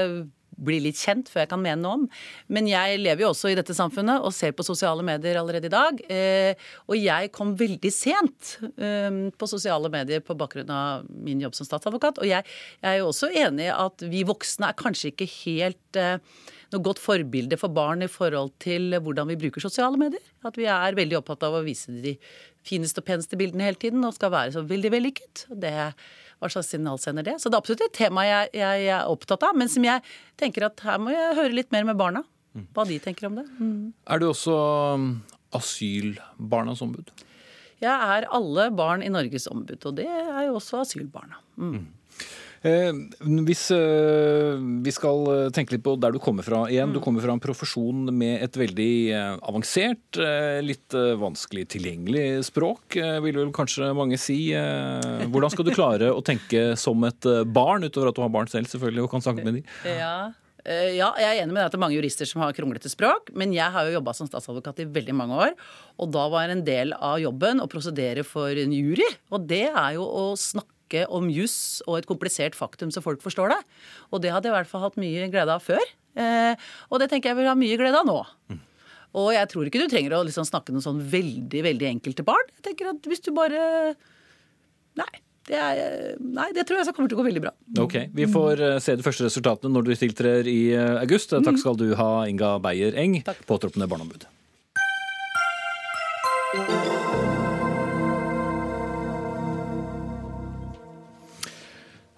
bli 0.57 0.81
litt 0.85 0.99
kjent 1.01 1.31
før 1.31 1.45
jeg 1.45 1.51
kan 1.53 1.63
mene 1.63 1.83
noe 1.83 1.99
om. 1.99 2.07
Men 2.53 2.69
jeg 2.71 3.01
lever 3.03 3.25
jo 3.25 3.33
også 3.33 3.53
i 3.53 3.59
dette 3.59 3.77
samfunnet 3.77 4.25
og 4.25 4.35
ser 4.37 4.55
på 4.57 4.67
sosiale 4.67 5.05
medier 5.07 5.39
allerede 5.41 5.71
i 5.71 5.75
dag. 5.75 6.01
Eh, 6.09 6.55
Og 6.89 6.97
jeg 6.99 7.33
kom 7.35 7.55
veldig 7.59 7.93
sent 7.93 8.57
eh, 8.79 9.31
på 9.35 9.51
sosiale 9.51 9.91
medier 9.93 10.25
på 10.25 10.37
bakgrunn 10.39 10.71
av 10.71 11.07
min 11.09 11.43
jobb 11.43 11.57
som 11.57 11.69
statsadvokat. 11.69 12.21
Og 12.23 12.29
jeg, 12.29 12.45
er 12.85 12.99
jo 13.01 13.11
også 13.11 13.31
enig 13.33 13.69
i 13.69 13.75
at 13.75 14.05
vi 14.11 14.25
voksne 14.27 14.71
er 14.71 14.79
kanskje 14.79 15.13
ikke 15.13 15.31
helt 15.45 16.01
eh, 16.01 16.19
noe 16.75 16.85
godt 16.85 17.03
forbilde 17.03 17.59
for 17.61 17.73
barn 17.75 18.05
i 18.05 18.11
forhold 18.11 18.53
til 18.63 18.97
hvordan 18.99 19.31
vi 19.31 19.39
bruker 19.45 19.63
sosiale 19.63 20.01
medier. 20.01 20.23
At 20.47 20.59
vi 20.61 20.69
er 20.71 20.99
veldig 20.99 21.21
opptatt 21.21 21.47
av 21.47 21.59
å 21.59 21.65
vise 21.67 21.95
de 22.05 22.17
fineste 22.65 23.03
og 23.03 23.09
peneste 23.09 23.39
bildene 23.39 23.67
hele 23.69 23.81
tiden 23.81 24.05
og 24.07 24.17
skal 24.17 24.33
være 24.35 24.55
så 24.57 24.65
veldig 24.67 24.93
vellykket. 24.95 25.47
Det, 25.51 25.75
hva 26.45 26.53
slags 26.53 26.71
signal 26.75 27.01
sender 27.01 27.25
det? 27.27 27.39
Så 27.41 27.49
det 27.49 27.57
er 27.57 27.65
absolutt 27.65 27.85
et 27.87 27.97
tema 27.97 28.27
jeg, 28.29 28.53
jeg, 28.53 28.85
jeg 28.85 28.95
er 28.99 29.11
opptatt 29.11 29.47
av, 29.49 29.57
men 29.57 29.71
som 29.73 29.85
jeg 29.87 30.05
tenker 30.41 30.69
at 30.69 30.85
her 30.85 31.01
må 31.01 31.15
jeg 31.15 31.39
høre 31.41 31.57
litt 31.57 31.73
mer 31.75 31.89
med 31.89 31.99
barna. 32.01 32.25
Hva 32.77 32.85
de 32.87 33.01
tenker 33.03 33.27
om 33.27 33.39
det. 33.41 33.47
Mm. 33.59 33.95
Er 34.07 34.21
du 34.23 34.29
også 34.29 34.55
um, 34.95 35.09
asylbarnas 35.57 36.85
ombud? 36.85 37.11
Jeg 37.83 37.91
er 37.91 38.29
alle 38.33 38.69
barn 38.77 39.03
i 39.03 39.11
Norges 39.11 39.49
ombud, 39.51 39.81
og 39.83 39.97
det 39.99 40.07
er 40.07 40.45
jo 40.47 40.59
også 40.61 40.85
asylbarna. 40.85 41.41
Mm. 41.59 41.89
Eh, 42.65 42.97
hvis 43.45 43.67
eh, 43.77 44.55
vi 44.57 44.93
skal 44.95 45.27
eh, 45.29 45.49
tenke 45.53 45.75
litt 45.75 45.83
på 45.85 45.99
der 46.01 46.15
du 46.15 46.21
kommer 46.23 46.47
fra 46.47 46.63
igjen. 46.73 46.95
Du 46.95 47.01
kommer 47.05 47.21
fra 47.25 47.35
en 47.37 47.43
profesjon 47.43 48.09
med 48.09 48.41
et 48.47 48.57
veldig 48.57 48.95
avansert, 49.45 50.21
litt 50.65 50.95
vanskelig 51.21 51.67
tilgjengelig 51.75 52.47
språk, 52.49 52.97
vil 52.97 53.41
vel 53.41 53.53
kanskje 53.55 53.91
mange 53.97 54.17
si. 54.21 54.39
Hvordan 54.55 55.53
skal 55.53 55.69
du 55.69 55.75
klare 55.77 56.13
å 56.15 56.23
tenke 56.25 56.73
som 56.81 57.05
et 57.09 57.29
barn, 57.53 57.85
utover 57.85 58.11
at 58.11 58.17
du 58.17 58.25
har 58.25 58.33
barn 58.33 58.49
selv 58.51 58.71
selvfølgelig 58.73 59.05
og 59.05 59.13
kan 59.13 59.27
snakke 59.27 59.45
med 59.45 59.61
dem? 59.61 59.77
Ja. 59.85 60.33
Ja, 60.65 61.11
jeg 61.21 61.27
er 61.29 61.43
enig 61.43 61.53
med 61.53 61.59
deg 61.61 61.67
at 61.67 61.75
det 61.75 61.77
er 61.77 61.83
mange 61.83 61.97
jurister 61.99 62.25
som 62.25 62.41
har 62.41 62.55
kronglete 62.57 62.89
språk, 62.89 63.29
men 63.37 63.53
jeg 63.53 63.69
har 63.75 63.85
jo 63.85 63.99
jobba 63.99 64.15
som 64.17 64.31
statsadvokat 64.31 64.79
i 64.81 64.87
veldig 64.95 65.17
mange 65.19 65.37
år, 65.51 65.51
og 66.01 66.15
da 66.15 66.23
var 66.33 66.49
en 66.49 66.63
del 66.65 66.95
av 66.97 67.19
jobben 67.21 67.61
å 67.61 67.69
prosedere 67.69 68.25
for 68.25 68.49
en 68.49 68.73
jury, 68.73 69.05
og 69.29 69.45
det 69.51 69.67
er 69.69 69.99
jo 69.99 70.07
å 70.09 70.23
snakke 70.41 70.73
om 71.09 71.31
juss 71.33 71.83
og 71.89 71.99
et 71.99 72.07
komplisert 72.09 72.55
faktum 72.59 72.93
så 72.95 73.03
folk 73.05 73.23
forstår 73.25 73.55
det. 73.55 73.61
Og 74.13 74.23
det 74.23 74.33
hadde 74.35 74.49
jeg 74.49 74.55
i 74.55 74.59
hvert 74.59 74.71
fall 74.71 74.85
hatt 74.85 75.01
mye 75.01 75.29
glede 75.33 75.57
av 75.57 75.65
før, 75.65 75.83
eh, 76.21 76.55
og 76.91 77.03
det 77.03 77.11
tenker 77.11 77.33
jeg 77.33 77.41
vil 77.41 77.51
ha 77.51 77.57
mye 77.59 77.81
glede 77.81 78.01
av 78.01 78.07
nå. 78.09 78.21
Og 79.15 79.31
jeg 79.35 79.51
tror 79.51 79.69
ikke 79.69 79.83
du 79.83 79.91
trenger 79.91 80.17
å 80.17 80.25
liksom 80.27 80.47
snakke 80.47 80.75
noe 80.75 80.83
sånn 80.83 80.99
veldig, 80.99 81.61
veldig 81.63 81.87
enkelt 81.93 82.19
til 82.19 82.27
barn. 82.27 82.49
Jeg 82.59 82.67
tenker 82.71 82.91
at 82.95 83.07
hvis 83.11 83.23
du 83.25 83.31
bare 83.37 83.95
Nei. 84.95 85.13
Det, 85.45 85.59
er, 85.61 86.15
nei, 86.25 86.47
det 86.57 86.63
tror 86.65 86.79
jeg 86.81 86.87
så 86.89 86.95
kommer 86.97 87.11
til 87.11 87.19
å 87.19 87.21
gå 87.21 87.27
veldig 87.27 87.43
bra. 87.45 87.51
Ok, 87.83 87.99
Vi 88.17 88.25
får 88.33 88.63
eh, 88.65 88.79
se 88.81 88.95
de 88.97 89.05
første 89.05 89.27
resultatene 89.27 89.75
når 89.75 89.91
du 89.91 89.93
tiltrer 90.01 90.49
i 90.49 90.73
eh, 90.73 91.03
august. 91.03 91.37
Takk 91.37 91.61
skal 91.61 91.77
du 91.77 91.91
ha, 92.01 92.25
Inga 92.31 92.57
Beyer 92.65 92.97
Eng, 92.97 93.21
påtroppende 93.45 93.91
barneombud. 93.91 94.25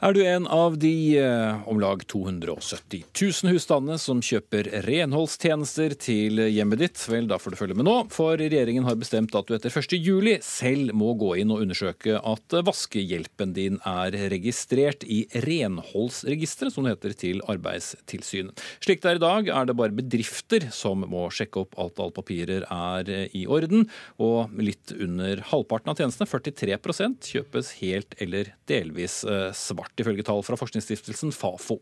Er 0.05 0.13
du 0.13 0.19
en 0.29 0.45
av 0.53 0.75
de 0.77 1.17
eh, 1.17 1.69
om 1.69 1.79
lag 1.81 2.03
270 2.05 3.07
000 3.17 3.53
husstandene 3.55 3.97
som 3.97 4.19
kjøper 4.21 4.69
renholdstjenester 4.85 5.95
til 5.97 6.43
hjemmet 6.53 6.83
ditt, 6.83 7.01
vel, 7.09 7.25
da 7.31 7.39
får 7.41 7.55
du 7.55 7.57
følge 7.57 7.77
med 7.79 7.89
nå, 7.89 7.95
for 8.13 8.37
regjeringen 8.37 8.85
har 8.85 8.99
bestemt 9.01 9.33
at 9.39 9.49
du 9.49 9.55
etter 9.57 9.73
1. 9.73 9.97
juli 9.97 10.35
selv 10.45 10.93
må 10.93 11.15
gå 11.17 11.31
inn 11.41 11.55
og 11.55 11.63
undersøke 11.65 12.19
at 12.21 12.57
vaskehjelpen 12.69 13.55
din 13.57 13.79
er 13.89 14.19
registrert 14.35 15.07
i 15.09 15.23
renholdsregisteret, 15.47 16.77
som 16.77 16.85
det 16.85 16.99
heter, 16.99 17.17
til 17.17 17.41
Arbeidstilsynet. 17.49 18.61
Slik 18.85 19.01
det 19.01 19.15
er 19.15 19.23
i 19.23 19.25
dag, 19.25 19.49
er 19.49 19.73
det 19.73 19.79
bare 19.81 19.97
bedrifter 19.97 20.69
som 20.77 21.09
må 21.09 21.25
sjekke 21.33 21.65
opp 21.65 21.81
at 21.81 22.05
alle 22.05 22.17
papirer 22.21 22.69
er 22.69 23.15
i 23.33 23.47
orden, 23.49 23.89
og 24.21 24.53
litt 24.61 24.93
under 24.93 25.41
halvparten 25.55 25.95
av 25.95 26.05
tjenestene, 26.05 26.29
43% 26.37 27.33
kjøpes 27.33 27.75
helt 27.81 28.13
eller 28.21 28.53
delvis 28.69 29.23
eh, 29.25 29.49
svart, 29.87 30.01
ifølge 30.01 30.25
tall 30.25 30.43
fra 30.43 30.57
forskningsstiftelsen 30.57 31.33
Fafo. 31.33 31.81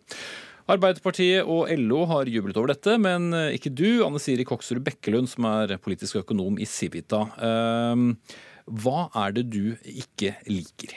Arbeiderpartiet 0.66 1.44
og 1.44 1.68
LO 1.76 2.06
har 2.06 2.26
jublet 2.26 2.56
over 2.56 2.72
dette, 2.72 2.96
men 2.98 3.32
eh, 3.34 3.54
ikke 3.56 3.72
du, 3.74 4.04
Anne 4.04 4.18
Siri 4.18 4.44
Koksrud 4.44 4.82
Bekkelund, 4.82 5.28
som 5.28 5.44
er 5.44 5.76
politisk 5.78 6.16
økonom 6.22 6.58
i 6.58 6.64
Civita. 6.64 7.26
Ehm, 7.38 8.16
Hva 8.64 9.10
er 9.14 9.32
det 9.36 9.50
du 9.52 9.76
ikke 9.84 10.36
liker? 10.48 10.96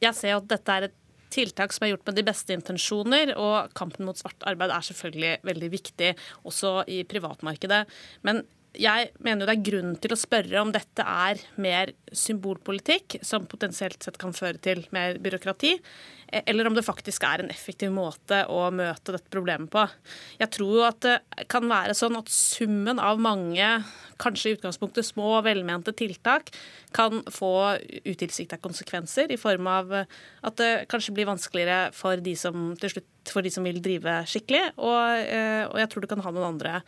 Jeg 0.00 0.14
ser 0.14 0.36
at 0.36 0.46
dette 0.48 0.72
er 0.72 0.86
et 0.86 0.94
tiltak 1.30 1.72
som 1.74 1.84
er 1.84 1.92
gjort 1.92 2.06
med 2.06 2.16
de 2.16 2.24
beste 2.26 2.54
intensjoner, 2.54 3.34
og 3.36 3.74
kampen 3.74 4.06
mot 4.06 4.16
svart 4.16 4.38
arbeid 4.46 4.70
er 4.70 4.86
selvfølgelig 4.86 5.34
veldig 5.46 5.70
viktig, 5.70 6.14
også 6.46 6.84
i 6.90 7.02
privatmarkedet. 7.10 7.84
Men 8.22 8.44
jeg 8.78 9.10
mener 9.18 9.42
jo 9.42 9.48
det 9.48 9.56
er 9.56 9.66
grunn 9.66 9.94
til 9.98 10.14
å 10.14 10.18
spørre 10.18 10.60
om 10.62 10.70
dette 10.74 11.02
er 11.02 11.40
mer 11.60 11.92
symbolpolitikk, 12.14 13.18
som 13.26 13.48
potensielt 13.50 14.02
sett 14.04 14.18
kan 14.20 14.34
føre 14.36 14.60
til 14.62 14.84
mer 14.94 15.18
byråkrati, 15.22 15.74
eller 16.32 16.68
om 16.68 16.76
det 16.76 16.86
faktisk 16.86 17.24
er 17.26 17.42
en 17.42 17.52
effektiv 17.52 17.92
måte 17.94 18.42
å 18.50 18.68
møte 18.74 19.14
dette 19.16 19.32
problemet 19.32 19.70
på. 19.72 19.86
Jeg 20.40 20.52
tror 20.56 20.76
jo 20.78 20.86
at 20.86 21.00
det 21.04 21.46
kan 21.50 21.66
være 21.70 21.96
sånn 21.98 22.18
at 22.20 22.30
summen 22.32 23.02
av 23.02 23.20
mange, 23.22 23.68
kanskje 24.20 24.52
i 24.52 24.58
utgangspunktet 24.58 25.08
små 25.08 25.36
og 25.38 25.46
velmente 25.48 25.94
tiltak, 25.96 26.52
kan 26.94 27.22
få 27.30 27.52
utilsikta 28.04 28.60
konsekvenser 28.62 29.30
i 29.32 29.38
form 29.40 29.68
av 29.70 29.94
at 30.00 30.60
det 30.60 30.70
kanskje 30.90 31.14
blir 31.16 31.30
vanskeligere 31.30 31.90
for 31.96 32.20
de 32.22 32.36
som 32.38 32.72
til 32.80 32.96
slutt 32.96 33.08
for 33.28 33.44
de 33.44 33.50
som 33.52 33.66
vil 33.66 33.78
drive 33.84 34.14
skikkelig, 34.28 34.72
og, 34.80 35.20
eh, 35.20 35.66
og 35.68 35.76
jeg 35.76 35.90
tror 35.92 36.02
det 36.02 36.08
kan 36.08 36.22
ha 36.24 36.32
noen 36.32 36.54
andre 36.54 36.80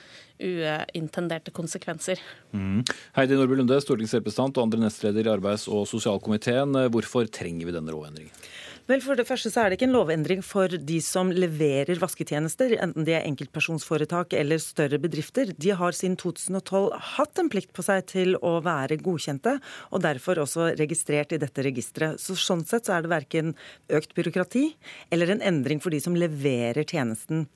uintenderte 0.43 1.53
konsekvenser. 1.55 2.21
Mm. 2.57 2.81
Heidi 3.19 3.37
Nordby 3.39 3.61
Lunde, 3.61 3.79
stortingsrepresentant 3.85 4.57
og 4.59 4.67
andre 4.67 4.81
nestleder 4.87 5.29
i 5.29 5.35
arbeids- 5.35 5.69
og 5.71 5.87
sosialkomiteen. 5.91 6.75
Hvorfor 6.91 7.29
trenger 7.31 7.69
vi 7.69 7.77
denne 7.77 7.95
lovendringen? 7.95 8.33
Vel, 8.91 8.99
For 8.99 9.15
det 9.15 9.29
første 9.29 9.51
så 9.53 9.61
er 9.63 9.71
det 9.71 9.77
ikke 9.79 9.87
en 9.87 9.95
lovendring 9.95 10.41
for 10.43 10.67
de 10.67 10.97
som 11.05 11.29
leverer 11.31 12.01
vasketjenester, 12.03 12.73
enten 12.83 13.07
de 13.07 13.13
er 13.15 13.27
enkeltpersonsforetak 13.29 14.35
eller 14.35 14.59
større 14.59 14.99
bedrifter. 14.99 15.53
De 15.55 15.71
har 15.79 15.95
siden 15.95 16.17
2012 16.19 16.89
hatt 17.15 17.39
en 17.39 17.51
plikt 17.53 17.71
på 17.77 17.85
seg 17.87 18.09
til 18.11 18.35
å 18.43 18.57
være 18.65 18.99
godkjente, 18.99 19.53
og 19.95 20.03
derfor 20.03 20.41
også 20.43 20.73
registrert 20.81 21.31
i 21.31 21.39
dette 21.39 21.63
registeret. 21.63 22.19
Så 22.19 22.35
Sånn 22.43 22.65
sett 22.67 22.89
så 22.89 22.97
er 22.97 23.05
det 23.05 23.13
verken 23.13 23.53
økt 23.95 24.17
byråkrati 24.19 24.65
eller 25.15 25.31
en 25.31 25.45
endring 25.47 25.79
for 25.81 25.95
de 25.95 26.01
som 26.03 26.19
leverer 26.19 26.83
tjenesten. 26.83 27.47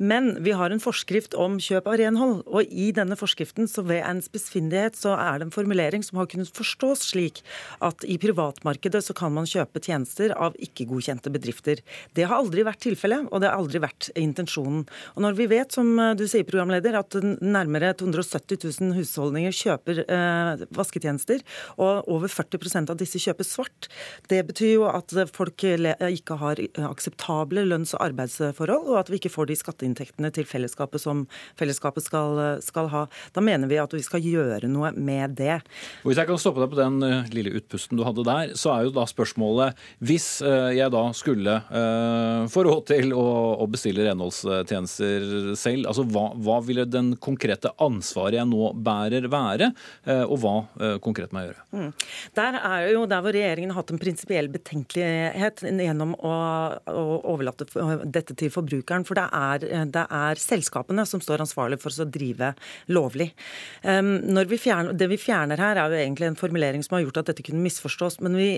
Men 0.00 0.32
vi 0.40 0.56
har 0.56 0.72
en 0.72 0.80
forskrift 0.80 1.36
om 1.36 1.60
kjøp 1.60 1.92
av 1.92 2.00
renhold, 2.00 2.40
og 2.48 2.72
i 2.72 2.88
denne 2.96 3.20
forskriften 3.20 3.68
så 3.68 3.84
ved 3.84 4.00
en 4.00 4.24
spissfindighet 4.24 4.96
så 4.96 5.12
er 5.18 5.38
det 5.42 5.50
en 5.50 5.54
formulering 5.54 6.06
som 6.06 6.22
har 6.22 6.30
kunnet 6.32 6.48
forstås 6.56 7.04
slik 7.12 7.44
at 7.84 8.08
i 8.08 8.16
privatmarkedet 8.22 9.04
så 9.04 9.16
kan 9.16 9.36
man 9.36 9.48
kjøpe 9.50 9.84
tjenester 9.84 10.32
av 10.32 10.56
ikke 10.56 10.79
ikke-godkjente 10.80 11.32
bedrifter. 11.32 11.82
Det 12.16 12.26
har 12.26 12.40
aldri 12.40 12.64
vært 12.66 12.82
tilfellet, 12.84 13.28
og 13.30 13.42
det 13.42 13.50
har 13.50 13.60
aldri 13.60 13.82
vært 13.82 14.10
intensjonen. 14.18 14.86
Og 15.14 15.24
når 15.24 15.38
vi 15.38 15.48
vet, 15.50 15.76
som 15.76 15.92
du 16.16 16.26
sier, 16.28 16.46
programleder, 16.48 16.96
at 16.98 17.16
nærmere 17.40 17.92
270 18.00 18.64
000 18.80 18.96
husholdninger 18.98 19.54
kjøper 19.54 20.02
eh, 20.06 20.64
vasketjenester, 20.76 21.44
og 21.78 22.08
over 22.10 22.32
40% 22.32 22.92
av 22.92 22.98
disse 23.00 23.20
kjøper 23.22 23.46
svart, 23.46 23.90
det 24.32 24.42
betyr 24.48 24.74
jo 24.78 24.86
at 24.90 25.14
folk 25.34 25.64
ikke 25.64 26.38
har 26.40 26.60
akseptable 26.88 27.64
lønns- 27.68 27.94
og 27.96 28.04
arbeidsforhold, 28.08 28.90
og 28.90 29.00
at 29.02 29.10
vi 29.12 29.20
ikke 29.20 29.32
får 29.32 29.50
de 29.50 29.58
skatteinntektene 29.58 30.32
til 30.34 30.48
fellesskapet 30.48 31.02
som 31.02 31.26
fellesskapet 31.60 32.06
skal, 32.06 32.40
skal 32.64 32.90
ha. 32.92 33.06
Da 33.34 33.44
mener 33.44 33.70
vi 33.70 33.80
at 33.80 33.94
vi 33.94 34.02
skal 34.04 34.24
gjøre 34.24 34.70
noe 34.70 34.92
med 34.96 35.36
det. 35.40 35.60
Hvis 36.04 36.20
jeg 36.20 36.28
kan 36.28 36.40
stoppe 36.40 36.62
deg 36.62 36.72
på 36.72 36.80
den 36.80 37.00
eh, 37.06 37.30
lille 37.34 37.54
utpusten 37.60 37.98
du 37.98 38.04
hadde 38.06 38.26
der, 38.26 38.54
så 38.58 38.74
er 38.74 38.86
jo 38.86 38.94
da 38.94 39.06
spørsmålet 39.08 39.78
Hvis 40.04 40.28
eh, 40.46 40.59
jeg 40.74 40.92
da 40.92 41.02
skulle 41.16 41.56
uh, 41.70 42.46
få 42.50 42.64
råd 42.66 42.82
til 42.90 43.14
å, 43.16 43.24
å, 43.62 43.66
bestille 43.70 44.04
renholdstjenester 44.06 45.54
selv, 45.58 45.88
altså 45.90 46.04
hva, 46.10 46.30
hva, 46.40 46.58
ville 46.64 46.86
den 46.88 47.12
konkrete 47.22 47.72
ansvaret 47.82 48.38
jeg 48.38 48.48
nå 48.50 48.72
bærer 48.76 49.28
være, 49.30 49.70
uh, 50.08 50.24
og 50.26 50.36
hva 50.42 50.54
konkret 51.02 51.32
må 51.32 51.42
jeg 51.42 51.50
gjøre? 51.50 51.64
Mm. 51.76 51.90
Der 52.36 52.58
er 52.60 52.86
jo 52.92 53.04
der 53.10 53.24
hvor 53.24 53.34
regjeringen 53.34 53.74
har 53.74 53.82
hatt 53.82 53.92
en 53.94 54.00
prinsipiell 54.02 54.50
betenkelighet 54.52 55.64
gjennom 55.66 56.14
å, 56.16 56.34
å, 56.90 57.04
overlate 57.32 57.66
dette 58.04 58.36
til 58.38 58.52
forbrukeren. 58.52 59.06
For 59.08 59.18
det 59.18 59.26
er, 59.36 59.66
det 59.92 60.04
er 60.04 60.40
selskapene 60.40 61.04
som 61.08 61.22
står 61.22 61.44
ansvarlig 61.44 61.80
for 61.82 61.94
å 61.94 62.08
drive 62.08 62.52
lovlig. 62.92 63.30
Vi 63.82 64.60
fjerner, 64.60 64.96
det 64.96 65.10
vi 65.10 65.18
fjerner 65.20 65.60
her, 65.60 65.80
er 65.80 65.92
jo 65.92 66.00
egentlig 66.00 66.30
en 66.30 66.38
formulering 66.38 66.84
som 66.86 66.96
har 66.96 67.04
gjort 67.04 67.22
at 67.22 67.32
dette 67.32 67.44
kunne 67.46 67.62
misforstås. 67.64 68.20
Men 68.24 68.36
vi, 68.38 68.50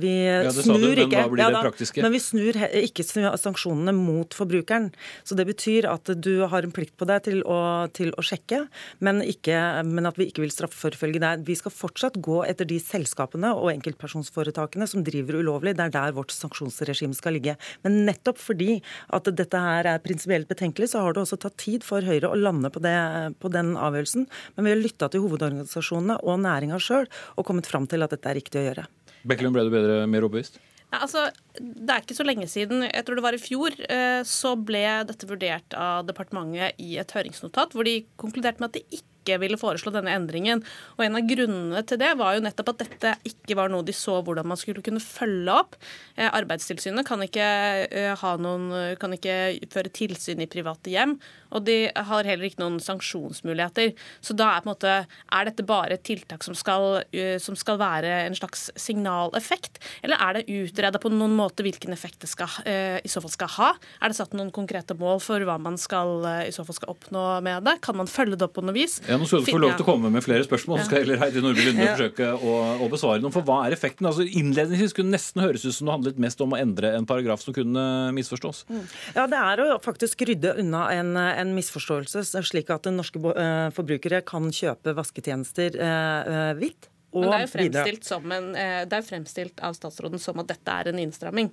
vi 0.00 0.14
ja, 0.26 0.52
snur 0.54 1.02
ikke 1.06 1.26
ja, 1.38 1.45
da, 1.54 1.62
Men 2.02 2.12
vi 2.14 2.20
snur 2.22 2.58
ikke 2.80 3.04
sanksjonene 3.06 3.94
mot 3.96 4.34
forbrukeren. 4.36 4.90
Så 5.26 5.36
det 5.38 5.46
betyr 5.48 5.88
at 5.90 6.10
du 6.22 6.46
har 6.50 6.66
en 6.66 6.74
plikt 6.74 6.96
på 6.98 7.08
deg 7.08 7.24
til 7.26 7.42
å, 7.46 7.58
til 7.96 8.12
å 8.16 8.24
sjekke, 8.24 8.64
men, 9.04 9.22
ikke, 9.24 9.56
men, 9.86 10.08
at 10.08 10.18
vi 10.20 10.28
ikke 10.30 10.44
vil 10.44 10.54
straffeforfølge 10.54 11.22
deg. 11.22 11.44
Vi 11.46 11.56
skal 11.58 11.74
fortsatt 11.74 12.18
gå 12.24 12.42
etter 12.46 12.68
de 12.68 12.78
selskapene 12.82 13.52
og 13.56 13.70
enkeltpersonsforetakene 13.74 14.88
som 14.90 15.04
driver 15.06 15.40
ulovlig. 15.40 15.76
Det 15.78 15.88
er 15.88 15.94
der 15.96 16.16
vårt 16.16 16.34
sanksjonsregime 16.34 17.16
skal 17.16 17.36
ligge. 17.36 17.56
Men 17.86 18.02
nettopp 18.08 18.40
fordi 18.42 18.80
at 19.16 19.30
dette 19.38 19.62
her 19.62 19.90
er 19.94 20.04
prinsipielt 20.04 20.50
betenkelig, 20.50 20.92
så 20.92 21.04
har 21.04 21.16
det 21.16 21.24
også 21.24 21.40
tatt 21.42 21.58
tid 21.62 21.86
for 21.86 22.04
Høyre 22.06 22.30
å 22.30 22.38
lande 22.38 22.70
på, 22.72 22.82
det, 22.84 22.96
på 23.42 23.50
den 23.52 23.74
avgjørelsen. 23.80 24.28
Men 24.56 24.68
vi 24.68 24.74
har 24.74 24.82
lytta 24.82 25.10
til 25.12 25.24
hovedorganisasjonene 25.26 26.20
og 26.22 26.40
næringa 26.44 26.80
sjøl 26.82 27.08
og 27.36 27.46
kommet 27.48 27.68
fram 27.68 27.88
til 27.90 28.04
at 28.06 28.14
dette 28.14 28.30
er 28.30 28.38
riktig 28.38 28.62
å 28.62 28.66
gjøre. 28.68 28.86
Bekkelund, 29.26 29.56
ble 29.56 29.66
du 29.66 29.74
bedre, 29.74 30.00
mer 30.10 30.26
overbevist? 30.26 30.60
Altså, 31.02 31.26
det 31.58 31.90
er 31.90 32.02
ikke 32.02 32.16
så 32.18 32.26
lenge 32.26 32.48
siden, 32.50 32.84
jeg 32.86 33.04
tror 33.06 33.18
det 33.18 33.24
var 33.24 33.36
i 33.36 33.42
fjor, 33.42 33.76
eh, 33.88 34.20
så 34.28 34.54
ble 34.58 34.84
dette 35.08 35.28
vurdert 35.28 35.76
av 35.76 36.06
departementet 36.08 36.80
i 36.82 36.96
et 37.00 37.12
høringsnotat, 37.16 37.76
hvor 37.76 37.86
de 37.88 38.00
konkluderte 38.20 38.62
med 38.62 38.70
at 38.70 38.78
det 38.78 39.00
ikke 39.00 39.15
ikke 39.26 39.40
ville 39.42 39.58
foreslå 39.60 39.90
denne 39.94 40.14
endringen. 40.14 40.62
Og 40.96 41.06
En 41.06 41.18
av 41.18 41.26
grunnene 41.26 41.82
til 41.86 42.00
det 42.00 42.12
var 42.18 42.36
jo 42.36 42.44
nettopp 42.44 42.72
at 42.74 42.84
dette 42.84 43.14
ikke 43.28 43.56
var 43.58 43.72
noe 43.72 43.86
de 43.86 43.94
så 43.96 44.20
hvordan 44.22 44.46
man 44.46 44.58
skulle 44.60 44.84
kunne 44.84 45.02
følge 45.02 45.52
opp. 45.52 45.76
Eh, 46.16 46.28
Arbeidstilsynet 46.30 47.06
kan 47.06 47.22
ikke, 47.24 47.46
eh, 47.90 48.14
ha 48.16 48.32
noen, 48.40 48.96
kan 49.00 49.12
ikke 49.14 49.66
føre 49.72 49.92
tilsyn 49.92 50.42
i 50.42 50.50
private 50.50 50.92
hjem, 50.92 51.16
og 51.52 51.64
de 51.66 51.90
har 51.94 52.24
heller 52.24 52.48
ikke 52.48 52.62
noen 52.62 52.78
sanksjonsmuligheter. 52.82 53.94
Så 54.20 54.36
da 54.36 54.50
er, 54.54 54.62
på 54.62 54.70
en 54.70 54.74
måte, 54.74 54.94
er 55.06 55.44
dette 55.44 55.66
bare 55.66 55.96
et 55.96 56.04
tiltak 56.04 56.44
som 56.44 56.54
skal, 56.54 57.04
eh, 57.12 57.38
som 57.38 57.56
skal 57.56 57.78
være 57.78 58.26
en 58.26 58.34
slags 58.34 58.70
signaleffekt, 58.76 59.78
eller 60.02 60.16
er 60.20 60.32
det 60.34 60.46
utreda 60.48 60.98
på 60.98 61.12
noen 61.12 61.36
måte 61.36 61.62
hvilken 61.66 61.92
effekt 61.92 62.20
det 62.20 62.30
skal, 62.30 62.48
i 62.66 63.08
så 63.08 63.20
fall 63.20 63.30
skal 63.30 63.48
ha? 63.48 63.70
Er 64.02 64.08
det 64.08 64.16
satt 64.16 64.32
noen 64.32 64.52
konkrete 64.52 64.96
mål 64.96 65.20
for 65.20 65.40
hva 65.40 65.58
man 65.60 65.76
skal, 65.76 66.24
i 66.46 66.52
så 66.54 66.64
fall 66.64 66.74
skal 66.74 66.92
oppnå 66.94 67.42
med 67.42 67.64
det? 67.64 67.80
Kan 67.82 67.96
man 67.96 68.06
følge 68.06 68.36
det 68.36 68.46
opp 68.46 68.54
på 68.54 68.64
noe 68.64 68.74
vis? 68.76 69.00
Ja, 69.08 69.15
nå 69.20 69.28
skal 69.28 69.44
du 69.44 69.50
få 69.50 69.60
lov 69.60 69.74
til 69.76 69.84
å 69.84 69.88
komme 69.88 70.10
med 70.12 70.24
flere 70.24 70.46
spørsmål, 70.46 70.80
så 70.80 70.88
skal 70.88 71.02
heller 71.02 71.20
Heidi 71.20 71.42
Nordby 71.44 71.66
Lunde 71.66 71.84
ja. 71.84 71.94
forsøke 71.96 72.30
å, 72.34 72.54
å, 72.84 72.88
besvare 72.92 73.22
noen. 73.22 73.34
For 73.34 73.46
hva 73.46 73.58
er 73.66 73.76
effekten? 73.76 74.08
Altså, 74.08 74.26
Innledningsvis 74.26 74.96
kunne 74.96 75.12
det 75.12 75.18
nesten 75.18 75.44
høres 75.44 75.66
ut 75.66 75.76
som 75.76 75.90
det 75.90 75.94
handlet 75.96 76.20
mest 76.26 76.42
om 76.44 76.54
å 76.54 76.60
endre 76.60 76.92
en 76.98 77.08
paragraf 77.08 77.44
som 77.44 77.56
kunne 77.56 77.84
misforstås. 78.16 78.64
Mm. 78.70 78.82
Ja, 79.18 79.28
det 79.32 79.42
er 79.42 79.64
å 79.66 79.68
faktisk 79.84 80.26
rydde 80.28 80.56
unna 80.62 80.86
en, 80.94 81.14
en 81.16 81.54
misforståelse, 81.56 82.24
slik 82.46 82.72
at 82.74 82.88
norske 82.92 83.22
uh, 83.22 83.68
forbrukere 83.76 84.22
kan 84.26 84.50
kjøpe 84.54 84.94
vasketjenester 84.96 85.76
eh, 85.82 86.50
hvitt. 86.58 86.90
Men 87.16 87.30
det 87.30 87.36
er 87.36 87.44
jo 87.46 87.52
fremstilt, 87.52 88.04
som 88.04 88.32
en, 88.34 88.50
det 88.52 88.96
er 88.98 89.04
fremstilt 89.06 89.62
av 89.64 89.76
statsråden 89.76 90.20
som 90.20 90.42
at 90.42 90.50
dette 90.50 90.74
er 90.82 90.90
en 90.90 91.00
innstramming. 91.00 91.48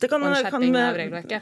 Det 0.00 0.10
kan, 0.10 0.22
kan, 0.22 0.62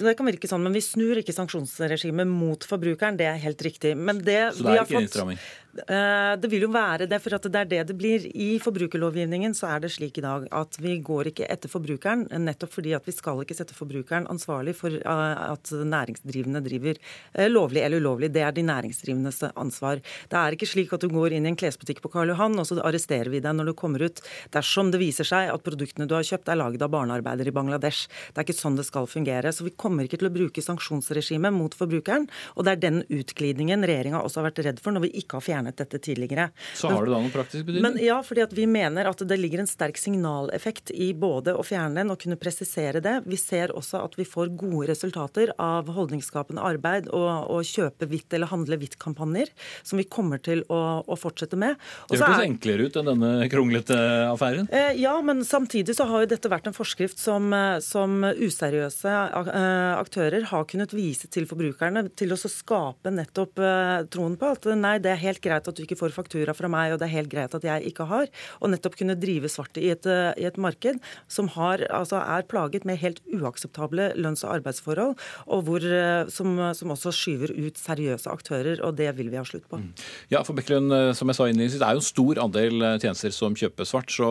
det 0.01 0.15
kan, 0.19 0.31
virke 0.31 0.51
sånn, 0.51 0.65
men 0.67 0.75
vi 0.77 0.83
snur 0.85 1.21
ikke 1.21 1.35
sanksjonsregimet 1.37 2.31
mot 2.31 2.67
forbrukeren. 2.69 3.19
Det 3.21 3.29
er 3.31 3.39
helt 3.43 3.63
riktig. 3.67 3.95
Men 3.99 4.23
det, 4.25 4.41
Så 4.59 4.67
det 4.67 4.79
er 4.79 4.87
ikke 4.87 5.05
innstramming? 5.05 5.41
Eh, 5.75 6.35
det 6.39 6.49
vil 6.53 6.67
jo 6.67 6.71
være 6.71 7.09
det, 7.11 7.19
for 7.23 7.35
det 7.35 7.59
er 7.59 7.69
det 7.71 7.81
det 7.89 7.97
blir. 7.99 8.27
I 8.31 8.59
forbrukerlovgivningen 8.63 9.55
så 9.59 9.73
er 9.75 9.83
det 9.83 9.91
slik 9.95 10.21
i 10.21 10.25
dag 10.25 10.47
at 10.55 10.79
vi 10.79 10.97
går 11.03 11.33
ikke 11.33 11.49
etter 11.51 11.73
forbrukeren, 11.73 12.29
nettopp 12.45 12.77
fordi 12.77 12.95
at 12.95 13.07
vi 13.09 13.15
skal 13.15 13.43
ikke 13.43 13.57
sette 13.59 13.75
forbrukeren 13.75 14.29
ansvarlig 14.31 14.77
for 14.79 14.95
eh, 14.95 15.43
at 15.51 15.73
næringsdrivende 15.75 16.63
driver 16.65 17.01
eh, 17.35 17.51
lovlig 17.51 17.83
eller 17.83 18.03
ulovlig. 18.03 18.31
Det 18.35 18.45
er 18.47 18.55
de 18.55 18.67
næringsdrivendes 18.67 19.43
ansvar. 19.55 20.03
Det 20.31 20.39
er 20.39 20.55
ikke 20.55 20.71
slik 20.71 20.95
at 20.95 21.03
du 21.03 21.11
går 21.13 21.35
inn 21.35 21.49
i 21.49 21.53
en 21.53 21.59
klesbutikk 21.59 22.05
på 22.05 22.13
Karl 22.15 22.31
Johan, 22.33 22.59
og 22.61 22.69
så 22.71 22.79
arresterer 22.85 23.33
vi 23.33 23.43
deg 23.43 23.59
når 23.59 23.73
du 23.73 23.75
kommer 23.79 24.07
ut 24.07 24.23
dersom 24.55 24.93
det 24.95 25.03
viser 25.03 25.27
seg 25.27 25.51
at 25.51 25.67
produktene 25.67 26.07
du 26.07 26.15
har 26.17 26.27
kjøpt 26.27 26.53
er 26.53 26.61
laget 26.61 26.87
av 26.87 26.93
barnearbeidere 26.95 27.51
i 27.51 27.57
Bangladesh. 27.57 28.07
Det 28.31 28.41
er 28.43 28.47
ikke 28.47 28.59
sånn 28.61 28.79
det 28.79 28.87
skal 28.87 29.11
fungere. 29.11 29.51
Så 29.51 29.67
vi 29.67 29.75
kommer 29.75 30.07
ikke 30.07 30.23
til 30.23 30.31
å 30.31 30.35
bruke 30.35 30.63
sanksjonsregimet 30.63 31.55
mot 31.55 31.75
forbrukeren, 31.75 32.29
og 32.55 32.67
det 32.67 32.77
er 32.77 32.83
den 32.87 33.03
utglidningen 33.11 33.83
regjeringa 33.83 34.23
også 34.23 34.41
har 34.41 34.51
vært 34.53 34.65
redd 34.69 34.83
for 34.83 34.95
når 34.95 35.09
vi 35.09 35.15
ikke 35.23 35.41
har 35.41 35.47
fjernet 35.49 35.64
fjernet 35.65 35.77
dette 35.77 35.99
tidligere. 35.99 36.51
Så 36.75 36.89
har 36.89 37.05
det 37.05 37.13
da 37.13 37.21
noen 37.21 37.33
praktisk 37.33 37.67
betydning? 37.67 37.83
Men, 37.83 37.99
ja, 38.03 38.23
fordi 38.23 38.45
vi 38.55 38.67
mener 38.67 39.09
at 39.09 39.19
det 39.19 39.39
ligger 39.39 39.61
en 39.61 39.67
sterk 39.69 39.99
signaleffekt 39.99 40.91
i 40.91 41.13
både 41.15 41.55
å 41.55 41.63
fjerne 41.65 42.01
den 42.01 42.11
og 42.11 42.21
kunne 42.21 42.37
presisere 42.37 43.01
det. 43.01 43.23
Vi 43.27 43.37
ser 43.37 43.73
også 43.75 44.03
at 44.05 44.17
vi 44.19 44.25
får 44.25 44.55
gode 44.57 44.89
resultater 44.91 45.53
av 45.59 45.89
holdningsskapende 45.89 46.63
arbeid 46.63 47.09
og, 47.13 47.51
og 47.51 47.65
kjøpe 47.65 48.09
hvitt 48.11 48.33
eller 48.35 48.51
handle 48.51 48.79
hvitt-kampanjer, 48.79 49.53
som 49.83 49.99
vi 49.99 50.05
kommer 50.05 50.39
til 50.39 50.65
å, 50.69 51.03
å 51.07 51.17
fortsette 51.17 51.57
med. 51.57 51.79
Også 52.09 52.21
det 52.21 52.29
hørtes 52.29 52.49
enklere 52.49 52.89
ut 52.89 52.99
enn 53.01 53.11
denne 53.13 53.49
kronglete 53.53 53.99
affæren? 54.31 54.69
Eh, 54.71 54.95
ja, 55.01 55.15
men 55.25 55.45
samtidig 55.47 55.97
så 55.97 56.09
har 56.11 56.25
jo 56.25 56.33
dette 56.35 56.51
vært 56.51 56.69
en 56.69 56.77
forskrift 56.77 57.21
som, 57.21 57.51
eh, 57.55 57.79
som 57.85 58.25
useriøse 58.25 59.15
eh, 59.15 59.95
aktører 59.95 60.49
har 60.51 60.67
kunnet 60.71 60.95
vise 60.97 61.31
til 61.33 61.49
forbrukerne, 61.49 62.07
til 62.19 62.35
å 62.35 62.39
skape 62.41 63.13
nettopp 63.15 63.63
eh, 63.63 64.05
troen 64.13 64.37
på 64.41 64.53
at 64.57 64.69
nei, 64.79 64.97
det 65.03 65.15
er 65.15 65.23
helt 65.23 65.43
greit 65.45 65.54
greit 65.55 65.71
at 65.71 65.77
du 65.77 65.85
ikke 65.85 65.99
får 65.99 66.15
faktura 66.15 66.55
fra 66.57 66.71
meg, 66.71 66.95
og 66.95 67.01
det 67.01 67.09
er 67.09 67.17
helt 67.19 67.33
greit 67.33 67.55
at 67.55 67.65
jeg 67.65 67.91
ikke 67.91 68.07
har. 68.11 68.31
Og 68.61 68.73
nettopp 68.73 68.99
kunne 68.99 69.17
drive 69.19 69.51
svart 69.53 69.77
i 69.81 69.91
et, 69.93 70.07
eh, 70.07 70.33
i 70.41 70.47
et 70.49 70.59
marked 70.59 71.01
som 71.29 71.49
har, 71.55 71.85
altså 71.91 72.21
er 72.21 72.47
plaget 72.49 72.85
med 72.85 73.01
helt 73.03 73.21
uakseptable 73.33 74.13
lønns- 74.17 74.45
og 74.45 74.59
arbeidsforhold, 74.59 75.17
og 75.47 75.65
hvor, 75.65 75.85
eh, 75.85 76.27
som, 76.29 76.57
som, 76.75 76.95
også 76.95 77.13
skyver 77.15 77.55
ut 77.55 77.79
seriøse 77.79 78.31
aktører. 78.31 78.83
og 78.85 78.97
Det 78.97 79.11
vil 79.17 79.31
vi 79.31 79.41
ha 79.41 79.45
slutt 79.45 79.69
på. 79.69 79.81
Mm. 79.81 79.93
Ja, 80.31 80.43
for 80.43 80.55
Bekkelund, 80.55 80.93
eh, 80.93 81.13
som 81.13 81.29
jeg 81.29 81.37
sa 81.37 81.49
innledningsvis, 81.49 81.81
det 81.81 81.89
er 81.89 81.97
jo 81.97 82.03
en 82.03 82.13
stor 82.13 82.43
andel 82.45 82.85
tjenester 83.01 83.35
som 83.35 83.55
kjøper 83.55 83.89
svart. 83.89 84.11
Så 84.15 84.29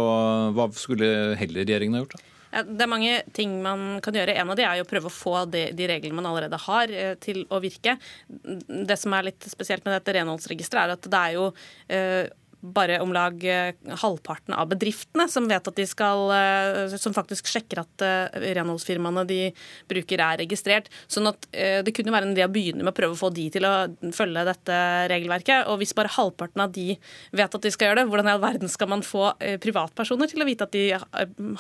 hva 0.55 0.69
skulle 0.75 1.35
heller 1.39 1.65
regjeringen 1.65 1.97
ha 1.97 2.05
gjort? 2.05 2.17
da? 2.17 2.29
Det 2.53 2.85
er 2.85 2.89
mange 2.89 3.15
ting 3.33 3.55
man 3.63 3.97
kan 4.05 4.13
gjøre. 4.13 4.35
En 4.37 4.51
av 4.53 4.57
de 4.59 4.65
er 4.67 4.77
jo 4.77 4.85
å 4.85 4.89
prøve 4.89 5.09
å 5.09 5.13
få 5.13 5.35
de, 5.49 5.65
de 5.73 5.87
reglene 5.89 6.17
man 6.17 6.27
allerede 6.29 6.59
har, 6.67 6.93
eh, 6.93 7.15
til 7.23 7.43
å 7.49 7.57
virke. 7.63 7.95
Det 8.29 8.97
som 8.99 9.15
er 9.17 9.31
litt 9.31 9.49
spesielt 9.49 9.85
med 9.87 9.97
dette 9.97 10.13
renholdsregisteret, 10.19 10.83
er 10.85 10.97
at 10.97 11.09
det 11.09 11.21
er 11.21 11.37
jo 11.39 11.47
eh, 11.89 12.29
bare 12.63 12.99
om 13.03 13.11
lag 13.13 13.43
eh, 13.43 13.73
halvparten 13.99 14.55
av 14.55 14.69
bedriftene 14.71 15.25
som 15.31 15.47
vet 15.51 15.67
at 15.67 15.75
de 15.75 15.85
skal 15.87 16.31
eh, 16.31 16.95
Som 17.01 17.15
faktisk 17.15 17.49
sjekker 17.51 17.81
at 17.81 18.03
eh, 18.05 18.39
renholdsfirmaene 18.55 19.25
de 19.27 19.39
bruker, 19.89 20.21
er 20.23 20.39
registrert. 20.39 20.89
Sånn 21.11 21.27
at 21.27 21.45
det 21.53 21.91
kunne 21.95 22.11
være 22.13 22.27
en 22.27 22.33
idé 22.33 22.45
å 22.45 22.51
begynne 22.51 22.83
med 22.83 22.93
å 22.93 22.95
prøve 22.95 23.15
å 23.15 23.19
få 23.19 23.29
de 23.33 23.45
til 23.53 23.65
å 23.67 23.73
følge 24.15 24.43
dette 24.47 24.77
regelverket. 25.11 25.67
Og 25.71 25.79
hvis 25.81 25.93
bare 25.97 26.11
halvparten 26.13 26.63
av 26.63 26.71
de 26.75 26.95
vet 27.35 27.57
at 27.57 27.65
de 27.65 27.71
skal 27.73 27.89
gjøre 27.89 28.01
det, 28.01 28.07
hvordan 28.11 28.29
i 28.29 28.33
all 28.33 28.41
verden 28.43 28.71
skal 28.71 28.89
man 28.91 29.03
få 29.05 29.31
privatpersoner 29.63 30.31
til 30.31 30.43
å 30.43 30.47
vite 30.47 30.67
at 30.67 30.75
de 30.75 30.85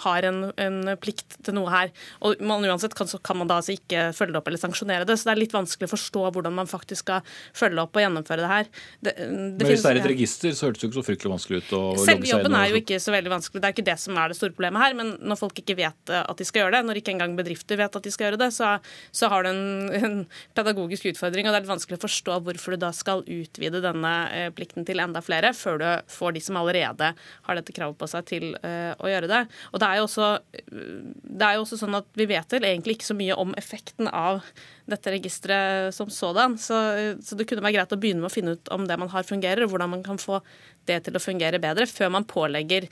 har 0.05 0.27
en, 0.29 0.39
en 0.61 0.93
plikt 1.01 1.37
til 1.45 1.57
noe 1.57 1.71
her? 1.73 1.93
Og 2.25 2.41
man, 2.43 2.65
uansett 2.67 2.95
kan, 2.97 3.09
kan 3.25 3.39
man 3.39 3.51
da 3.51 3.59
altså 3.61 3.75
ikke 3.75 4.09
følge 4.15 4.35
det 4.35 4.41
opp 4.41 4.51
eller 4.51 4.63
sanksjonere 4.63 5.07
det. 5.09 5.17
Så 5.19 5.29
det 5.29 5.35
er 5.35 5.43
litt 5.43 5.55
vanskelig 5.55 5.89
å 5.89 5.93
forstå 5.93 6.25
hvordan 6.29 6.57
man 6.61 6.71
faktisk 6.71 7.05
skal 7.05 7.35
følge 7.57 7.83
opp 7.83 7.99
og 7.99 8.05
gjennomføre 8.05 8.45
det 8.45 8.51
her. 8.53 8.71
Det, 8.99 9.15
det 9.17 9.29
Men 9.29 9.71
hvis 9.73 9.85
det 9.85 9.93
er 9.93 10.01
et 10.03 10.11
register, 10.13 10.57
så 10.57 10.69
hørtes 10.69 10.85
det 10.85 10.92
ikke 10.93 11.01
så 11.01 11.05
fryktelig 11.07 11.33
vanskelig 11.33 11.59
ut 11.61 11.73
å 11.75 11.81
logge 11.93 12.05
seg 12.05 12.19
inn. 12.19 12.29
jobben 12.29 12.57
er 12.57 12.69
jo 12.71 12.79
ikke 12.79 12.99
så 13.01 13.13
veldig 13.13 13.31
vanskelig. 13.33 13.61
Det 13.61 13.69
er 13.69 13.75
ikke 13.75 13.85
det 13.87 13.97
som 14.01 14.19
er 14.19 14.31
det 14.31 14.37
store 14.37 14.55
problemet 14.55 14.83
her. 14.83 14.97
Men 14.97 15.13
når 15.23 15.39
folk 15.39 15.61
ikke 15.61 15.77
vet 15.79 16.13
eh, 16.13 16.23
at 16.23 16.39
de 16.39 16.47
skal 16.47 16.63
gjøre 16.63 16.75
det, 16.77 16.83
når 16.87 16.99
ikke 17.01 17.13
engang 17.15 17.35
bedrifter 17.37 17.79
vet 17.79 17.97
at 17.99 18.05
de 18.05 18.13
skal 18.13 18.29
gjøre 18.29 18.41
det, 18.43 18.49
så, 18.55 18.75
så 19.15 19.29
har 19.33 19.45
du 19.45 19.51
en, 19.51 19.63
en 19.99 20.17
pedagogisk 20.57 21.09
utfordring. 21.13 21.47
Og 21.47 21.53
det 21.53 21.61
er 21.61 21.65
litt 21.65 21.73
vanskelig 21.73 21.99
å 21.99 22.03
forstå 22.05 22.39
hvorfor 22.47 22.75
du 22.75 22.83
da 22.85 22.91
skal 22.95 23.25
utvide 23.25 23.83
denne 23.83 24.13
eh, 24.31 24.49
plikten 24.55 24.87
til 24.87 25.01
enda 25.03 25.23
flere, 25.25 25.53
før 25.57 25.81
du 25.81 25.89
får 26.13 26.37
de 26.37 26.43
som 26.43 26.59
allerede 26.61 27.13
har 27.17 27.59
dette 27.59 27.75
kravet 27.75 27.99
på 27.99 28.09
seg 28.09 28.25
til 28.29 28.49
uh, 28.63 28.93
å 29.01 29.09
gjøre 29.09 29.29
det. 29.29 29.41
Og 29.71 29.81
det 29.81 29.87
er, 29.87 29.99
jo 29.99 30.05
også, 30.07 30.29
det 30.53 31.47
er 31.47 31.57
jo 31.57 31.63
også 31.65 31.79
sånn 31.79 31.97
at 31.97 32.07
vi 32.17 32.27
vet 32.29 32.55
vel 32.55 32.67
egentlig 32.67 32.97
ikke 32.97 33.09
så 33.09 33.17
mye 33.17 33.37
om 33.39 33.53
effekten 33.59 34.09
av 34.09 34.43
dette 34.89 35.13
registeret 35.15 35.95
som 35.95 36.09
sådan. 36.11 36.57
Så, 36.59 36.75
så 37.23 37.39
det 37.39 37.47
kunne 37.49 37.63
være 37.63 37.79
greit 37.79 37.95
å 37.95 37.99
begynne 37.99 38.23
med 38.23 38.31
å 38.31 38.33
finne 38.33 38.57
ut 38.57 38.71
om 38.75 38.87
det 38.87 38.99
man 38.99 39.11
har 39.13 39.27
fungerer, 39.27 39.65
og 39.65 39.73
hvordan 39.73 39.93
man 39.95 40.05
kan 40.05 40.21
få 40.21 40.41
det 40.87 40.99
til 41.05 41.15
å 41.15 41.21
fungere 41.21 41.59
bedre, 41.63 41.85
før 41.87 42.11
man 42.11 42.25
pålegger 42.27 42.89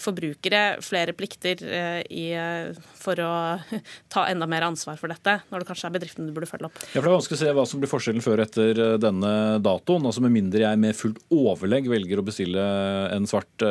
forbrukere 0.00 0.78
flere 0.84 1.14
plikter 1.16 1.62
eh, 1.66 2.00
i, 2.06 2.26
eh, 2.38 2.70
for 2.98 3.18
å 3.18 3.32
ta 4.12 4.26
enda 4.30 4.46
mer 4.50 4.68
ansvar 4.68 4.98
for 5.00 5.12
dette, 5.12 5.40
når 5.50 5.62
det 5.62 5.70
kanskje 5.70 5.88
er 5.88 5.96
bedriften 5.96 6.28
du 6.28 6.34
burde 6.36 6.50
følge 6.50 6.70
opp. 6.70 6.78
Ja, 6.92 7.00
for 7.00 7.08
Det 7.08 7.10
er 7.10 7.16
vanskelig 7.16 7.38
å 7.38 7.42
se 7.42 7.54
hva 7.58 7.66
som 7.68 7.82
blir 7.82 7.90
forskjellen 7.90 8.24
før 8.24 8.44
etter 8.44 8.82
eh, 8.86 8.94
denne 9.02 9.32
datoen. 9.62 10.06
altså 10.06 10.24
Med 10.24 10.34
mindre 10.36 10.64
jeg 10.64 10.82
med 10.82 10.98
fullt 10.98 11.22
overlegg 11.34 11.90
velger 11.90 12.22
å 12.22 12.26
bestille 12.26 12.68
en 13.12 13.26
svart 13.28 13.66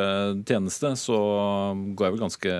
tjeneste, 0.48 0.92
så 1.00 1.18
går 1.96 2.06
jeg 2.06 2.14
vel 2.14 2.24
ganske 2.26 2.56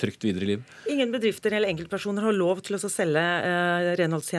trygt 0.00 0.26
videre 0.26 0.46
i 0.46 0.50
livet. 0.54 0.76
Ingen 0.90 1.14
bedrifter 1.14 1.54
eller 1.54 1.70
enkeltpersoner 1.70 2.26
har 2.26 2.36
lov 2.36 2.62
til 2.66 2.78
å 2.78 2.82
selge 2.82 3.22
eh, 3.22 3.92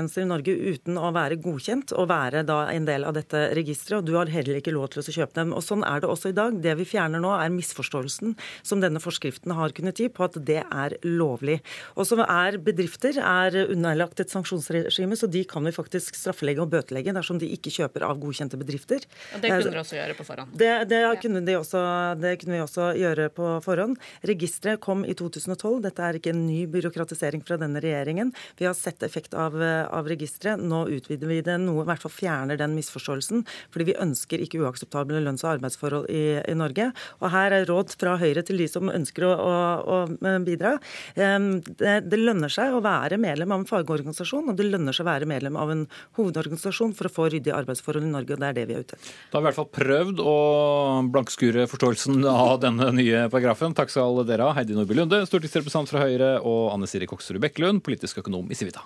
renholdstjenester 0.10 0.22
i 0.22 0.30
Norge 0.30 0.54
uten 0.74 0.98
å 0.98 1.12
være 1.14 1.38
godkjent 1.40 1.94
og 1.94 2.10
være 2.10 2.44
da 2.44 2.70
en 2.72 2.86
del 2.86 3.06
av 3.06 3.14
dette 3.14 3.54
registeret. 3.56 4.00
Og 4.00 4.06
du 4.06 4.16
har 4.18 4.30
heller 4.30 4.60
ikke 4.60 4.74
lov 4.74 4.90
til 4.92 5.02
å 5.02 5.14
kjøpe 5.14 5.36
dem. 5.36 5.54
Og 5.54 5.64
Sånn 5.64 5.84
er 5.84 6.02
det 6.02 6.10
også 6.10 6.32
i 6.32 6.36
dag. 6.36 6.58
Det 6.62 6.76
vi 6.80 6.86
fjerner 6.86 7.22
nå, 7.22 7.32
er 7.38 7.52
misforståelsen 7.54 8.36
som 8.64 8.82
denne 8.82 9.00
forskriften 9.00 9.54
har 9.54 9.74
kunnet 9.76 10.00
gi 10.00 10.10
på 10.10 10.26
at 10.26 10.38
det 10.46 10.64
er 10.64 10.96
lovlig. 11.06 11.60
Og 11.96 12.08
så 12.08 12.18
er 12.26 12.58
bedrifter 12.58 13.20
er 13.20 13.56
underlagt 13.70 14.20
et 14.20 14.32
sanksjonsregime, 14.32 15.18
så 15.18 15.30
de 15.30 15.44
kan 15.46 15.66
vi 15.66 15.74
faktisk 15.76 16.18
straffelegge 16.18 16.64
og 16.64 16.72
bøtelegge 16.74 17.14
dersom 17.16 17.40
de 17.40 17.52
ikke 17.54 17.74
kjøper 17.74 18.06
av 18.08 18.20
godkjente 18.22 18.58
bedrifter. 18.60 19.06
Og 19.36 19.44
det 19.44 19.54
kunne 19.54 19.70
dere 19.70 19.84
også 19.84 20.00
gjøre 20.00 20.18
på 20.18 20.28
forhånd. 20.28 20.56
Det, 20.60 20.72
det, 20.90 21.04
kunne 21.22 21.44
de 21.46 21.58
også, 21.60 21.84
det 22.20 22.36
kunne 22.42 22.58
vi 22.58 22.64
også 22.64 22.90
gjøre 23.00 23.30
på 23.36 23.54
forhånd. 23.66 24.00
Registeret 24.30 24.82
kom 24.84 25.06
i 25.06 25.16
2012. 25.18 25.80
Dette 25.86 26.06
er 26.06 26.20
ikke 26.20 26.34
en 26.34 26.46
ny 26.48 26.64
byråkratisering 26.72 27.46
fra 27.46 27.60
denne 27.62 27.84
regjeringen. 27.84 28.34
Vi 28.60 28.68
har 28.68 28.78
sett 28.78 29.04
effekt 29.06 29.36
av, 29.38 29.56
av 29.60 29.99
registeret. 30.08 30.62
Nå 30.62 30.86
utvider 30.96 31.32
vi 31.32 31.40
det 31.46 31.58
noe, 31.64 31.84
i 31.84 31.90
hvert 31.90 32.04
fall 32.06 32.14
fjerner 32.14 32.60
den 32.60 32.76
misforståelsen. 32.78 33.46
Fordi 33.74 33.90
vi 33.92 33.98
ønsker 34.00 34.44
ikke 34.44 34.62
uakseptable 34.64 35.22
lønns- 35.26 35.46
og 35.46 35.56
arbeidsforhold 35.56 36.10
i, 36.14 36.24
i 36.44 36.58
Norge. 36.58 36.92
Og 37.20 37.34
her 37.34 37.56
er 37.58 37.68
råd 37.70 37.96
fra 38.00 38.18
Høyre 38.22 38.44
til 38.46 38.62
de 38.62 38.70
som 38.70 38.92
ønsker 38.94 39.26
å, 39.28 39.34
å, 39.34 39.98
å 40.14 40.36
bidra. 40.46 40.76
Det, 41.16 41.96
det 42.06 42.20
lønner 42.22 42.52
seg 42.54 42.76
å 42.76 42.84
være 42.86 43.18
medlem 43.22 43.56
av 43.56 43.64
en 43.64 43.70
fagorganisasjon, 43.70 44.52
og 44.52 44.60
det 44.60 44.70
lønner 44.70 44.96
seg 44.96 45.08
å 45.08 45.10
være 45.10 45.30
medlem 45.30 45.58
av 45.60 45.74
en 45.74 45.86
hovedorganisasjon 46.20 46.94
for 46.98 47.10
å 47.10 47.14
få 47.14 47.30
ryddige 47.34 47.58
arbeidsforhold 47.58 48.06
i 48.06 48.14
Norge, 48.14 48.36
og 48.36 48.44
det 48.44 48.50
er 48.52 48.60
det 48.60 48.68
vi 48.70 48.78
er 48.78 48.86
ute 48.86 49.00
etter. 49.00 49.12
Da 49.32 49.38
har 49.38 49.42
vi 49.42 49.46
i 49.46 49.50
hvert 49.50 49.60
fall 49.60 49.72
prøvd 49.80 50.24
å 50.24 50.38
blankskure 51.14 51.68
forståelsen 51.70 52.24
av 52.30 52.62
denne 52.64 52.92
nye 52.96 53.26
paragrafen. 53.32 53.76
Takk 53.78 53.94
skal 53.94 54.24
dere 54.28 54.50
ha, 54.50 54.56
Heidi 54.58 54.78
Nordby 54.78 54.98
Lunde, 54.98 55.22
stortingsrepresentant 55.30 55.92
fra 55.92 56.06
Høyre, 56.06 56.32
og 56.46 56.72
Anne 56.74 56.90
Siri 56.90 57.10
Koksrud 57.10 57.42
Bekkelund, 57.44 57.84
politisk 57.86 58.24
økonom 58.24 58.50
i 58.52 58.58
Civita. 58.58 58.86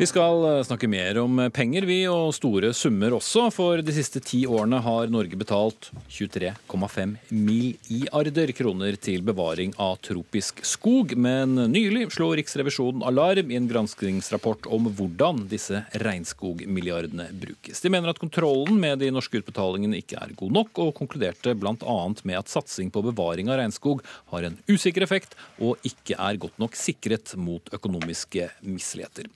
Vi 0.00 0.06
skal 0.08 0.44
eh, 0.48 0.62
snakke 0.64 0.88
mer 0.88 1.18
om 1.20 1.34
penger, 1.52 1.84
vi, 1.84 1.98
og 2.08 2.30
store 2.32 2.70
summer 2.72 3.12
også. 3.12 3.42
For 3.52 3.82
de 3.84 3.92
siste 3.92 4.22
ti 4.24 4.38
årene 4.48 4.78
har 4.80 5.10
Norge 5.12 5.36
betalt 5.36 5.90
23,5 6.08 7.10
milliarder 7.28 8.54
kroner 8.56 8.96
til 8.96 9.20
bevaring 9.28 9.74
av 9.76 9.98
tropisk 10.00 10.62
skog. 10.64 11.12
Men 11.20 11.52
nylig 11.68 12.06
slo 12.14 12.30
Riksrevisjonen 12.32 13.04
alarm 13.04 13.52
i 13.52 13.58
en 13.58 13.66
granskingsrapport 13.68 14.70
om 14.72 14.88
hvordan 14.88 15.42
disse 15.50 15.82
regnskogmilliardene 16.00 17.28
brukes. 17.42 17.84
De 17.84 17.92
mener 17.92 18.14
at 18.14 18.22
kontrollen 18.22 18.80
med 18.80 19.02
de 19.04 19.12
norske 19.12 19.42
utbetalingene 19.42 20.00
ikke 20.00 20.16
er 20.16 20.32
god 20.32 20.56
nok, 20.62 20.80
og 20.80 20.94
konkluderte 21.02 21.52
bl.a. 21.52 21.98
med 22.24 22.40
at 22.40 22.48
satsing 22.48 22.88
på 22.88 23.04
bevaring 23.10 23.52
av 23.52 23.60
regnskog 23.60 24.00
har 24.32 24.48
en 24.48 24.56
usikker 24.64 25.04
effekt 25.04 25.36
og 25.60 25.76
ikke 25.84 26.16
er 26.16 26.40
godt 26.40 26.56
nok 26.64 26.80
sikret 26.88 27.36
mot 27.36 27.68
økonomiske 27.76 28.48
misligheter. 28.64 29.28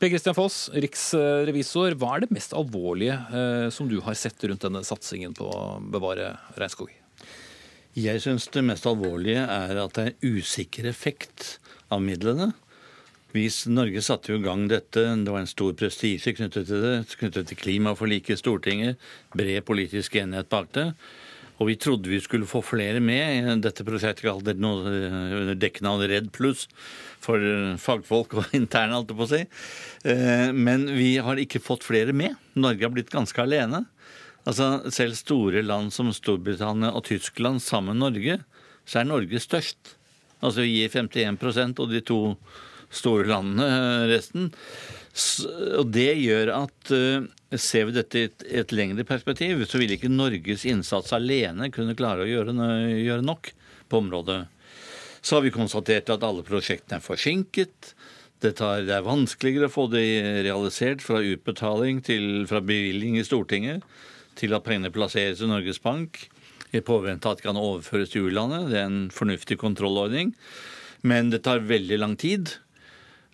Per 0.00 0.08
Kristian 0.08 0.32
Foss, 0.32 0.70
riksrevisor. 0.72 1.92
Hva 2.00 2.14
er 2.16 2.22
det 2.24 2.32
mest 2.32 2.54
alvorlige 2.56 3.18
eh, 3.36 3.66
som 3.68 3.84
du 3.90 3.98
har 4.00 4.16
sett 4.16 4.40
rundt 4.48 4.62
denne 4.64 4.80
satsingen 4.86 5.34
på 5.36 5.44
å 5.44 5.64
bevare 5.92 6.30
regnskog? 6.56 6.94
Jeg 7.98 8.22
syns 8.24 8.46
det 8.54 8.62
mest 8.64 8.88
alvorlige 8.88 9.42
er 9.44 9.80
at 9.82 9.98
det 9.98 10.06
er 10.08 10.38
usikker 10.38 10.88
effekt 10.88 11.58
av 11.92 12.00
midlene. 12.00 12.54
Hvis 13.34 13.66
Norge 13.68 14.00
satte 14.00 14.32
jo 14.32 14.40
i 14.40 14.46
gang 14.46 14.64
dette, 14.70 15.04
det 15.04 15.34
var 15.34 15.44
en 15.44 15.52
stor 15.52 15.76
prestisje 15.76 16.32
knyttet 16.38 16.70
til 16.70 16.80
det, 16.80 16.94
knyttet 17.20 17.50
til 17.50 17.60
klimaforliket 17.60 18.38
i 18.38 18.40
Stortinget, 18.40 19.10
bred 19.36 19.66
politisk 19.68 20.16
enighet 20.16 20.48
bak 20.48 20.72
det. 20.78 20.86
Og 21.60 21.68
vi 21.68 21.76
trodde 21.76 22.08
vi 22.08 22.20
skulle 22.24 22.48
få 22.48 22.62
flere 22.64 23.02
med 23.04 23.20
i 23.36 23.54
dette 23.60 23.84
prosjektet 23.84 24.60
noe 24.60 24.80
under 24.88 25.58
dekkende 25.60 26.08
Redd 26.08 26.30
Pluss 26.32 26.66
for 27.20 27.42
fagfolk 27.80 28.32
og 28.40 28.54
interne, 28.56 28.96
holdt 28.96 29.12
jeg 29.12 29.18
på 29.18 29.26
å 29.26 29.32
si. 29.34 29.42
Eh, 30.08 30.48
Men 30.56 30.88
vi 30.96 31.18
har 31.20 31.40
ikke 31.40 31.60
fått 31.60 31.84
flere 31.84 32.16
med. 32.16 32.38
Norge 32.56 32.86
har 32.86 32.94
blitt 32.94 33.12
ganske 33.12 33.44
alene. 33.44 33.84
Altså, 34.48 34.88
Selv 34.88 35.18
store 35.20 35.60
land 35.62 35.92
som 35.92 36.08
Storbritannia 36.16 36.94
og 36.96 37.04
Tyskland 37.10 37.60
sammen 37.60 38.00
med 38.00 38.06
Norge, 38.06 38.38
så 38.88 39.02
er 39.02 39.10
Norge 39.10 39.42
størst. 39.42 39.98
Altså 40.40 40.64
vi 40.64 40.78
gir 40.80 40.88
51% 40.88 41.82
og 41.84 41.92
de 41.92 42.00
to 42.00 42.20
store 42.90 43.28
landene 43.28 43.66
eh, 43.68 44.06
resten. 44.14 44.48
Og 45.80 45.90
det 45.90 46.12
gjør 46.20 46.52
at 46.54 46.92
eh, 46.94 47.26
ser 47.58 47.88
vi 47.88 47.96
dette 47.96 48.20
i 48.20 48.28
et, 48.28 48.44
et 48.62 48.74
lengre 48.74 49.04
perspektiv, 49.08 49.64
så 49.66 49.80
vil 49.80 49.96
ikke 49.96 50.12
Norges 50.12 50.64
innsats 50.68 51.12
alene 51.16 51.70
kunne 51.74 51.96
klare 51.98 52.24
å 52.24 52.30
gjøre, 52.30 52.54
gjøre 53.00 53.26
nok 53.26 53.50
på 53.90 54.00
området. 54.04 54.44
Så 55.20 55.36
har 55.36 55.44
vi 55.44 55.52
konstatert 55.52 56.12
at 56.12 56.24
alle 56.24 56.46
prosjektene 56.46 57.00
er 57.00 57.04
forsinket. 57.04 57.92
Det, 58.40 58.54
tar, 58.56 58.86
det 58.86 58.94
er 58.96 59.04
vanskeligere 59.04 59.68
å 59.68 59.74
få 59.74 59.88
det 59.92 60.06
realisert 60.46 61.02
fra 61.04 61.20
utbetaling 61.20 62.00
til, 62.06 62.46
fra 62.48 62.62
bevilgning 62.64 63.18
i 63.20 63.26
Stortinget 63.26 63.84
til 64.38 64.54
at 64.56 64.64
pengene 64.64 64.92
plasseres 64.94 65.42
i 65.42 65.48
Norges 65.50 65.82
Bank 65.82 66.22
i 66.70 66.80
påvente 66.86 67.26
av 67.26 67.34
at 67.34 67.42
de 67.42 67.48
kan 67.48 67.58
overføres 67.58 68.12
til 68.12 68.30
u-landet. 68.30 68.70
Det 68.70 68.78
er 68.78 68.88
en 68.88 69.10
fornuftig 69.12 69.58
kontrollordning. 69.60 70.32
Men 71.02 71.32
det 71.32 71.42
tar 71.44 71.66
veldig 71.66 71.98
lang 71.98 72.16
tid. 72.20 72.54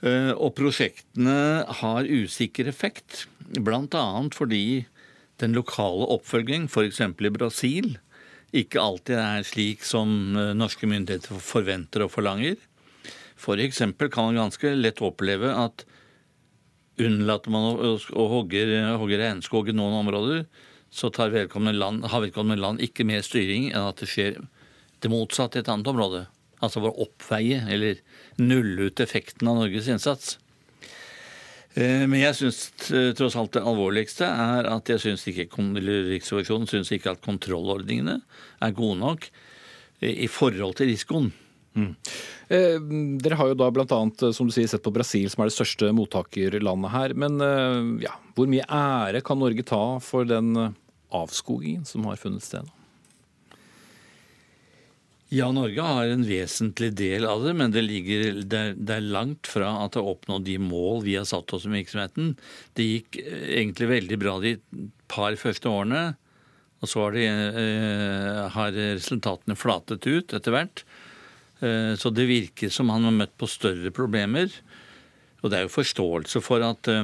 Eh, 0.05 0.32
Og 0.36 0.53
prosjektene 0.59 1.64
har 1.80 2.05
usikker 2.05 2.68
effekt, 2.68 3.26
bl.a. 3.57 4.05
fordi 4.34 4.84
den 5.40 5.57
lokale 5.57 6.09
oppfølging, 6.16 6.68
f.eks. 6.68 7.01
i 7.01 7.32
Brasil, 7.32 7.97
ikke 8.57 8.80
alltid 8.80 9.16
er 9.20 9.47
slik 9.47 9.84
som 9.84 10.36
eh, 10.36 10.55
norske 10.57 10.88
myndigheter 10.88 11.40
forventer 11.40 12.05
og 12.05 12.12
forlanger. 12.12 12.57
F.eks. 13.36 13.82
kan 14.12 14.28
man 14.28 14.40
ganske 14.40 14.74
lett 14.76 15.03
oppleve 15.05 15.53
at 15.53 15.84
unnlater 17.01 17.53
man 17.53 17.76
å, 17.76 17.97
hogge, 18.32 18.62
hogge 18.97 19.18
regnskog 19.20 19.68
i 19.68 19.76
noen 19.76 20.01
områder, 20.05 20.47
så 20.88 21.11
vedkommende 21.11 21.76
land, 21.76 22.07
har 22.09 22.22
vedkommende 22.24 22.62
land 22.62 22.80
ikke 22.80 23.05
mer 23.05 23.24
styring 23.24 23.68
enn 23.72 23.90
at 23.90 24.01
det 24.01 24.09
skjer 24.09 24.38
det 25.05 25.11
motsatte 25.12 25.59
i 25.59 25.64
et 25.64 25.68
annet 25.68 25.90
område. 25.92 26.22
Altså 26.64 26.80
for 26.80 26.92
å 26.92 27.05
oppveie 27.05 27.66
eller 27.68 28.01
nulle 28.43 28.91
ut 28.91 29.01
effekten 29.01 29.49
av 29.49 29.61
Norges 29.61 29.89
innsats. 29.89 30.37
Eh, 31.74 32.05
Men 32.07 32.20
jeg 32.20 32.39
syns 32.39 32.61
tross 33.16 33.37
alt 33.37 33.57
det 33.57 33.64
alvorligste 33.64 34.28
er 34.28 34.68
at 34.70 34.89
jeg 34.89 35.03
synes 35.03 35.26
ikke, 35.28 35.49
Riksrevisjonen 35.51 36.68
syns 36.70 36.93
ikke 36.93 37.12
at 37.16 37.24
kontrollordningene 37.24 38.20
er 38.62 38.76
gode 38.76 39.01
nok 39.01 39.28
eh, 40.01 40.24
i 40.24 40.28
forhold 40.28 40.76
til 40.78 40.93
risikoen. 40.93 41.32
Eh, 41.76 42.78
dere 43.20 43.37
har 43.37 43.51
jo 43.51 43.59
da 43.59 43.68
bl.a. 43.74 43.99
som 44.32 44.49
du 44.49 44.55
sier, 44.55 44.68
sett 44.70 44.84
på 44.84 44.95
Brasil, 44.95 45.28
som 45.28 45.43
er 45.45 45.51
det 45.51 45.57
største 45.59 45.91
mottakerlandet 45.97 46.93
her. 46.95 47.14
Men 47.18 47.37
eh, 47.45 48.07
ja, 48.07 48.14
hvor 48.37 48.49
mye 48.51 48.64
ære 48.64 49.20
kan 49.26 49.41
Norge 49.43 49.66
ta 49.66 49.82
for 50.05 50.28
den 50.28 50.55
eh, 50.57 50.72
avskogingen 51.16 51.84
som 51.89 52.07
har 52.09 52.16
funnet 52.20 52.47
sted? 52.47 52.72
Ja, 55.35 55.49
Norge 55.51 55.83
har 55.83 56.07
en 56.07 56.22
vesentlig 56.22 56.93
del 56.95 57.24
av 57.27 57.43
det, 57.43 57.53
men 57.59 57.72
det, 57.74 57.83
ligger, 57.83 58.43
det, 58.47 58.59
er, 58.59 58.77
det 58.79 58.99
er 59.01 59.09
langt 59.11 59.49
fra 59.51 59.72
at 59.83 59.97
det 59.97 60.03
har 60.05 60.12
oppnådd 60.12 60.45
de 60.47 60.55
mål 60.62 61.03
vi 61.03 61.16
har 61.18 61.27
satt 61.27 61.51
oss 61.57 61.66
med 61.66 61.81
virksomheten. 61.81 62.37
Det 62.79 62.87
gikk 62.87 63.18
eh, 63.24 63.49
egentlig 63.57 63.91
veldig 63.91 64.18
bra 64.22 64.37
de 64.45 64.55
par 65.11 65.35
første 65.41 65.66
årene. 65.66 66.05
Og 66.79 66.91
så 66.93 67.03
har, 67.03 67.16
de, 67.16 67.24
eh, 67.27 68.41
har 68.55 68.79
resultatene 68.79 69.59
flatet 69.59 70.07
ut 70.07 70.37
etter 70.37 70.55
hvert. 70.55 70.85
Eh, 71.59 71.97
så 71.99 72.14
det 72.14 72.29
virker 72.31 72.70
som 72.70 72.93
han 72.95 73.09
har 73.09 73.16
møtt 73.16 73.35
på 73.41 73.51
større 73.51 73.91
problemer. 73.91 74.53
Og 75.43 75.51
det 75.51 75.59
er 75.59 75.66
jo 75.66 75.74
forståelse 75.74 76.45
for 76.45 76.62
at 76.62 76.87
eh, 76.93 77.03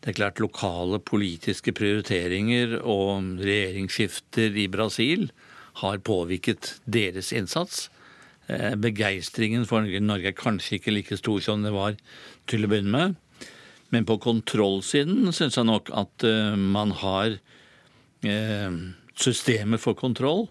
det 0.00 0.14
er 0.14 0.16
klart 0.16 0.40
lokale 0.40 1.02
politiske 1.04 1.76
prioriteringer 1.76 2.78
og 2.80 3.36
regjeringsskifter 3.44 4.56
i 4.64 4.70
Brasil 4.72 5.28
har 5.80 6.02
påvirket 6.04 6.76
deres 6.84 7.32
innsats. 7.36 7.88
Eh, 8.50 8.74
begeistringen 8.80 9.66
for 9.68 9.86
Norge 10.02 10.32
er 10.32 10.36
kanskje 10.36 10.78
ikke 10.78 10.94
like 10.94 11.18
stor 11.20 11.40
som 11.44 11.66
det 11.66 11.74
var 11.74 11.98
til 12.50 12.64
å 12.66 12.70
begynne 12.70 12.94
med. 12.94 13.18
Men 13.90 14.06
på 14.06 14.20
kontrollsiden 14.22 15.32
syns 15.34 15.58
jeg 15.58 15.66
nok 15.66 15.90
at 15.96 16.26
eh, 16.26 16.54
man 16.54 16.94
har 17.02 17.36
eh, 18.26 18.80
systemer 19.18 19.82
for 19.82 19.98
kontroll 19.98 20.48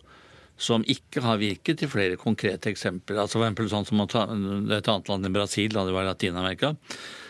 som 0.59 0.83
ikke 0.91 1.23
har 1.23 1.39
virket 1.39 1.85
i 1.85 1.87
flere 1.87 2.19
konkrete 2.19 2.71
eksempler. 2.71 3.21
Altså 3.21 3.39
for 3.39 3.47
eksempel 3.47 3.71
sånn 3.71 3.87
som 3.87 4.03
Et 4.03 4.89
annet 4.91 5.09
land 5.09 5.25
i 5.25 5.31
Brasil, 5.31 5.71
da 5.71 5.85
det 5.87 5.95
var 5.95 6.07
Latin-Amerika, 6.09 6.73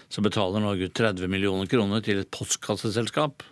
så 0.10 0.24
betaler 0.26 0.64
Norge 0.64 0.90
ut 0.90 0.98
30 0.98 1.30
millioner 1.30 1.70
kroner 1.70 2.02
til 2.02 2.24
et 2.24 2.32
postkasseselskap 2.34 3.46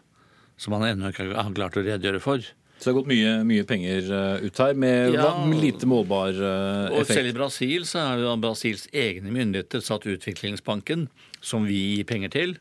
som 0.57 0.73
man 0.73 0.87
ennå 0.87 1.11
ikke 1.13 1.29
har 1.37 1.53
klart 1.53 1.77
å 1.77 1.85
redegjøre 1.85 2.21
for. 2.23 2.41
Så 2.77 2.85
det 2.85 2.91
har 2.91 2.97
gått 2.99 3.09
mye, 3.09 3.31
mye 3.49 3.65
penger 3.65 4.09
ut 4.43 4.59
her, 4.61 4.75
med 4.77 5.15
ja, 5.15 5.31
lite 5.49 5.87
målbar 5.89 6.29
effekt. 6.29 6.99
Og 6.99 7.09
selv 7.09 7.31
i 7.31 7.33
Brasil 7.33 7.87
så 7.89 8.03
har 8.05 8.21
jo 8.21 8.35
Brasils 8.37 8.85
egne 8.93 9.33
myndigheter 9.33 9.81
satt 9.81 10.05
Utviklingsbanken 10.05 11.07
som 11.41 11.65
vi 11.67 11.77
gir 11.97 12.07
penger 12.07 12.33
til, 12.33 12.55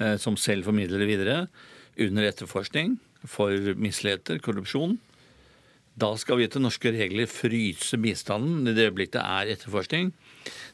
eh, 0.00 0.16
som 0.16 0.36
selv 0.36 0.68
formidler 0.68 1.02
det 1.02 1.10
videre, 1.10 1.36
under 1.98 2.28
etterforskning 2.28 2.98
for 3.26 3.50
misligheter, 3.74 4.38
korrupsjon. 4.38 4.98
Da 5.98 6.12
skal 6.20 6.38
vi 6.38 6.46
etter 6.46 6.62
norske 6.62 6.92
regler 6.94 7.26
fryse 7.26 7.98
bistanden 7.98 8.68
i 8.68 8.74
det 8.76 8.86
øyeblikket 8.86 9.18
det 9.18 9.24
er 9.24 9.52
etterforskning. 9.56 10.12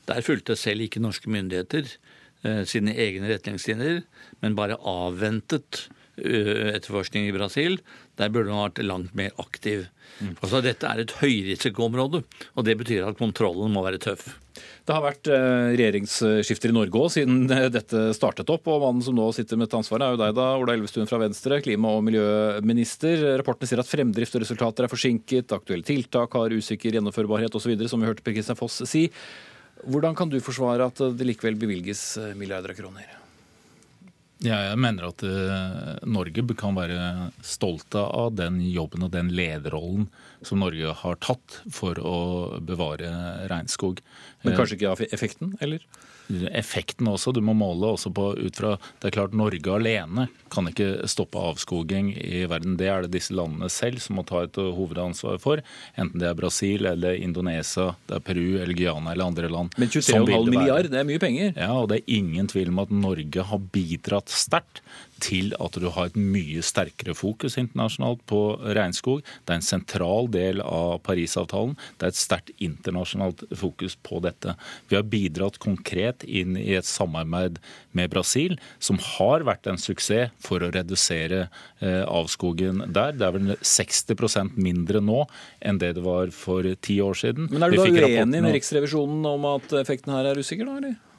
Der 0.08 0.20
fulgte 0.20 0.56
selv 0.56 0.84
ikke 0.84 1.00
norske 1.00 1.32
myndigheter 1.32 1.88
eh, 2.44 2.64
sine 2.68 2.92
egne 2.92 3.30
retningslinjer, 3.32 4.02
men 4.42 4.58
bare 4.58 4.76
avventet 4.76 5.86
eh, 6.18 6.74
etterforskning 6.74 7.30
i 7.30 7.36
Brasil. 7.36 7.78
Der 8.20 8.30
burde 8.30 8.52
man 8.52 8.68
vært 8.68 8.84
langt 8.86 9.14
mer 9.18 9.34
aktiv. 9.42 9.88
Mm. 10.20 10.36
Altså, 10.38 10.60
dette 10.62 10.86
er 10.86 11.02
et 11.02 11.14
høyrisikoområde, 11.18 12.22
og 12.54 12.66
det 12.66 12.76
betyr 12.78 13.08
at 13.08 13.18
kontrollen 13.18 13.72
må 13.74 13.82
være 13.82 13.98
tøff. 14.02 14.28
Det 14.84 14.94
har 14.94 15.02
vært 15.02 15.28
eh, 15.32 15.72
regjeringsskifter 15.74 16.70
i 16.70 16.74
Norge 16.76 17.00
òg 17.00 17.08
siden 17.14 17.48
eh, 17.50 17.66
dette 17.72 18.04
startet 18.14 18.52
opp. 18.52 18.68
og 18.70 18.84
Mannen 18.84 19.02
som 19.02 19.16
nå 19.16 19.26
sitter 19.34 19.58
med 19.58 19.66
et 19.70 19.76
ansvar 19.80 20.04
er 20.04 20.14
jo 20.14 20.20
deg, 20.20 20.36
da, 20.36 20.50
Ola 20.60 20.76
Elvestuen 20.76 21.10
fra 21.10 21.18
Venstre, 21.24 21.58
klima- 21.64 21.94
og 21.96 22.04
miljøminister. 22.06 23.24
Rapportene 23.40 23.70
sier 23.70 23.82
at 23.82 23.90
fremdrift 23.90 24.38
og 24.38 24.44
resultater 24.44 24.86
er 24.86 24.92
forsinket, 24.92 25.56
aktuelle 25.56 25.88
tiltak 25.88 26.38
har 26.38 26.54
usikker 26.54 26.94
gjennomførbarhet 27.00 27.58
osv., 27.58 27.74
som 27.90 28.04
vi 28.04 28.12
hørte 28.12 28.22
Per 28.22 28.36
Kristian 28.36 28.60
Foss 28.60 28.84
si. 28.86 29.08
Hvordan 29.84 30.14
kan 30.16 30.30
du 30.30 30.38
forsvare 30.44 30.86
at 30.86 31.02
det 31.18 31.32
likevel 31.32 31.58
bevilges 31.58 32.12
eh, 32.20 32.36
milliarder 32.38 32.76
av 32.76 32.82
kroner? 32.84 33.23
Ja, 34.44 34.58
jeg 34.68 34.80
mener 34.80 35.08
at 35.08 35.22
uh, 35.24 35.94
Norge 36.04 36.44
kan 36.60 36.76
være 36.76 37.30
stolte 37.44 38.02
av 38.04 38.34
den 38.36 38.58
jobben 38.68 39.06
og 39.06 39.14
den 39.14 39.30
lederrollen 39.32 40.10
som 40.44 40.60
Norge 40.60 40.92
har 41.00 41.20
tatt 41.24 41.62
for 41.72 41.96
å 41.96 42.16
bevare 42.60 43.08
regnskog. 43.50 44.02
Men 44.44 44.58
kanskje 44.58 44.76
ikke 44.76 44.92
av 44.92 45.04
effekten, 45.08 45.54
eller? 45.64 45.86
Effekten 46.52 47.08
også. 47.10 47.32
Du 47.34 47.40
må 47.44 47.54
måle 47.56 47.94
også 47.94 48.12
på 48.14 48.30
ut 48.38 48.56
fra 48.56 48.76
Det 49.00 49.10
er 49.10 49.16
klart 49.18 49.36
Norge 49.36 49.74
alene 49.74 50.28
kan 50.54 50.68
ikke 50.70 51.08
stoppe 51.10 51.40
avskoging 51.40 52.12
i 52.14 52.44
verden. 52.50 52.76
Det 52.78 52.88
er 52.90 53.04
det 53.04 53.14
disse 53.16 53.34
landene 53.34 53.68
selv 53.72 54.00
som 54.02 54.18
må 54.18 54.24
ta 54.26 54.44
et 54.44 54.56
hovedansvar 54.56 55.40
for. 55.42 55.62
Enten 55.98 56.22
det 56.22 56.28
er 56.30 56.38
Brasil 56.38 56.86
eller 56.86 57.18
Indonesia, 57.18 57.92
det 58.08 58.18
er 58.18 58.24
Peru 58.24 58.60
eller 58.60 58.74
Guyana 58.76 59.12
eller 59.12 59.32
andre 59.32 59.50
land. 59.50 59.74
Men 59.80 59.90
23,5 59.90 60.50
milliard, 60.50 60.90
det 60.92 61.00
er 61.00 61.08
mye 61.08 61.22
penger? 61.22 61.54
Ja, 61.58 61.72
og 61.80 61.90
det 61.90 62.00
er 62.00 62.18
ingen 62.20 62.50
tvil 62.50 62.70
om 62.72 62.84
at 62.84 62.94
Norge 62.94 63.48
har 63.50 63.66
bidratt 63.74 64.32
sterkt 64.32 64.84
til 65.22 65.54
at 65.62 65.78
du 65.80 65.88
har 65.92 66.10
et 66.10 66.18
mye 66.18 66.62
sterkere 66.64 67.14
fokus 67.16 67.58
internasjonalt 67.60 68.22
på 68.30 68.40
regnskog. 68.76 69.22
Det 69.44 69.54
er 69.54 69.60
en 69.60 69.66
sentral 69.66 70.30
del 70.32 70.62
av 70.64 70.98
Parisavtalen. 71.06 71.76
Det 71.98 72.08
er 72.08 72.14
et 72.14 72.20
sterkt 72.20 72.52
internasjonalt 72.64 73.44
fokus 73.56 73.96
på 74.06 74.20
dette. 74.24 74.56
Vi 74.90 74.98
har 74.98 75.06
bidratt 75.08 75.60
konkret 75.62 76.24
inn 76.26 76.58
i 76.60 76.74
et 76.78 76.88
samarbeid 76.88 77.60
med 77.94 78.12
Brasil, 78.12 78.58
som 78.82 78.98
har 78.98 79.46
vært 79.46 79.68
en 79.70 79.80
suksess 79.80 80.34
for 80.42 80.62
å 80.62 80.70
redusere 80.74 81.46
eh, 81.80 82.02
avskogen 82.04 82.84
der. 82.94 83.14
Det 83.16 83.26
er 83.26 83.36
vel 83.38 83.56
60% 83.60 84.58
mindre 84.60 85.02
nå 85.04 85.24
enn 85.64 85.80
det 85.80 85.94
det 85.98 86.04
var 86.04 86.32
for 86.34 86.66
ti 86.84 87.00
år 87.04 87.18
siden. 87.18 87.48
Men 87.50 87.66
Er 87.66 87.74
du 87.74 87.80
da 87.80 87.88
uenig 87.88 88.44
med 88.44 88.56
Riksrevisjonen 88.58 89.24
om 89.28 89.50
at 89.54 89.74
effekten 89.80 90.14
her 90.14 90.32
er 90.32 90.40
usikker, 90.40 90.68
da? 90.68 90.78
eller? 90.82 91.13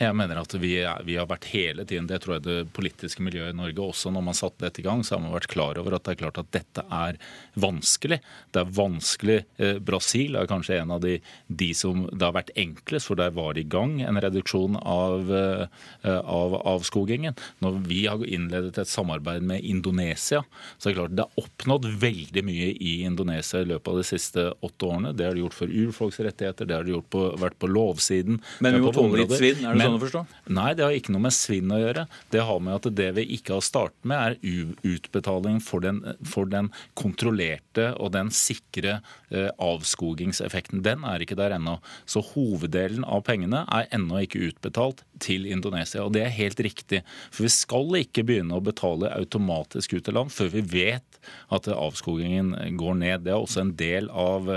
Jeg 0.00 0.16
mener 0.16 0.40
at 0.40 0.54
vi, 0.60 0.72
er, 0.82 1.02
vi, 1.06 1.16
har 1.20 1.28
vært 1.30 1.48
hele 1.52 1.84
tiden, 1.88 2.08
det 2.10 2.22
tror 2.24 2.36
jeg 2.36 2.44
det 2.46 2.58
politiske 2.76 3.22
miljøet 3.24 3.54
i 3.54 3.58
Norge 3.58 3.84
også, 3.84 4.12
når 4.14 4.24
man 4.28 4.36
satte 4.38 4.64
dette 4.64 4.82
i 4.82 4.86
gang, 4.86 5.02
så 5.04 5.16
har 5.16 5.24
man 5.24 5.34
vært 5.34 5.50
klar 5.52 5.80
over 5.80 5.96
at 5.96 6.06
det 6.06 6.14
er 6.14 6.20
klart 6.24 6.40
at 6.40 6.50
dette 6.54 6.84
er 6.86 7.18
vanskelig. 7.60 8.18
Det 8.54 8.62
er 8.62 8.72
vanskelig. 8.78 9.38
Eh, 9.62 9.78
Brasil 9.82 10.38
er 10.38 10.50
kanskje 10.50 10.78
en 10.80 10.94
av 10.96 11.02
de, 11.04 11.18
de, 11.48 11.70
som 11.76 12.06
det 12.10 12.24
har 12.24 12.36
vært 12.36 12.54
enklest, 12.58 13.10
for 13.10 13.20
der 13.20 13.34
var 13.36 13.56
det 13.56 13.66
i 13.66 13.70
gang 13.72 13.98
en 14.04 14.20
reduksjon 14.22 14.78
av, 14.80 15.32
eh, 15.32 15.66
av 16.06 16.58
avskogingen. 16.74 17.36
Når 17.64 17.80
vi 17.88 18.04
har 18.06 18.22
innledet 18.26 18.78
et 18.80 18.90
samarbeid 18.90 19.44
med 19.46 19.64
Indonesia, 19.66 20.42
så 20.78 20.88
er 20.88 20.92
det 20.92 21.00
klart 21.00 21.16
det 21.18 21.26
er 21.26 21.42
oppnådd 21.42 21.90
veldig 22.02 22.46
mye 22.46 22.70
i 22.74 22.94
Indonesia 23.06 23.62
i 23.62 23.68
løpet 23.70 23.92
av 23.92 24.00
de 24.00 24.06
siste 24.06 24.48
åtte 24.62 24.88
årene. 24.88 25.14
Det 25.16 25.26
har 25.28 25.36
de 25.36 25.44
gjort 25.44 25.58
for 25.58 25.72
urfolks 25.82 26.20
rettigheter, 26.24 26.68
det 26.68 26.78
har 26.78 26.86
de 26.86 26.96
gjort 26.96 27.10
på, 27.12 27.24
vært 27.40 27.58
på 27.60 27.70
lovsiden. 27.70 28.40
Men 28.64 28.78
vi 28.78 28.84
må 28.84 28.92
tåle 28.94 29.22
litt 29.24 29.34
svinn, 29.36 29.64
er 29.66 29.78
det 29.78 29.81
sånn? 29.82 29.92
sånn 29.92 29.98
å 29.98 30.02
forstå? 30.02 30.22
Nei, 30.56 30.68
det 30.78 30.84
har 30.86 30.96
ikke 30.96 31.14
noe 31.14 31.26
med 31.26 31.34
svinn 31.36 31.72
å 31.74 31.80
gjøre. 31.80 32.06
Det 32.32 32.44
har 32.48 32.62
med 32.64 32.78
at 32.78 32.88
det 32.98 33.08
vi 33.18 33.26
ikke 33.36 33.56
har 33.56 33.64
startet 33.66 34.08
med, 34.08 34.38
er 34.42 34.78
utbetaling 34.92 35.60
for 35.64 35.84
den, 35.84 36.00
for 36.26 36.50
den 36.50 36.70
kontrollerte 36.98 37.90
og 37.98 38.12
den 38.16 38.32
sikre 38.34 38.98
eh, 39.30 39.50
avskogingseffekten. 39.62 40.84
Den 40.86 41.06
er 41.08 41.24
ikke 41.24 41.38
der 41.38 41.56
ennå. 41.58 41.78
Så 42.06 42.24
hoveddelen 42.32 43.06
av 43.06 43.24
pengene 43.28 43.64
er 43.72 43.90
ennå 43.94 44.22
ikke 44.24 44.42
utbetalt 44.50 45.04
til 45.22 45.46
Indonesia. 45.50 46.04
Og 46.04 46.14
det 46.16 46.26
er 46.26 46.36
helt 46.36 46.62
riktig. 46.64 47.02
For 47.30 47.46
vi 47.46 47.52
skal 47.52 48.00
ikke 48.02 48.26
begynne 48.28 48.58
å 48.58 48.64
betale 48.64 49.12
automatisk 49.16 49.98
ut 49.98 50.06
til 50.06 50.18
land 50.18 50.32
før 50.34 50.52
vi 50.56 50.64
vet 50.72 51.20
at 51.54 51.68
avskogingen 51.70 52.54
går 52.78 52.98
ned. 53.02 53.26
Det 53.26 53.34
er 53.34 53.40
også 53.40 53.62
en 53.66 53.76
del 53.78 54.10
av 54.10 54.48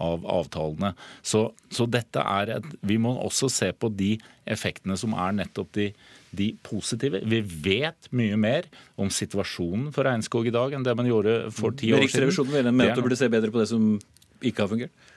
av 0.00 0.24
avtalene. 0.28 0.92
Så, 1.22 1.48
så, 1.72 1.86
dette 1.90 2.22
er 2.22 2.54
et, 2.56 2.68
Vi 2.86 2.96
må 3.02 3.12
også 3.18 3.50
se 3.52 3.70
på 3.72 3.90
de 3.92 4.14
effektene 4.50 4.96
som 4.98 5.14
er 5.18 5.34
nettopp 5.40 5.72
de, 5.76 5.90
de 6.36 6.50
positive. 6.66 7.22
Vi 7.26 7.40
vet 7.42 8.10
mye 8.16 8.38
mer 8.40 8.68
om 9.00 9.10
situasjonen 9.12 9.90
for 9.94 10.08
regnskog 10.08 10.48
i 10.48 10.54
dag 10.54 10.76
enn 10.76 10.86
det 10.86 10.96
man 10.98 11.10
gjorde 11.10 11.52
for 11.54 11.74
ti 11.74 11.92
år 11.92 12.04
siden. 12.04 12.06
Riksrevisjonen 12.06 12.70
mener 12.72 12.94
at 12.94 13.00
du 13.00 13.04
burde 13.06 13.18
se 13.20 13.30
bedre 13.32 13.52
på 13.52 13.62
det 13.62 13.70
som 13.72 13.94
ikke 14.40 14.64
har 14.64 14.72
fungert? 14.72 15.08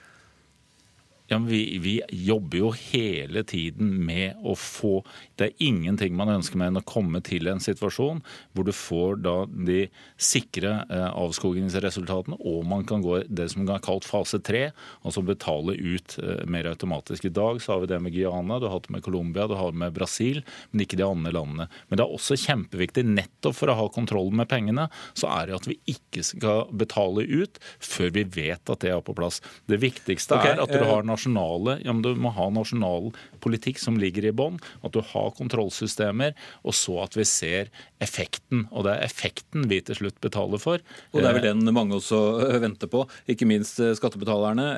Ja, 1.26 1.38
vi, 1.38 1.78
vi, 1.78 2.02
jobber 2.08 2.58
jo 2.58 2.70
hele 2.76 3.40
tiden 3.48 3.94
med 4.04 4.36
å 4.44 4.52
få 4.60 4.98
Det 5.38 5.46
er 5.46 5.62
ingenting 5.64 6.12
man 6.18 6.28
ønsker 6.28 6.60
mer 6.60 6.68
enn 6.68 6.82
å 6.82 6.84
komme 6.84 7.22
til 7.24 7.48
en 7.48 7.62
situasjon 7.64 8.20
hvor 8.52 8.66
du 8.68 8.72
får 8.76 9.22
da 9.24 9.32
de 9.48 9.86
sikre 10.20 10.74
eh, 10.92 11.06
avskogingsresultatene, 11.16 12.36
og 12.36 12.66
man 12.68 12.84
kan 12.86 13.00
gå 13.02 13.22
det 13.24 13.46
som 13.50 13.64
er 13.64 13.80
kalt 13.84 14.04
fase 14.04 14.38
tre, 14.44 14.66
altså 15.00 15.24
betale 15.24 15.74
ut 15.78 16.18
eh, 16.20 16.44
mer 16.50 16.68
automatisk. 16.68 17.24
I 17.24 17.32
dag 17.34 17.62
så 17.62 17.72
har 17.72 17.82
vi 17.82 17.90
det 17.94 18.02
med 18.04 18.14
Guyana, 18.14 18.60
du 18.60 18.68
har 18.68 18.76
hatt 18.76 18.90
det 18.90 18.94
med 18.98 19.06
Colombia, 19.06 19.48
du 19.48 19.56
har 19.58 19.72
det 19.72 19.80
med 19.80 19.96
Brasil, 19.96 20.42
men 20.70 20.84
ikke 20.84 21.00
de 21.00 21.08
andre 21.08 21.32
landene. 21.34 21.68
Men 21.88 21.98
det 22.00 22.04
er 22.04 22.14
også 22.18 22.38
kjempeviktig, 22.44 23.06
nettopp 23.08 23.58
for 23.62 23.72
å 23.72 23.78
ha 23.80 23.88
kontroll 23.96 24.30
med 24.36 24.50
pengene, 24.52 24.86
så 25.16 25.32
er 25.32 25.48
det 25.48 25.58
at 25.58 25.70
vi 25.72 25.80
ikke 25.96 26.24
skal 26.26 26.68
betale 26.84 27.24
ut 27.24 27.58
før 27.82 28.12
vi 28.20 28.28
vet 28.38 28.70
at 28.76 28.84
det 28.84 28.92
er 28.92 29.02
på 29.04 29.16
plass. 29.16 29.40
Det 29.70 29.80
viktigste 29.82 30.38
okay, 30.38 30.54
er 30.54 30.64
at 30.64 30.72
du 30.72 30.84
har 30.84 31.02
nasjonale 31.02 31.13
nasjonale, 31.14 31.78
ja, 31.84 31.94
du 31.94 32.10
må 32.20 32.32
ha 32.34 32.48
nasjonal 32.52 33.10
politikk 33.44 33.80
som 33.80 33.98
ligger 34.00 34.28
i 34.28 34.34
bånn. 34.34 34.58
At 34.84 34.94
du 34.94 35.00
har 35.04 35.32
kontrollsystemer, 35.38 36.34
og 36.66 36.76
så 36.76 36.98
at 37.06 37.16
vi 37.18 37.26
ser 37.28 37.70
effekten. 38.04 38.66
Og 38.70 38.86
det 38.86 38.96
er 38.96 39.06
effekten 39.06 39.68
vi 39.70 39.80
til 39.84 40.00
slutt 40.02 40.20
betaler 40.24 40.60
for. 40.62 40.84
Og 41.12 41.20
det 41.20 41.30
er 41.30 41.38
vel 41.38 41.48
den 41.48 41.74
mange 41.74 41.96
også 41.98 42.20
øh, 42.48 42.58
venter 42.62 42.90
på, 42.90 43.04
ikke 43.30 43.48
minst 43.48 43.80
øh, 43.80 43.94
skattebetalerne. 43.98 44.68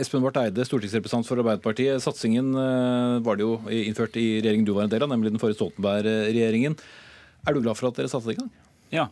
Espen 0.00 0.24
Barth 0.24 0.42
Eide, 0.42 0.66
stortingsrepresentant 0.68 1.28
for 1.28 1.40
Arbeiderpartiet. 1.42 2.02
Satsingen 2.04 2.52
var 3.24 3.38
det 3.38 3.46
jo 3.46 3.58
innført 3.70 4.16
i 4.20 4.38
regjeringen 4.40 4.66
du 4.66 4.74
var 4.76 4.86
en 4.86 4.92
del 4.92 5.04
av, 5.06 5.10
nemlig 5.12 5.32
den 5.32 5.42
forrige 5.42 5.60
Stoltenberg-regjeringen. 5.60 6.76
Er 7.46 7.54
du 7.54 7.62
glad 7.62 7.78
for 7.78 7.90
at 7.90 7.98
dere 8.00 8.10
satte 8.10 8.34
i 8.34 8.38
gang? 8.38 8.50
Ja, 8.94 9.08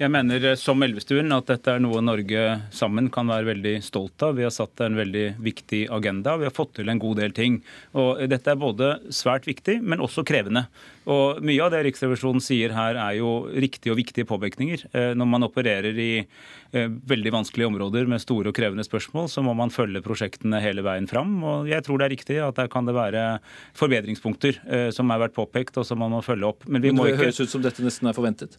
jeg 0.00 0.08
mener 0.08 0.44
eh, 0.50 0.56
som 0.56 0.80
Elvestuen 0.80 1.34
at 1.36 1.50
dette 1.50 1.74
er 1.74 1.82
noe 1.84 2.00
Norge 2.00 2.44
sammen 2.72 3.10
kan 3.12 3.28
være 3.28 3.50
veldig 3.50 3.74
stolt 3.84 4.22
av. 4.24 4.38
Vi 4.38 4.46
har 4.46 4.52
satt 4.54 4.80
en 4.80 4.96
veldig 4.96 5.34
viktig 5.44 5.82
agenda. 5.92 6.38
Vi 6.40 6.46
har 6.48 6.54
fått 6.56 6.78
til 6.78 6.88
en 6.88 7.00
god 7.02 7.20
del 7.20 7.34
ting. 7.36 7.58
Og 7.92 8.22
Dette 8.30 8.54
er 8.54 8.60
både 8.60 8.94
svært 9.12 9.44
viktig, 9.48 9.82
men 9.84 10.00
også 10.04 10.24
krevende. 10.28 10.64
Og 11.12 11.42
Mye 11.44 11.60
av 11.60 11.74
det 11.74 11.82
Riksrevisjonen 11.84 12.40
sier 12.44 12.72
her 12.72 12.96
er 12.96 13.18
jo 13.18 13.34
riktige 13.52 13.92
og 13.92 14.00
viktige 14.00 14.28
påpekninger. 14.28 14.86
Eh, 14.96 15.10
når 15.18 15.30
man 15.34 15.44
opererer 15.44 16.00
i 16.00 16.10
eh, 16.22 16.88
veldig 17.12 17.34
vanskelige 17.36 17.68
områder 17.68 18.08
med 18.08 18.24
store 18.24 18.48
og 18.48 18.56
krevende 18.56 18.88
spørsmål, 18.88 19.28
så 19.28 19.44
må 19.44 19.52
man 19.60 19.74
følge 19.74 20.04
prosjektene 20.08 20.62
hele 20.64 20.86
veien 20.88 21.10
fram. 21.10 21.36
Og 21.44 21.68
jeg 21.68 21.84
tror 21.84 22.00
det 22.00 22.08
er 22.08 22.16
riktig 22.16 22.40
at 22.48 22.56
der 22.62 22.72
kan 22.72 22.88
det 22.88 22.96
være 22.96 23.28
forbedringspunkter 23.76 24.64
som 24.94 25.12
har 25.12 25.20
vært 25.20 25.36
påpekt, 25.36 25.76
og 25.76 25.84
som 25.84 26.00
man 26.00 26.16
må 26.16 26.24
følge 26.24 26.48
opp. 26.48 26.64
Men, 26.64 26.80
vi 26.80 26.88
Men 26.88 26.96
det 26.96 26.98
må 27.02 27.12
ikke... 27.12 27.24
høres 27.26 27.44
ut 27.44 27.52
som 27.52 27.64
dette 27.64 27.84
nesten 27.84 28.08
er 28.08 28.16
forventet? 28.16 28.56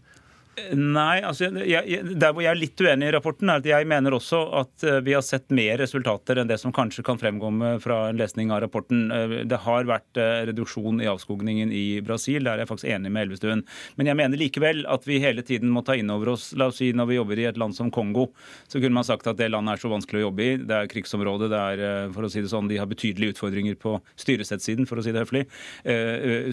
Nei, 0.76 1.22
altså, 1.24 1.50
jeg, 1.64 2.02
der 2.20 2.34
hvor 2.34 2.44
jeg 2.44 2.52
er 2.52 2.60
litt 2.60 2.82
uenig 2.82 3.10
i 3.10 3.14
rapporten, 3.14 3.50
er 3.52 3.62
at 3.62 3.68
jeg 3.68 3.88
mener 3.90 4.16
også 4.16 4.42
at 4.60 4.86
eh, 4.88 5.00
vi 5.06 5.14
har 5.16 5.24
sett 5.26 5.48
mer 5.56 5.80
resultater 5.82 6.40
enn 6.42 6.50
det 6.50 6.60
som 6.62 6.74
kanskje 6.76 7.04
kan 7.06 7.20
fremkomme 7.22 7.76
fra 7.84 8.00
en 8.10 8.20
lesning 8.20 8.52
av 8.54 8.64
rapporten. 8.66 9.08
Eh, 9.14 9.36
det 9.50 9.62
har 9.66 9.88
vært 9.90 10.20
eh, 10.20 10.44
reduksjon 10.50 11.02
i 11.04 11.10
avskogningen 11.12 11.74
i 11.76 11.86
Brasil, 12.06 12.44
der 12.44 12.58
er 12.58 12.66
jeg 12.66 12.72
faktisk 12.72 12.92
enig 12.96 13.12
med 13.14 13.28
Elvestuen. 13.28 13.64
Men 14.00 14.12
jeg 14.12 14.20
mener 14.20 14.42
likevel 14.42 14.84
at 14.92 15.08
vi 15.08 15.22
hele 15.24 15.46
tiden 15.46 15.72
må 15.74 15.84
ta 15.86 15.96
inn 15.98 16.12
over 16.14 16.34
oss 16.36 16.50
La 16.60 16.70
oss 16.72 16.80
si 16.82 16.90
når 16.96 17.10
vi 17.10 17.18
jobber 17.20 17.40
i 17.42 17.48
et 17.50 17.60
land 17.60 17.76
som 17.78 17.92
Kongo, 17.94 18.30
så 18.72 18.82
kunne 18.82 18.98
man 18.98 19.08
sagt 19.08 19.28
at 19.30 19.40
det 19.40 19.52
landet 19.52 19.78
er 19.78 19.84
så 19.84 19.92
vanskelig 19.92 20.22
å 20.22 20.26
jobbe 20.28 20.46
i. 20.46 20.58
Det 20.70 20.76
er 20.76 20.92
krigsområde, 20.92 21.50
det 21.52 21.60
er 21.60 22.14
for 22.16 22.26
å 22.26 22.32
si 22.32 22.44
det 22.44 22.52
sånn, 22.52 22.70
de 22.72 22.80
har 22.80 22.90
betydelige 22.90 23.36
utfordringer 23.36 23.78
på 23.80 23.96
styresettsiden, 24.20 24.88
for 24.90 25.00
å 25.00 25.06
si 25.06 25.14
det 25.16 25.24
høflig. 25.24 25.46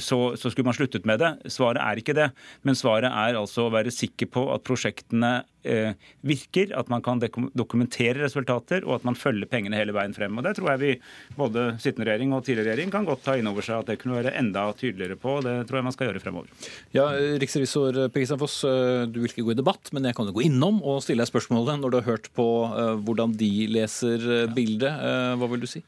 Så, 0.02 0.18
så 0.38 0.52
skulle 0.52 0.68
man 0.68 0.76
sluttet 0.76 1.06
med 1.08 1.22
det. 1.22 1.32
Svaret 1.52 1.82
er 1.82 2.00
ikke 2.00 2.16
det. 2.16 2.28
Men 2.66 2.78
svaret 2.78 3.10
er 3.10 3.38
altså 3.38 3.66
å 3.66 3.72
være 3.72 3.85
sikker 3.94 4.28
på 4.32 4.42
at 4.54 4.64
prosjektene 4.66 5.30
eh, 5.66 5.96
virker, 6.26 6.72
at 6.78 6.90
man 6.92 7.02
kan 7.04 7.20
dokumentere 7.20 8.22
resultater, 8.22 8.84
og 8.86 8.98
at 8.98 9.06
man 9.08 9.18
følger 9.18 9.48
pengene 9.50 9.78
hele 9.78 9.94
veien 9.96 10.14
frem. 10.16 10.36
Og 10.38 10.46
Det 10.46 10.56
tror 10.58 10.72
jeg 10.72 10.82
vi, 10.82 10.92
både 11.38 11.66
sittende 11.82 12.08
regjering 12.08 12.34
og 12.36 12.44
tidligere 12.46 12.72
regjering, 12.72 12.94
kan 12.94 13.08
godt 13.08 13.24
ta 13.26 13.36
inn 13.38 13.50
over 13.50 13.66
seg 13.66 13.82
at 13.82 13.92
det 13.92 13.98
kunne 14.02 14.18
være 14.18 14.34
enda 14.38 14.68
tydeligere 14.78 15.18
på. 15.20 15.38
og 15.38 15.46
Det 15.46 15.56
tror 15.68 15.80
jeg 15.80 15.88
man 15.88 15.96
skal 15.96 16.10
gjøre 16.10 16.24
fremover. 16.24 16.70
Ja, 16.96 17.08
Riksrevisor 17.42 18.00
Per 18.06 18.16
Kristian 18.18 18.42
Foss, 18.42 18.62
eh, 18.64 19.04
du 19.10 19.20
vil 19.20 19.30
ikke 19.30 19.46
gå 19.46 19.56
i 19.56 19.60
debatt, 19.60 19.92
men 19.96 20.08
jeg 20.08 20.18
kan 20.18 20.30
jo 20.30 20.36
gå 20.36 20.46
innom 20.48 20.82
og 20.82 21.02
stille 21.04 21.24
deg 21.24 21.32
spørsmålet 21.32 21.82
når 21.82 21.92
du 21.92 22.00
har 22.00 22.10
hørt 22.10 22.32
på 22.36 22.48
eh, 22.70 22.96
hvordan 23.06 23.36
de 23.36 23.52
leser 23.70 24.50
bildet. 24.56 24.92
Hva 25.36 25.48
vil 25.50 25.62
du 25.62 25.70
si? 25.70 25.82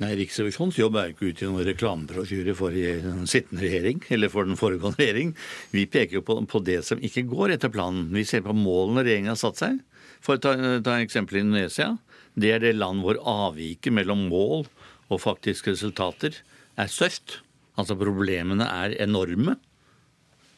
Nei, 0.00 0.14
Riksrevisjonens 0.16 0.78
jobb 0.80 0.96
er 0.96 1.10
ikke 1.12 1.28
ut 1.28 1.42
i 1.42 1.46
noen 1.48 1.66
reklamebrosjyre 1.68 2.54
for 2.56 2.72
den 2.72 3.26
sittende 3.28 3.66
regjering 3.66 3.98
eller 4.16 4.32
for 4.32 4.48
den 4.48 4.56
foregående 4.56 4.96
regjering. 4.96 5.34
Vi 5.74 5.84
peker 5.92 6.20
jo 6.20 6.22
på, 6.24 6.62
det 6.64 6.78
som 6.88 7.02
ikke 7.04 7.26
går 7.28 7.52
etter 7.56 7.72
planen. 7.72 8.06
Vi 8.14 8.24
ser 8.24 8.46
på 8.46 8.56
målene 8.56 9.04
regjeringen 9.04 9.34
har 9.34 9.40
satt 9.40 9.60
seg. 9.60 9.76
For 10.24 10.38
å 10.38 10.40
ta, 10.40 10.54
ta 10.84 10.96
eksempel 11.04 11.42
Indonesia. 11.42 11.92
Det 12.32 12.54
er 12.54 12.64
det 12.64 12.78
land 12.78 13.04
hvor 13.04 13.20
avviket 13.20 13.92
mellom 13.92 14.24
mål 14.32 14.64
og 15.10 15.20
faktiske 15.20 15.74
resultater 15.74 16.38
er 16.80 16.88
størst. 16.88 17.42
Altså 17.76 17.98
problemene 18.00 18.72
er 18.72 18.96
enorme. 19.04 19.58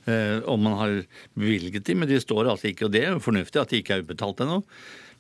Eh, 0.07 0.39
og 0.47 0.59
man 0.63 0.79
har 0.79 0.97
bevilget 1.39 1.87
dem, 1.87 2.03
men 2.03 2.11
de 2.11 2.19
står 2.23 2.51
altså 2.51 2.71
ikke, 2.71 2.89
og 2.89 2.95
det 2.95 3.05
er 3.05 3.15
jo 3.15 3.23
fornuftig 3.23 3.61
at 3.63 3.71
de 3.75 3.83
ikke 3.83 3.99
er 3.99 4.03
utbetalt 4.07 4.43
ennå. 4.43 4.63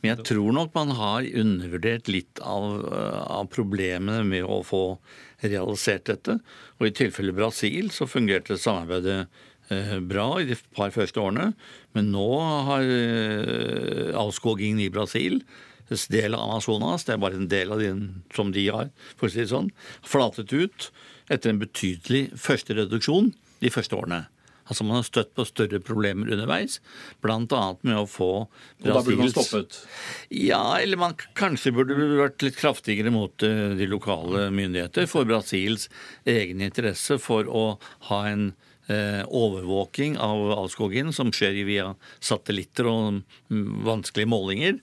Men 0.03 0.16
jeg 0.16 0.26
tror 0.32 0.55
nok 0.57 0.72
man 0.74 0.92
har 0.98 1.26
undervurdert 1.38 2.11
litt 2.11 2.42
av, 2.42 2.82
eh, 2.90 3.18
av, 3.22 3.46
problemene 3.55 4.24
med 4.26 4.42
å 4.42 4.61
få 4.66 4.98
realisert 5.44 6.09
dette. 6.11 6.40
Og 6.80 6.88
i 6.88 6.94
tilfelle 6.98 7.34
Brasil 7.36 7.92
så 7.94 8.09
fungerte 8.11 8.59
samarbeidet 8.59 9.28
eh, 9.70 9.98
bra 10.03 10.40
i 10.40 10.48
de 10.50 10.59
par 10.74 10.90
første 10.90 11.22
årene. 11.22 11.53
Men 11.94 12.11
nå 12.11 12.26
har 12.66 12.82
eh, 12.82 14.11
avskogingen 14.18 14.82
i 14.82 14.90
Brasil 14.90 15.44
del 16.11 16.34
av 16.34 16.46
Amazonas, 16.46 17.05
det 17.05 17.14
er 17.14 17.22
bare 17.22 17.36
en 17.36 17.48
del 17.50 17.72
av 17.74 17.80
den 17.82 18.22
som 18.34 18.53
de 18.55 18.66
har, 18.72 18.90
for 19.16 19.28
å 19.28 19.32
si 19.32 19.42
det 19.42 19.50
sånn, 19.50 19.70
flatet 20.07 20.53
ut 20.53 20.88
etter 21.32 21.53
en 21.53 21.61
betydelig 21.61 22.30
første 22.40 22.76
reduksjon 22.78 23.32
de 23.61 23.72
første 23.72 23.98
årene. 23.98 24.24
Altså 24.72 24.86
Man 24.88 24.98
har 24.98 25.06
støtt 25.06 25.34
på 25.36 25.44
større 25.48 25.82
problemer 25.84 26.32
underveis, 26.32 26.78
bl.a. 27.24 27.62
med 27.84 27.98
å 27.98 28.06
få 28.08 28.30
Brasils 28.80 28.88
Og 28.88 28.88
da 28.88 29.04
burde 29.04 29.20
man 29.20 29.32
stoppet? 29.34 29.78
Ja, 30.32 30.64
eller 30.80 31.00
man 31.00 31.16
kanskje 31.38 31.74
burde 31.76 31.98
vært 32.22 32.44
litt 32.46 32.56
kraftigere 32.56 33.12
mot 33.12 33.44
eh, 33.46 33.76
de 33.76 33.88
lokale 33.90 34.48
myndigheter 34.54 35.08
for 35.10 35.28
Brasils 35.28 35.90
egen 36.28 36.64
interesse 36.64 37.20
for 37.20 37.48
å 37.48 37.64
ha 38.08 38.20
en 38.30 38.52
eh, 38.88 39.22
overvåking 39.28 40.16
av 40.22 40.54
avskogingen 40.56 41.12
som 41.12 41.32
skjer 41.34 41.62
via 41.68 41.90
satellitter 42.20 42.88
og 42.88 43.20
mm, 43.52 43.82
vanskelige 43.86 44.32
målinger. 44.32 44.80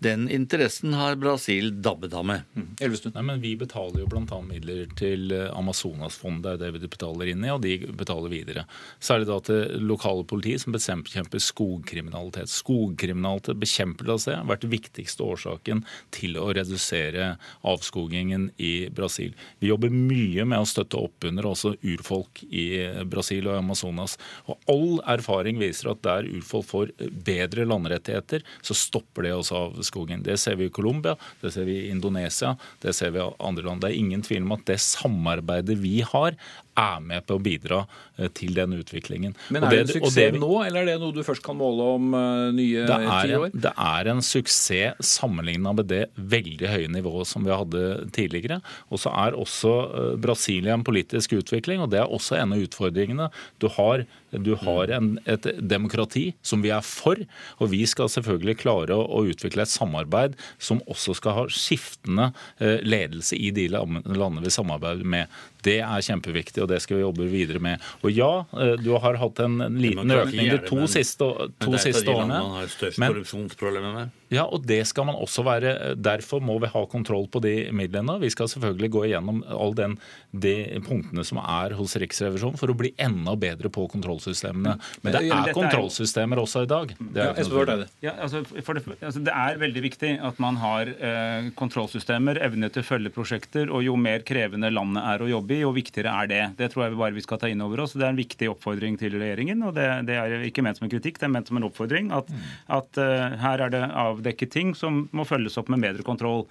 Den 0.00 0.30
interessen 0.32 0.94
har 0.96 1.14
Brasil 1.20 1.82
dabbet 1.82 2.14
av 2.16 2.24
med. 2.24 2.42
Mm. 2.56 2.68
Nei, 3.12 3.22
men 3.22 3.40
Vi 3.40 3.52
betaler 3.60 4.00
jo 4.00 4.06
bl.a. 4.08 4.38
midler 4.40 4.86
til 4.96 5.32
eh, 5.36 5.50
Amazonasfondet, 5.52 6.46
det 6.46 6.52
er 6.54 6.60
det 6.62 6.70
vi 6.78 6.88
betaler 6.94 7.28
inn 7.28 7.44
i, 7.44 7.50
og 7.52 7.60
de 7.60 7.74
betaler 7.98 8.32
videre. 8.32 8.64
Særlig 8.96 9.28
da 9.28 9.36
til 9.44 9.84
lokale 9.84 10.24
politi 10.24 10.54
som 10.62 10.72
bekjemper 10.72 11.42
skogkriminalitet. 11.44 12.48
Skogkriminalitet, 12.48 13.60
bekjempelse 13.60 14.38
har 14.38 14.48
vært 14.48 14.64
viktigste 14.72 15.26
årsaken 15.26 15.84
til 16.16 16.38
å 16.40 16.48
redusere 16.56 17.34
avskogingen 17.68 18.48
i 18.56 18.88
Brasil. 18.96 19.36
Vi 19.60 19.68
jobber 19.68 19.92
mye 19.92 20.48
med 20.48 20.64
å 20.64 20.70
støtte 20.70 20.96
opp 20.96 21.28
under 21.28 21.50
også 21.52 21.74
urfolk 21.84 22.40
i 22.48 22.66
Brasil 23.04 23.52
og 23.52 23.60
Amazonas. 23.60 24.16
Og 24.48 24.56
all 24.72 25.04
erfaring 25.18 25.60
viser 25.60 25.92
at 25.92 26.00
der 26.08 26.32
urfolk 26.32 26.70
får 26.70 26.96
bedre 27.28 27.68
landrettigheter, 27.68 28.48
så 28.64 28.76
stopper 28.76 29.28
det 29.28 29.36
også 29.36 29.60
av 29.60 29.80
skogen. 29.90 30.24
Det 30.26 30.38
ser 30.40 30.58
vi 30.60 30.70
i 30.70 30.74
Colombia, 30.74 31.16
det 31.42 31.52
ser 31.54 31.68
vi 31.68 31.76
i 31.82 31.90
Indonesia, 31.92 32.54
det 32.82 32.94
ser 32.96 33.14
vi 33.14 33.22
i 33.22 33.28
andre 33.38 33.66
land. 33.66 33.84
Det 33.84 33.90
er 33.90 34.00
ingen 34.00 34.24
tvil 34.26 34.46
om 34.46 34.56
at 34.56 34.66
det 34.70 34.80
samarbeidet 34.82 35.78
vi 35.82 36.00
har, 36.06 36.38
er 36.78 37.00
med 37.02 37.24
på 37.26 37.36
å 37.36 37.42
bidra 37.42 37.80
eh, 38.18 38.28
til 38.36 38.54
den 38.56 38.76
utviklingen. 38.78 39.34
Men 39.52 39.66
er 39.66 39.74
det, 39.74 39.80
en 39.82 39.90
suksess 39.90 40.16
det, 40.16 40.28
nå, 40.40 40.50
eller 40.64 40.84
er 40.84 40.88
det 40.92 40.98
noe 41.02 41.14
du 41.14 41.22
først 41.26 41.42
kan 41.44 41.58
måle 41.58 41.86
om 41.96 42.14
uh, 42.14 42.50
nye 42.54 42.84
ti 42.86 43.34
år? 43.36 43.50
Det 43.54 43.72
er 43.74 44.10
en 44.12 44.22
suksess 44.24 45.14
sammenligna 45.20 45.74
med 45.76 45.90
det 45.90 46.02
veldig 46.14 46.70
høye 46.70 46.92
nivået 46.92 47.30
som 47.30 47.46
vi 47.46 47.54
hadde 47.54 47.84
tidligere. 48.16 48.60
Og 48.90 49.02
så 49.02 49.12
er 49.24 49.38
også 49.38 49.74
uh, 49.90 50.14
Brasilia 50.20 50.76
en 50.76 50.86
politisk 50.86 51.34
utvikling, 51.40 51.82
og 51.82 51.92
det 51.92 52.02
er 52.02 52.10
også 52.10 52.38
en 52.38 52.56
av 52.56 52.64
utfordringene. 52.64 53.30
Du 53.62 53.68
har, 53.76 54.06
du 54.30 54.54
har 54.62 54.94
en, 54.96 55.12
et 55.30 55.50
demokrati 55.60 56.30
som 56.46 56.64
vi 56.64 56.72
er 56.74 56.84
for, 56.86 57.18
og 57.58 57.72
vi 57.74 57.82
skal 57.90 58.10
selvfølgelig 58.12 58.60
klare 58.62 58.96
å, 58.96 59.04
å 59.20 59.24
utvikle 59.30 59.66
et 59.66 59.72
samarbeid 59.72 60.38
som 60.62 60.82
også 60.90 61.16
skal 61.18 61.36
ha 61.36 61.46
skiftende 61.50 62.30
ledelse 62.60 63.36
i 63.36 63.50
de 63.54 63.66
landene 63.72 64.44
vi 64.44 64.52
samarbeider 64.52 65.06
med. 65.08 65.30
Det 65.66 65.78
er 65.84 66.06
kjempeviktig, 66.06 66.62
og 66.64 66.70
det 66.72 66.80
skal 66.84 66.98
vi 66.98 67.04
jobbe 67.04 67.28
videre 67.30 67.62
med. 67.62 67.82
Og 68.04 68.14
ja, 68.14 68.30
eh, 68.56 68.76
du 68.80 68.92
har 68.96 69.20
hatt 69.20 69.42
en 69.44 69.58
liten 69.76 70.16
økning 70.16 70.50
de 70.54 70.62
to 70.66 70.86
siste, 70.90 71.30
to 71.60 71.76
siste 71.80 72.06
årene. 72.08 72.40
Man 72.40 72.58
har 72.60 72.72
størst 72.72 73.00
korrupsjonsproblemer 73.00 73.94
med. 73.98 74.16
Ja, 74.30 74.44
og 74.46 74.62
det 74.62 74.84
skal 74.86 75.08
man 75.08 75.18
også 75.18 75.42
være. 75.42 75.72
Derfor 75.98 76.42
må 76.44 76.54
vi 76.62 76.70
ha 76.70 76.84
kontroll 76.86 77.26
på 77.32 77.42
de 77.42 77.54
midlene. 77.74 78.14
Vi 78.22 78.30
skal 78.30 78.48
selvfølgelig 78.52 78.90
gå 78.94 79.04
igjennom 79.08 79.42
alle 79.50 79.88
de 80.30 80.54
punktene 80.86 81.24
som 81.26 81.40
er 81.42 81.74
hos 81.78 81.96
Riksrevisjonen 81.98 82.58
for 82.60 82.70
å 82.70 82.76
bli 82.78 82.92
enda 83.00 83.34
bedre 83.40 83.72
på 83.74 83.88
kontrollsystemene. 83.90 84.76
Men 85.02 85.16
det 85.16 85.24
er 85.34 85.50
kontrollsystemer 85.56 86.38
også 86.42 86.62
i 86.62 86.70
dag. 86.70 86.94
Det 87.00 87.24
er, 87.24 87.40
ja, 87.40 87.74
ja, 88.04 88.14
altså, 88.22 88.44
det, 88.46 88.84
altså, 89.00 89.24
det 89.26 89.34
er 89.34 89.58
veldig 89.64 89.82
viktig 89.88 90.12
at 90.30 90.38
man 90.42 90.60
har 90.62 90.92
eh, 90.94 91.50
kontrollsystemer, 91.58 92.38
evne 92.46 92.70
til 92.70 92.84
å 92.84 92.86
følge 92.86 93.12
prosjekter, 93.14 93.70
og 93.74 93.82
jo 93.86 93.96
mer 93.98 94.22
krevende 94.26 94.70
landet 94.70 95.10
er 95.10 95.24
å 95.24 95.30
jobbe 95.30 95.49
i, 95.54 95.60
jo 95.62 95.72
viktigere 95.74 96.12
er 96.22 96.30
det. 96.30 96.42
Det 96.58 96.70
tror 96.72 96.86
jeg 96.86 96.98
bare 96.98 97.16
vi 97.16 97.24
skal 97.24 97.40
ta 97.40 97.50
inn 97.50 97.62
over 97.64 97.84
oss. 97.84 97.96
Det 97.96 98.04
er 98.06 98.12
en 98.14 98.20
viktig 98.20 98.50
oppfordring 98.52 98.98
til 99.00 99.16
regjeringen, 99.18 99.62
og 99.66 99.74
det, 99.78 99.86
det 100.08 100.18
er 100.18 100.46
ikke 100.48 100.64
ment 100.66 100.78
som 100.78 100.86
en 100.86 100.92
kritikk, 100.92 101.20
det 101.20 101.28
er 101.28 101.34
ment 101.34 101.50
som 101.50 101.60
en 101.60 101.66
oppfordring. 101.68 102.10
At, 102.14 102.30
at 102.70 103.00
uh, 103.00 103.36
her 103.40 103.64
er 103.66 103.72
det 103.74 103.82
avdekket 103.88 104.52
ting 104.54 104.74
som 104.78 105.04
må 105.16 105.26
følges 105.28 105.58
opp 105.60 105.70
med 105.72 105.82
bedre 105.84 106.06
kontroll. 106.06 106.46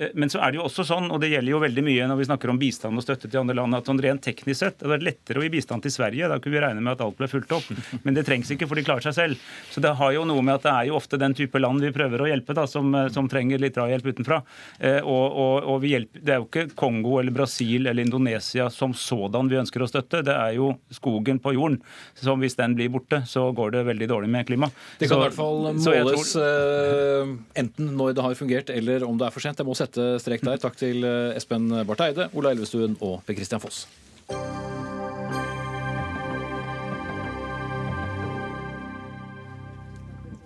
Uh, 0.00 0.10
men 0.18 0.32
så 0.32 0.42
er 0.42 0.52
det 0.52 0.60
jo 0.60 0.66
også 0.68 0.86
sånn, 0.88 1.10
og 1.12 1.22
det 1.22 1.32
gjelder 1.32 1.54
jo 1.54 1.62
veldig 1.62 1.86
mye 1.86 2.08
når 2.10 2.20
vi 2.20 2.28
snakker 2.28 2.52
om 2.52 2.60
bistand 2.60 2.98
og 2.98 3.06
støtte 3.06 3.30
til 3.30 3.42
andre 3.42 3.56
land, 3.58 3.78
at 3.78 3.88
sånn 3.88 4.02
rent 4.02 4.24
teknisk 4.24 4.60
sett 4.62 4.78
det 4.78 4.86
hadde 4.86 4.96
vært 4.96 5.08
lettere 5.08 5.40
å 5.40 5.46
gi 5.46 5.52
bistand 5.56 5.86
til 5.86 5.94
Sverige. 5.94 6.30
Da 6.30 6.40
kunne 6.42 6.56
vi 6.56 6.64
regne 6.64 6.84
med 6.84 6.96
at 6.96 7.04
alt 7.06 7.18
ble 7.18 7.30
fulgt 7.30 7.56
opp. 7.56 7.68
Men 8.04 8.18
det 8.18 8.26
trengs 8.28 8.52
ikke, 8.52 8.68
for 8.70 8.78
de 8.78 8.86
klarer 8.86 9.06
seg 9.08 9.16
selv. 9.16 9.50
Så 9.72 9.82
det 9.84 9.94
har 9.98 10.14
jo 10.16 10.26
noe 10.28 10.44
med 10.44 10.58
at 10.58 10.66
det 10.66 10.74
er 10.74 10.90
jo 10.90 10.98
ofte 10.98 11.20
den 11.20 11.36
type 11.38 11.60
land 11.62 11.82
vi 11.84 11.94
prøver 11.94 12.24
å 12.24 12.30
hjelpe, 12.30 12.56
da, 12.58 12.66
som, 12.70 12.92
eh, 12.98 13.08
som 13.14 13.30
trenger 13.30 13.62
litt 13.62 13.76
drahjelp 13.78 14.12
utenfra. 14.12 14.42
Uh, 14.82 15.00
og, 15.00 15.24
og, 15.42 15.68
og 15.72 15.86
hjelper, 15.86 16.22
det 16.22 16.34
er 16.34 16.40
jo 16.40 16.48
ikke 16.48 16.68
Kongo 16.78 17.18
eller 17.20 17.34
Brasil 17.34 17.86
eller 17.86 18.04
Indonesia 18.04 18.41
som 18.42 18.94
sådan 18.96 19.50
vi 19.50 19.58
ønsker 19.60 19.84
å 19.84 19.88
støtte. 19.90 20.22
Det 20.26 20.34
er 20.34 20.56
jo 20.56 20.72
skogen 20.94 21.40
på 21.42 21.54
jorden. 21.56 21.80
som 22.18 22.40
hvis 22.42 22.56
den 22.58 22.76
blir 22.78 22.90
borte, 22.92 23.22
så 23.26 23.48
går 23.52 23.72
det 23.76 23.86
veldig 23.86 24.08
dårlig 24.10 24.30
med 24.30 24.46
klimaet. 24.46 24.72
Det 24.98 25.08
kan 25.08 25.16
så, 25.16 25.20
i 25.20 25.26
hvert 25.28 25.38
fall 25.38 25.70
måles 25.78 26.34
tror... 26.34 27.38
enten 27.62 27.94
når 27.96 28.14
det 28.18 28.26
har 28.26 28.38
fungert 28.38 28.70
eller 28.70 29.06
om 29.06 29.18
det 29.18 29.28
er 29.28 29.34
for 29.34 29.44
sent. 29.44 29.58
Jeg 29.58 29.68
må 29.68 29.78
sette 29.78 30.12
strek 30.22 30.44
der. 30.46 30.60
Takk 30.62 30.78
til 30.78 31.06
eh, 31.06 31.36
Espen 31.38 31.70
Barth 31.86 32.08
Eide, 32.08 32.30
Ola 32.36 32.54
Elvestuen 32.54 32.98
og 33.00 33.20
Per 33.26 33.38
Christian 33.38 33.62
Foss. 33.62 33.86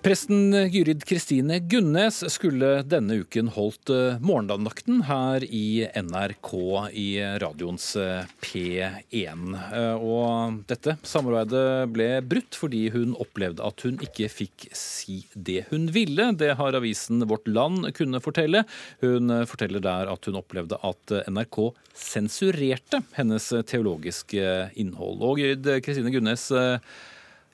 Presten 0.07 0.55
Gyrid 0.71 1.03
Kristine 1.05 1.57
Gunnes 1.59 2.21
skulle 2.31 2.85
denne 2.87 3.17
uken 3.25 3.49
holdt 3.51 3.91
eh, 3.91 4.21
morgendandakten 4.23 5.01
her 5.09 5.43
i 5.43 5.83
NRK 5.99 6.53
i 6.95 7.07
radioens 7.43 7.89
eh, 7.99 8.29
P1. 8.39 9.43
Eh, 9.75 9.97
Og 9.99 10.61
dette 10.71 10.95
samarbeidet 11.03 11.89
ble 11.91 12.07
brutt 12.23 12.55
fordi 12.55 12.85
hun 12.95 13.17
opplevde 13.19 13.67
at 13.67 13.83
hun 13.83 13.99
ikke 14.07 14.31
fikk 14.31 14.69
si 14.79 15.25
det 15.35 15.65
hun 15.73 15.91
ville. 15.91 16.29
Det 16.39 16.53
har 16.63 16.79
avisen 16.79 17.27
Vårt 17.27 17.51
Land 17.51 17.91
kunne 17.99 18.23
fortelle. 18.23 18.63
Hun 19.03 19.35
forteller 19.51 19.83
der 19.83 20.15
at 20.15 20.31
hun 20.31 20.39
opplevde 20.39 20.79
at 20.87 21.17
NRK 21.27 21.61
sensurerte 21.99 23.03
hennes 23.19 23.51
teologiske 23.67 24.71
innhold. 24.79 25.27
Og 25.27 25.43
Gyrid 25.43 25.67
Kristine 25.83 26.15
Gunnes, 26.15 26.47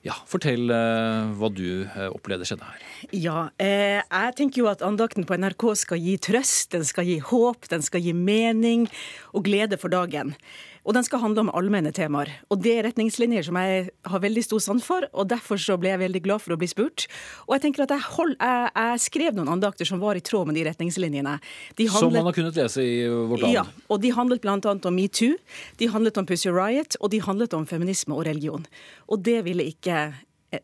ja, 0.03 0.15
fortell 0.27 0.67
eh, 0.73 1.31
hva 1.39 1.49
du 1.55 1.85
eh, 1.85 2.09
opplevde 2.11 2.47
skjedde 2.47 2.67
her. 2.67 2.83
Ja, 3.15 3.37
eh, 3.61 4.01
jeg 4.01 4.35
tenker 4.39 4.63
jo 4.63 4.69
at 4.71 4.83
andakten 4.83 5.27
på 5.27 5.37
NRK 5.39 5.69
skal 5.79 6.03
gi 6.03 6.17
trøst, 6.19 6.73
den 6.75 6.83
skal 6.87 7.07
gi 7.07 7.21
håp, 7.23 7.69
den 7.71 7.85
skal 7.85 8.03
gi 8.03 8.11
mening 8.15 8.89
og 9.31 9.47
glede 9.47 9.79
for 9.79 9.93
dagen. 9.93 10.35
Og 10.83 10.95
den 10.97 11.05
skal 11.07 11.21
handle 11.23 11.45
om 11.45 11.51
allmenne 11.55 11.93
temaer. 11.95 12.29
Og 12.51 12.59
det 12.63 12.73
er 12.75 12.85
retningslinjer 12.89 13.45
som 13.47 13.57
jeg 13.61 13.85
har 14.11 14.23
veldig 14.23 14.43
stor 14.43 14.63
sans 14.65 14.83
for, 14.83 15.05
og 15.15 15.29
derfor 15.31 15.59
så 15.61 15.77
ble 15.79 15.93
jeg 15.93 16.01
veldig 16.01 16.21
glad 16.25 16.43
for 16.43 16.55
å 16.55 16.59
bli 16.59 16.67
spurt. 16.67 17.05
Og 17.47 17.55
jeg 17.55 17.65
tenker 17.67 17.85
at 17.85 17.93
jeg, 17.95 18.03
hold, 18.17 18.33
jeg, 18.35 18.73
jeg 18.75 19.03
skrev 19.05 19.37
noen 19.37 19.53
andakter 19.55 19.87
som 19.87 20.01
var 20.03 20.19
i 20.19 20.23
tråd 20.25 20.49
med 20.49 20.59
de 20.59 20.65
retningslinjene. 20.67 21.37
De 21.79 21.87
Som 21.93 22.11
man 22.11 22.27
har 22.27 22.35
kunnet 22.35 22.59
lese 22.59 22.83
i 22.83 22.97
Vårt 23.07 23.45
Land. 23.45 23.55
Ja, 23.55 23.63
og 23.87 24.03
de 24.03 24.11
handlet 24.15 24.43
bl.a. 24.43 24.59
om 24.59 24.97
metoo, 24.97 25.37
de 25.79 25.89
handlet 25.93 26.19
om 26.19 26.27
Pussy 26.27 26.51
Riot, 26.51 26.99
og 26.99 27.13
de 27.15 27.23
handlet 27.23 27.55
om 27.55 27.67
feminisme 27.69 28.17
og 28.17 28.27
religion. 28.27 28.67
Og 29.07 29.23
det 29.23 29.39
ville 29.47 29.65
ikke 29.71 30.09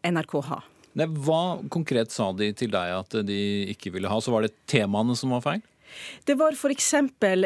NRK 0.04 0.36
ha. 0.52 0.62
Nei, 1.00 1.06
hva 1.24 1.62
konkret 1.72 2.12
sa 2.12 2.32
de 2.36 2.50
til 2.58 2.72
deg 2.74 2.96
at 2.98 3.20
de 3.24 3.42
ikke 3.72 3.94
ville 3.94 4.10
ha? 4.12 4.18
Så 4.20 4.34
var 4.34 4.44
det 4.44 4.56
temaene 4.70 5.16
som 5.16 5.32
var 5.32 5.46
feil? 5.46 5.64
Det 6.26 6.36
var 6.40 6.56
f.eks. 6.58 6.94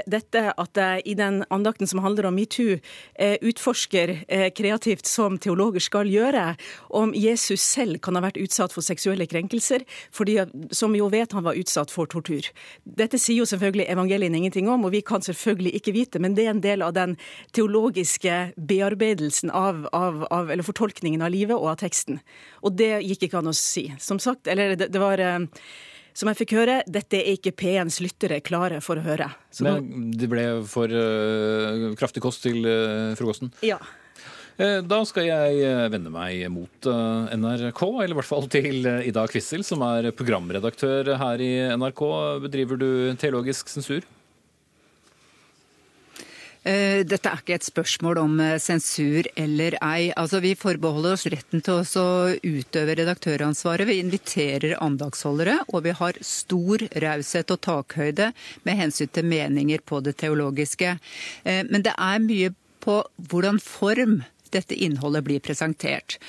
dette 0.09 0.43
at 0.51 0.79
jeg 0.79 1.03
i 1.05 1.15
den 1.17 1.41
andakten 1.53 1.89
som 1.89 2.01
handler 2.03 2.27
om 2.29 2.35
metoo, 2.37 2.79
eh, 3.15 3.35
utforsker 3.41 4.15
eh, 4.27 4.49
kreativt 4.55 5.09
som 5.09 5.37
teologer 5.37 5.83
skal 5.83 6.09
gjøre, 6.09 6.55
om 6.89 7.13
Jesus 7.17 7.61
selv 7.61 8.01
kan 8.03 8.17
ha 8.17 8.23
vært 8.25 8.41
utsatt 8.41 8.73
for 8.75 8.85
seksuelle 8.85 9.27
krenkelser, 9.29 9.85
fordi 10.13 10.39
som 10.71 10.93
vi 10.93 11.01
jo 11.01 11.09
vet 11.13 11.33
han 11.33 11.45
var 11.45 11.57
utsatt 11.59 11.93
for 11.93 12.09
tortur. 12.09 12.49
Dette 12.83 13.19
sier 13.21 13.41
jo 13.41 13.49
selvfølgelig 13.49 13.87
evangelien 13.93 14.35
ingenting 14.35 14.69
om, 14.71 14.85
og 14.85 14.93
vi 14.95 15.03
kan 15.05 15.23
selvfølgelig 15.23 15.75
ikke 15.79 15.95
vite, 15.95 16.21
men 16.23 16.37
det 16.37 16.47
er 16.47 16.53
en 16.55 16.63
del 16.63 16.85
av 16.85 16.93
den 16.97 17.17
teologiske 17.55 18.53
bearbeidelsen 18.57 19.53
av, 19.53 19.87
av, 19.93 20.25
av 20.33 20.51
eller 20.51 20.65
fortolkningen 20.65 21.23
av 21.23 21.33
livet 21.33 21.57
og 21.57 21.73
av 21.73 21.81
teksten. 21.83 22.21
Og 22.63 22.77
det 22.79 23.03
gikk 23.07 23.27
ikke 23.27 23.41
an 23.41 23.51
å 23.51 23.57
si. 23.57 23.89
Som 24.01 24.21
sagt, 24.23 24.47
eller 24.47 24.77
det, 24.79 24.91
det 24.93 25.01
var 25.01 25.21
eh, 25.21 25.49
som 26.17 26.29
jeg 26.29 26.39
fikk 26.43 26.55
høre, 26.59 26.77
dette 26.89 27.19
er 27.19 27.35
ikke 27.37 27.55
P1s 27.57 27.99
lyttere 28.03 28.39
klare 28.45 28.79
for 28.85 28.99
å 28.99 29.05
høre. 29.05 29.31
Så 29.53 29.65
Men 29.65 30.13
det 30.13 30.29
ble 30.31 30.45
for 30.69 30.89
uh, 30.91 31.91
kraftig 31.99 32.23
kost 32.23 32.45
til 32.45 32.63
uh, 32.67 33.13
frokosten? 33.17 33.53
Ja. 33.65 33.79
Uh, 34.59 34.79
da 34.85 34.99
skal 35.09 35.25
jeg 35.25 35.69
vende 35.93 36.13
meg 36.13 36.45
mot 36.53 36.89
NRK, 36.89 37.83
eller 37.89 38.13
i 38.13 38.19
hvert 38.19 38.29
fall 38.29 38.49
til 38.53 38.85
Ida 39.09 39.25
Kvissel, 39.31 39.65
som 39.65 39.81
er 39.89 40.11
programredaktør 40.13 41.15
her 41.21 41.41
i 41.41 41.53
NRK. 41.73 42.03
Bedriver 42.45 42.81
du 42.81 42.91
teologisk 43.21 43.73
sensur? 43.73 44.05
Dette 46.63 47.27
er 47.27 47.41
ikke 47.41 47.57
et 47.57 47.65
spørsmål 47.65 48.19
om 48.21 48.37
sensur 48.61 49.27
eller 49.35 49.75
ei. 49.83 50.13
Altså, 50.15 50.39
Vi 50.39 50.53
forbeholder 50.55 51.17
oss 51.17 51.27
retten 51.27 51.63
til 51.65 51.81
å 51.99 52.07
utøve 52.39 52.95
redaktøransvaret. 52.95 53.87
Vi 53.89 53.99
inviterer 53.99 54.77
andagsholdere, 54.79 55.59
og 55.67 55.83
vi 55.83 55.95
har 55.99 56.19
stor 56.23 56.85
raushet 57.03 57.51
og 57.51 57.61
takhøyde 57.67 58.31
med 58.63 58.79
hensyn 58.79 59.11
til 59.11 59.27
meninger 59.27 59.83
på 59.83 59.99
det 60.05 60.15
teologiske. 60.23 60.97
Men 61.43 61.83
det 61.83 61.95
er 61.97 62.23
mye 62.23 62.53
på 62.83 63.01
hvordan 63.29 63.59
form 63.63 64.21
dette 64.53 64.75
innholdet 64.77 65.23
blir 65.27 65.43
presentert. 65.43 66.19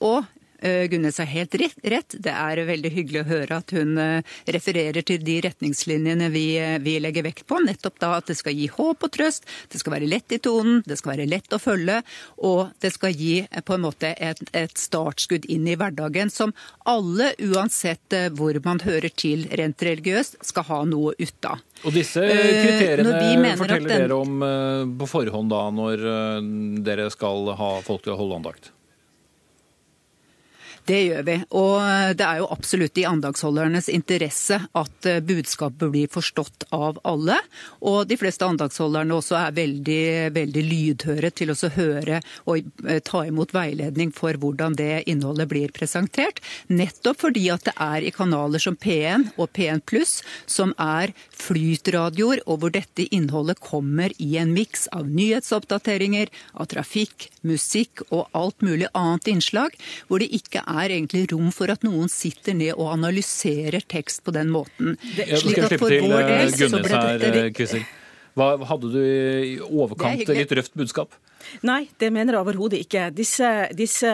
Og 0.00 0.24
Gunnes 0.60 1.18
har 1.18 1.28
helt 1.30 1.54
rett. 1.54 2.14
Det 2.18 2.32
er 2.32 2.60
veldig 2.68 2.90
hyggelig 2.92 3.22
å 3.22 3.28
høre 3.28 3.60
at 3.62 3.72
hun 3.74 3.96
refererer 4.44 5.04
til 5.06 5.22
de 5.24 5.38
retningslinjene 5.46 6.28
vi, 6.32 6.44
vi, 6.84 6.96
legger 7.02 7.24
vekt 7.26 7.46
på. 7.48 7.60
Nettopp 7.64 8.00
da 8.02 8.12
at 8.18 8.28
det 8.30 8.36
skal 8.38 8.56
gi 8.56 8.68
håp 8.72 9.06
og 9.06 9.12
trøst, 9.14 9.48
det 9.72 9.80
skal 9.80 9.96
være 9.96 10.10
lett 10.10 10.34
i 10.36 10.40
tonen, 10.42 10.82
det 10.86 10.98
skal 11.00 11.14
være 11.14 11.28
lett 11.30 11.56
å 11.56 11.60
følge, 11.62 12.00
og 12.46 12.74
det 12.82 12.92
skal 12.94 13.14
gi 13.16 13.34
på 13.66 13.76
en 13.76 13.84
måte 13.86 14.12
et, 14.16 14.42
et 14.56 14.76
startskudd 14.78 15.48
inn 15.50 15.68
i 15.70 15.76
hverdagen 15.80 16.32
som 16.32 16.54
alle, 16.88 17.32
uansett 17.40 18.16
hvor 18.36 18.56
man 18.64 18.82
hører 18.84 19.12
til 19.14 19.46
rent 19.56 19.82
religiøst, 19.86 20.40
skal 20.46 20.68
ha 20.70 20.82
noe 20.88 21.14
ut 21.18 21.48
av. 21.48 21.62
Og 21.86 21.94
disse 21.96 22.20
kriteriene 22.20 23.54
forteller 23.56 23.88
den... 23.88 24.04
dere 24.04 24.18
om 24.18 24.98
på 25.00 25.08
forhånd 25.08 25.52
da, 25.52 25.62
når 25.74 26.04
dere 26.84 27.08
skal 27.12 27.54
ha 27.56 27.72
folk 27.86 28.04
til 28.04 28.14
å 28.14 28.20
holde 28.20 28.42
andakt? 28.42 28.74
Det 30.88 31.00
gjør 31.04 31.26
vi. 31.26 31.36
Og 31.58 32.14
det 32.18 32.26
er 32.26 32.40
jo 32.40 32.48
absolutt 32.50 32.98
i 32.98 33.06
andagsholdernes 33.08 33.90
interesse 33.92 34.58
at 34.58 35.08
budskapet 35.26 35.92
blir 35.92 36.10
forstått 36.10 36.66
av 36.74 36.98
alle. 37.06 37.36
Og 37.86 38.08
de 38.10 38.18
fleste 38.20 38.46
andagsholderne 38.46 39.14
også 39.16 39.38
er 39.38 39.56
veldig, 39.56 40.04
veldig 40.36 40.64
lydhøre 40.66 41.30
til 41.36 41.52
å 41.54 41.58
høre 41.76 42.20
og 42.50 42.70
ta 43.06 43.22
imot 43.28 43.54
veiledning 43.54 44.10
for 44.16 44.38
hvordan 44.40 44.76
det 44.78 45.04
innholdet 45.10 45.50
blir 45.50 45.74
presentert. 45.74 46.40
Nettopp 46.72 47.20
fordi 47.26 47.46
at 47.52 47.66
det 47.68 47.76
er 47.80 48.06
i 48.06 48.12
kanaler 48.14 48.62
som 48.62 48.78
P1 48.80 49.30
og 49.36 49.50
P1 49.56 49.84
pluss 49.86 50.20
som 50.50 50.72
er 50.80 51.12
flytradioer, 51.36 52.42
og 52.46 52.62
hvor 52.62 52.74
dette 52.74 53.06
innholdet 53.14 53.60
kommer 53.62 54.12
i 54.18 54.32
en 54.40 54.52
miks 54.54 54.86
av 54.96 55.08
nyhetsoppdateringer, 55.08 56.30
av 56.54 56.70
trafikk, 56.72 57.28
musikk 57.46 58.04
og 58.10 58.28
alt 58.36 58.64
mulig 58.64 58.90
annet 58.94 59.30
innslag, 59.30 59.76
hvor 60.08 60.22
det 60.22 60.30
ikke 60.36 60.64
er 60.70 60.96
egentlig 60.96 61.26
rom 61.32 61.50
for 61.54 61.72
at 61.72 61.86
noen 61.86 62.10
sitter 62.12 62.56
ned 62.56 62.74
og 62.76 62.92
analyserer 62.94 63.84
tekst 63.90 64.24
på 64.26 64.34
den 64.36 64.52
måten. 64.52 64.96
Det, 65.16 65.28
slik 65.42 65.62
at 65.66 65.78
for 65.80 65.90
vår 65.90 66.28
del 66.30 66.54
så 66.54 66.70
ble 66.76 67.02
dette 67.22 67.48
Kissel. 67.56 67.88
Hva 68.38 68.54
Hadde 68.68 68.92
du 68.92 69.00
i 69.02 69.58
overkant 69.58 70.30
litt 70.30 70.54
røft 70.54 70.76
budskap? 70.78 71.16
Nei, 71.66 71.88
det 71.98 72.10
mener 72.12 72.36
jeg 72.36 72.44
overhodet 72.44 72.80
ikke. 72.84 73.06
Disse, 73.16 73.48
disse, 73.76 74.10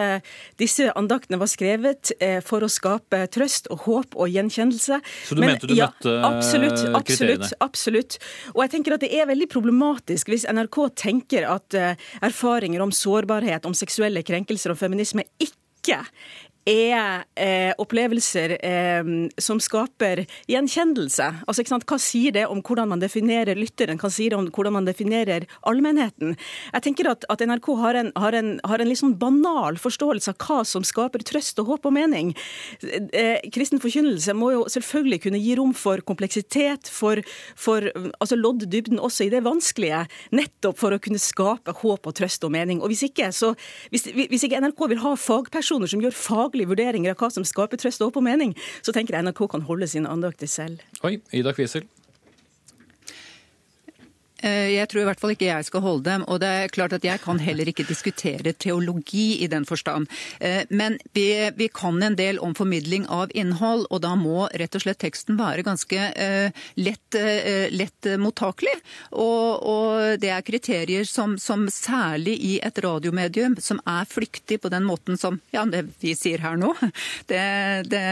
disse, 0.59 0.87
andaktene 0.97 1.39
var 1.41 1.49
skrevet 1.51 2.13
eh, 2.23 2.39
for 2.45 2.63
å 2.63 2.69
skape 2.71 3.19
trøst 3.33 3.67
og 3.73 3.83
håp 3.85 4.17
og 4.17 4.31
gjenkjennelse. 4.31 4.99
Så 5.03 5.37
du 5.37 5.43
Men, 5.43 5.53
mente 5.53 5.69
du 5.69 5.75
ja, 5.77 5.89
møtte 5.91 6.15
absolutt, 6.25 6.79
kriteriene? 6.79 7.43
Absolutt, 7.43 7.59
absolutt. 7.67 8.17
Og 8.55 8.63
jeg 8.63 8.73
tenker 8.77 8.95
at 8.95 9.05
det 9.05 9.11
er 9.13 9.29
veldig 9.29 9.49
problematisk 9.51 10.31
hvis 10.33 10.47
NRK 10.49 10.81
tenker 10.97 11.47
at 11.51 11.77
erfaringer 12.23 12.83
om 12.87 12.95
sårbarhet, 12.95 13.67
om 13.67 13.75
seksuelle 13.77 14.23
krenkelser 14.25 14.73
og 14.73 14.79
feminisme 14.79 15.27
ikke 15.43 16.01
er 16.67 17.23
eh, 17.39 17.71
opplevelser 17.79 18.57
eh, 18.59 19.09
som 19.39 19.59
skaper 19.63 20.25
gjenkjennelse. 20.51 21.27
Altså, 21.47 21.63
Hva 21.87 21.99
sier 22.01 22.35
det 22.35 22.45
om 22.51 22.61
hvordan 22.65 22.91
man 22.91 23.01
definerer 23.03 23.55
lytteren? 23.55 23.99
Hva 24.01 24.11
sier 24.11 24.33
det 24.33 24.39
om 24.39 24.49
hvordan 24.51 24.75
man 24.75 24.87
definerer 24.87 25.47
allmennheten? 25.69 26.35
Jeg 26.73 26.85
tenker 26.85 27.11
at, 27.13 27.23
at 27.31 27.43
NRK 27.43 27.69
har 27.79 27.99
en, 28.01 28.11
har, 28.19 28.35
en, 28.35 28.57
har 28.67 28.83
en, 28.83 28.89
litt 28.89 29.01
sånn 29.01 29.15
banal 29.19 29.79
forståelse 29.79 30.33
av 30.33 30.43
hva 30.43 30.59
som 30.67 30.85
skaper 30.87 31.23
trøst 31.27 31.59
og 31.63 31.71
håp 31.71 31.87
og 31.87 31.95
mening. 31.95 32.33
Eh, 32.83 33.39
kristen 33.53 33.81
forkynnelse 33.83 34.35
må 34.37 34.51
jo 34.57 34.65
selvfølgelig 34.71 35.21
kunne 35.27 35.41
gi 35.41 35.55
rom 35.59 35.73
for 35.77 36.03
kompleksitet, 36.07 36.91
for, 36.91 37.21
for 37.55 37.87
altså 38.19 38.39
loddybden 38.39 38.99
også 38.99 39.27
i 39.27 39.31
det 39.31 39.43
vanskelige, 39.47 40.03
nettopp 40.35 40.81
for 40.81 40.95
å 40.95 41.01
kunne 41.01 41.21
skape 41.21 41.75
håp 41.79 42.11
og 42.11 42.17
trøst 42.19 42.43
og 42.43 42.53
mening. 42.57 42.83
Og 42.83 42.91
Hvis 42.91 43.05
ikke, 43.07 43.31
så, 43.35 43.53
hvis, 43.93 44.09
hvis 44.17 44.47
ikke 44.47 44.59
NRK 44.63 44.87
vil 44.91 45.03
ha 45.03 45.15
fagpersoner 45.19 45.89
som 45.91 46.03
gjør 46.03 46.15
faglig 46.17 46.56
faglige 46.57 46.71
vurderinger 46.73 47.13
av 47.13 47.21
hva 47.21 47.29
som 47.29 47.45
skaper 47.45 47.77
trøst 47.77 48.01
og 48.01 48.09
håp 48.09 48.17
og 48.17 48.25
mening, 48.25 48.55
så 48.81 48.93
tenker 48.93 49.15
jeg 49.15 49.27
NRK 49.27 49.45
kan 49.51 49.65
holde 49.67 49.87
sine 49.87 50.09
andakter 50.09 50.47
selv. 50.47 50.81
Oi, 51.03 51.19
Ida 51.31 51.53
Kvisel. 51.53 51.85
Eh, 54.43 54.73
jeg 54.75 54.89
tror 54.89 55.01
i 55.01 55.07
hvert 55.07 55.21
fall 55.21 55.33
ikke 55.33 55.49
jeg 55.49 55.67
skal 55.67 55.83
holde 55.85 56.05
dem. 56.07 56.25
Og 56.27 56.41
det 56.43 56.49
er 56.49 56.73
klart 56.73 56.95
at 56.97 57.05
jeg 57.05 57.21
kan 57.23 57.39
heller 57.41 57.69
ikke 57.69 57.87
diskutere 57.87 58.53
teologi 58.53 59.43
i 59.43 59.49
den 59.51 59.65
forstand. 59.69 60.09
Eh, 60.39 60.63
men 60.69 60.97
vi, 61.15 61.27
vi 61.57 61.69
kan 61.73 62.01
en 62.03 62.17
del 62.17 62.41
om 62.43 62.55
formidling 62.57 63.07
av 63.13 63.33
innhold, 63.37 63.87
og 63.89 64.03
da 64.05 64.13
må 64.19 64.47
rett 64.57 64.77
og 64.77 64.83
slett 64.83 65.01
teksten 65.01 65.37
være 65.37 65.63
ganske 65.65 65.97
uh, 66.17 66.63
lett, 66.79 67.15
lett, 67.73 68.07
mottakelig. 68.19 68.73
Og, 69.11 69.63
og, 69.67 70.17
det 70.21 70.29
er 70.33 70.45
kriterier 70.45 71.07
som, 71.07 71.35
som, 71.41 71.67
særlig 71.71 72.35
i 72.43 72.53
et 72.63 72.79
radiomedium 72.83 73.57
som 73.61 73.79
er 73.89 74.07
flyktig 74.09 74.59
på 74.63 74.71
den 74.73 74.85
måten 74.87 75.19
som 75.19 75.39
ja, 75.53 75.65
det 75.69 75.83
vi 76.01 76.13
sier 76.17 76.41
her 76.43 76.57
nå, 76.59 76.73
det, 77.31 77.43
det, 77.91 78.03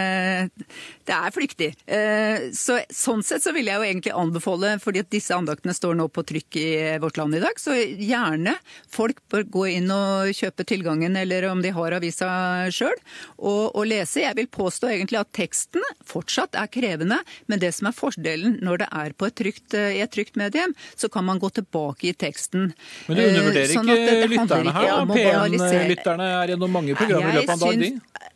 det 1.05 1.15
er 1.15 1.33
flyktig. 1.35 1.69
Uh, 1.85 2.49
så, 2.55 2.79
sånn 2.93 3.23
sett 3.25 3.43
så 3.45 3.53
vil 3.55 3.69
jeg 3.69 3.77
jo 3.77 3.87
egentlig 3.87 4.13
anbefale, 4.15 4.75
fordi 4.83 5.03
at 5.03 5.11
disse 5.13 5.35
andaktene 5.35 5.75
står 5.75 5.97
nå 5.99 6.07
på 6.13 6.25
trykk 6.27 6.59
i 6.61 6.69
vårt 7.03 7.19
land 7.19 7.37
i 7.37 7.43
dag. 7.43 7.59
Så 7.61 7.75
gjerne 7.77 8.55
folk 8.91 9.21
bør 9.31 9.45
gå 9.57 9.67
inn 9.75 9.91
og 9.93 10.33
kjøpe 10.35 10.65
tilgangen, 10.67 11.17
eller 11.19 11.49
om 11.51 11.61
de 11.63 11.73
har 11.75 11.97
avisa 11.97 12.29
sjøl, 12.73 12.95
og, 13.37 13.75
og 13.75 13.85
lese. 13.89 14.23
Jeg 14.25 14.37
vil 14.39 14.49
påstå 14.49 14.91
egentlig 14.93 15.21
at 15.21 15.33
teksten 15.35 15.85
fortsatt 16.07 16.57
er 16.59 16.71
krevende, 16.71 17.21
men 17.51 17.61
det 17.61 17.73
som 17.77 17.89
er 17.89 17.97
fordelen 17.97 18.59
når 18.65 18.85
det 18.85 18.91
er 19.03 19.15
på 19.17 19.29
et 19.29 19.37
trygt, 19.37 19.75
i 19.75 20.01
et 20.03 20.13
trygt 20.13 20.39
medium, 20.39 20.73
så 20.95 21.09
kan 21.11 21.25
man 21.27 21.41
gå 21.41 21.51
tilbake 21.55 22.11
i 22.11 22.15
teksten. 22.17 22.71
Men 23.07 23.19
du 23.19 23.25
undervurderer 23.25 23.73
Sånn 23.75 23.89
ikke 23.91 24.29
lytterne 24.31 24.73
her? 24.75 24.91
om 24.95 25.09
da? 25.09 25.17
å 25.17 25.17
banalisere. 25.17 25.83
P1-lytterne 25.85 26.31
er 26.39 26.53
gjennom 26.53 26.79
mange 26.79 26.97
programmer 26.97 27.33
i 27.33 27.41
løpet 27.41 27.53
av 27.55 27.67
en 27.69 27.83
dag, 27.85 27.85
de. 27.85 28.31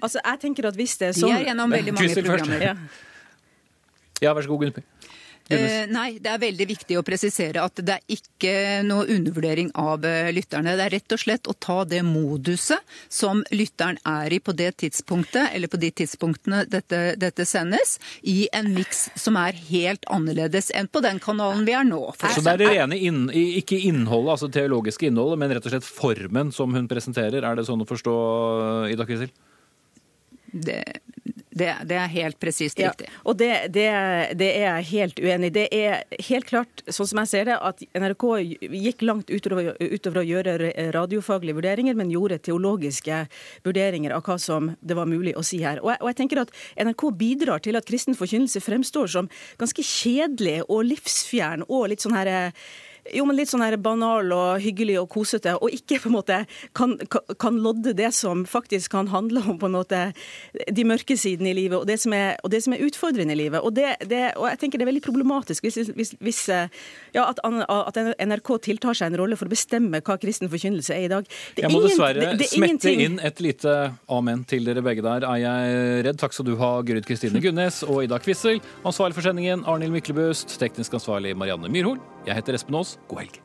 Altså, 0.00 0.20
jeg 0.20 0.40
tenker 0.46 0.70
at 0.70 0.78
hvis 0.78 0.96
det 1.00 1.10
er 1.10 1.16
De 1.16 1.20
sånn 1.24 1.36
er 1.36 1.50
gjennom 1.50 1.76
veldig 1.76 1.96
mange 1.96 2.22
programmer. 2.22 2.66
Ja. 2.70 2.76
Ja, 4.22 4.32
vær 4.32 4.46
så 4.46 4.52
god, 4.52 4.64
Gunnhild. 4.64 4.84
Eh, 5.52 5.84
nei, 5.92 6.16
det 6.24 6.30
er 6.32 6.40
veldig 6.40 6.66
viktig 6.70 6.96
å 6.96 7.02
presisere 7.04 7.60
at 7.60 7.80
det 7.84 7.98
er 7.98 8.14
ikke 8.16 8.80
noe 8.86 9.04
undervurdering 9.12 9.74
av 9.76 10.06
eh, 10.08 10.30
lytterne. 10.32 10.72
Det 10.78 10.86
er 10.86 10.94
rett 10.94 11.14
og 11.16 11.20
slett 11.20 11.50
å 11.50 11.54
ta 11.60 11.82
det 11.84 12.00
moduset 12.06 12.80
som 13.12 13.42
lytteren 13.52 14.00
er 14.08 14.32
i 14.32 14.40
på 14.40 14.54
det 14.56 14.70
tidspunktet, 14.80 15.52
eller 15.52 15.68
på 15.68 15.80
de 15.82 15.92
tidspunktene 16.00 16.62
dette, 16.72 17.02
dette 17.20 17.44
sendes, 17.48 17.98
i 18.22 18.48
en 18.56 18.72
miks 18.72 19.10
som 19.20 19.36
er 19.36 19.58
helt 19.68 20.08
annerledes 20.08 20.72
enn 20.72 20.88
på 20.88 21.04
den 21.04 21.20
kanalen 21.20 21.68
vi 21.68 21.76
er 21.76 21.84
nå. 21.84 22.00
for 22.16 22.32
Så 22.32 22.40
det 22.40 22.56
er 22.56 22.64
det 22.64 22.72
rene 22.72 22.96
inn, 22.96 23.26
ikke 23.28 23.82
innholdet, 23.84 24.38
altså 24.38 24.48
teologiske 24.48 25.10
innholdet, 25.10 25.42
men 25.44 25.52
rett 25.52 25.68
og 25.68 25.76
slett 25.76 25.92
formen 25.92 26.56
som 26.56 26.72
hun 26.72 26.88
presenterer. 26.88 27.44
Er 27.44 27.60
det 27.60 27.68
sånn 27.68 27.84
å 27.84 27.88
forstå, 27.88 28.16
Ida 28.96 29.04
Kvisel? 29.04 29.34
Det, 30.54 30.82
det, 31.50 31.68
det 31.90 31.96
er 31.98 32.10
helt 32.12 32.38
presist 32.42 32.78
Ja, 32.78 32.92
riktig. 32.92 33.08
og 33.26 33.36
det, 33.38 33.50
det, 33.74 33.86
det 34.38 34.48
er 34.54 34.64
jeg 34.78 34.86
helt 34.90 35.20
uenig 35.22 35.50
i. 35.50 35.54
Det 35.54 35.64
er 35.74 36.22
helt 36.28 36.46
klart, 36.46 36.82
sånn 36.86 37.08
som 37.10 37.20
jeg 37.22 37.30
ser 37.32 37.48
det, 37.50 37.56
at 37.58 37.82
NRK 37.94 38.26
gikk 38.70 39.04
langt 39.06 39.30
utover, 39.30 39.72
utover 39.78 40.22
å 40.22 40.26
gjøre 40.26 40.72
radiofaglige 40.94 41.58
vurderinger, 41.58 41.98
men 41.98 42.12
gjorde 42.14 42.40
teologiske 42.46 43.24
vurderinger 43.66 44.14
av 44.14 44.24
hva 44.26 44.38
som 44.42 44.72
det 44.80 44.98
var 44.98 45.10
mulig 45.10 45.36
å 45.38 45.44
si 45.46 45.60
her. 45.62 45.82
Og 45.82 45.92
jeg, 45.94 46.02
og 46.02 46.10
jeg 46.12 46.20
tenker 46.22 46.42
at 46.44 46.54
NRK 46.86 47.06
bidrar 47.18 47.62
til 47.66 47.78
at 47.78 47.86
kristen 47.90 48.18
forkynnelse 48.18 48.62
fremstår 48.62 49.10
som 49.14 49.30
ganske 49.60 49.86
kjedelig 49.86 50.60
og 50.68 50.86
livsfjern 50.90 51.66
og 51.68 51.88
litt 51.92 52.02
sånn 52.04 52.18
her 52.18 52.34
jo, 53.12 53.24
men 53.28 53.36
litt 53.36 53.50
sånn 53.50 53.60
her 53.64 53.76
banal 53.76 54.30
og 54.32 54.60
hyggelig 54.64 54.96
og 55.02 55.08
kosete, 55.12 55.52
og 55.60 55.70
ikke 55.76 55.98
på 56.00 56.08
en 56.08 56.14
måte 56.16 56.38
kan, 56.74 56.96
kan- 57.38 57.58
lodde 57.64 57.92
det 57.94 58.12
som 58.16 58.44
faktisk 58.48 58.90
kan 58.90 59.06
handle 59.12 59.42
om 59.48 59.58
på 59.60 59.66
en 59.66 59.76
måte 59.76 60.00
de 60.72 60.84
mørke 60.84 61.16
sidene 61.20 61.50
i 61.52 61.54
livet, 61.54 61.78
og 61.78 61.86
det 61.86 61.98
som 62.00 62.12
er, 62.16 62.36
og 62.44 62.50
det 62.50 62.62
som 62.64 62.72
er 62.74 62.82
utfordrende 62.86 63.32
i 63.36 63.38
livet. 63.42 63.60
Og, 63.62 63.74
det, 63.76 63.96
det, 64.08 64.22
og 64.36 64.48
jeg 64.50 64.58
tenker 64.62 64.78
det 64.80 64.86
er 64.86 64.90
veldig 64.92 65.02
problematisk 65.04 65.64
hvis, 65.68 65.90
hvis, 65.94 66.14
hvis 66.20 66.40
ja, 66.48 67.26
at, 67.28 67.38
at 67.44 68.00
NRK 68.24 68.50
tiltar 68.64 68.96
seg 68.98 69.12
en 69.12 69.18
rolle 69.20 69.36
for 69.36 69.46
å 69.46 69.52
bestemme 69.54 70.00
hva 70.04 70.16
kristen 70.20 70.50
forkynnelse 70.52 70.94
er 70.96 71.06
i 71.06 71.12
dag. 71.12 71.28
Det 71.56 71.64
Jeg 71.66 71.70
må 71.72 71.80
ingen- 71.82 71.90
dessverre 71.90 72.32
det- 72.38 72.50
smette 72.50 72.94
inn 73.06 73.20
et 73.20 73.40
lite 73.44 73.76
amen 74.08 74.44
til 74.48 74.64
dere 74.64 74.82
begge 74.84 75.02
der, 75.04 75.24
er 75.28 75.38
jeg 75.44 76.04
redd. 76.08 76.18
Takk 76.24 76.32
skal 76.32 76.46
du 76.50 76.56
ha, 76.60 76.72
Gryd 76.82 77.06
Kristine 77.06 77.40
Gunnes 77.40 77.82
og 77.86 78.02
Ida 78.04 78.18
Kvissel. 78.18 78.60
Ansvarlig 78.84 79.14
for 79.14 79.22
sendingen, 79.28 79.64
Arnhild 79.68 79.92
Myklebust. 79.94 80.58
Teknisk 80.60 80.92
ansvarlig, 81.00 81.36
Marianne 81.36 81.68
Myrhol. 81.72 81.98
Jeg 82.26 82.36
heter 82.40 82.54
Espen 82.58 82.74
Aas. 82.80 82.93
Helg. 83.08 83.40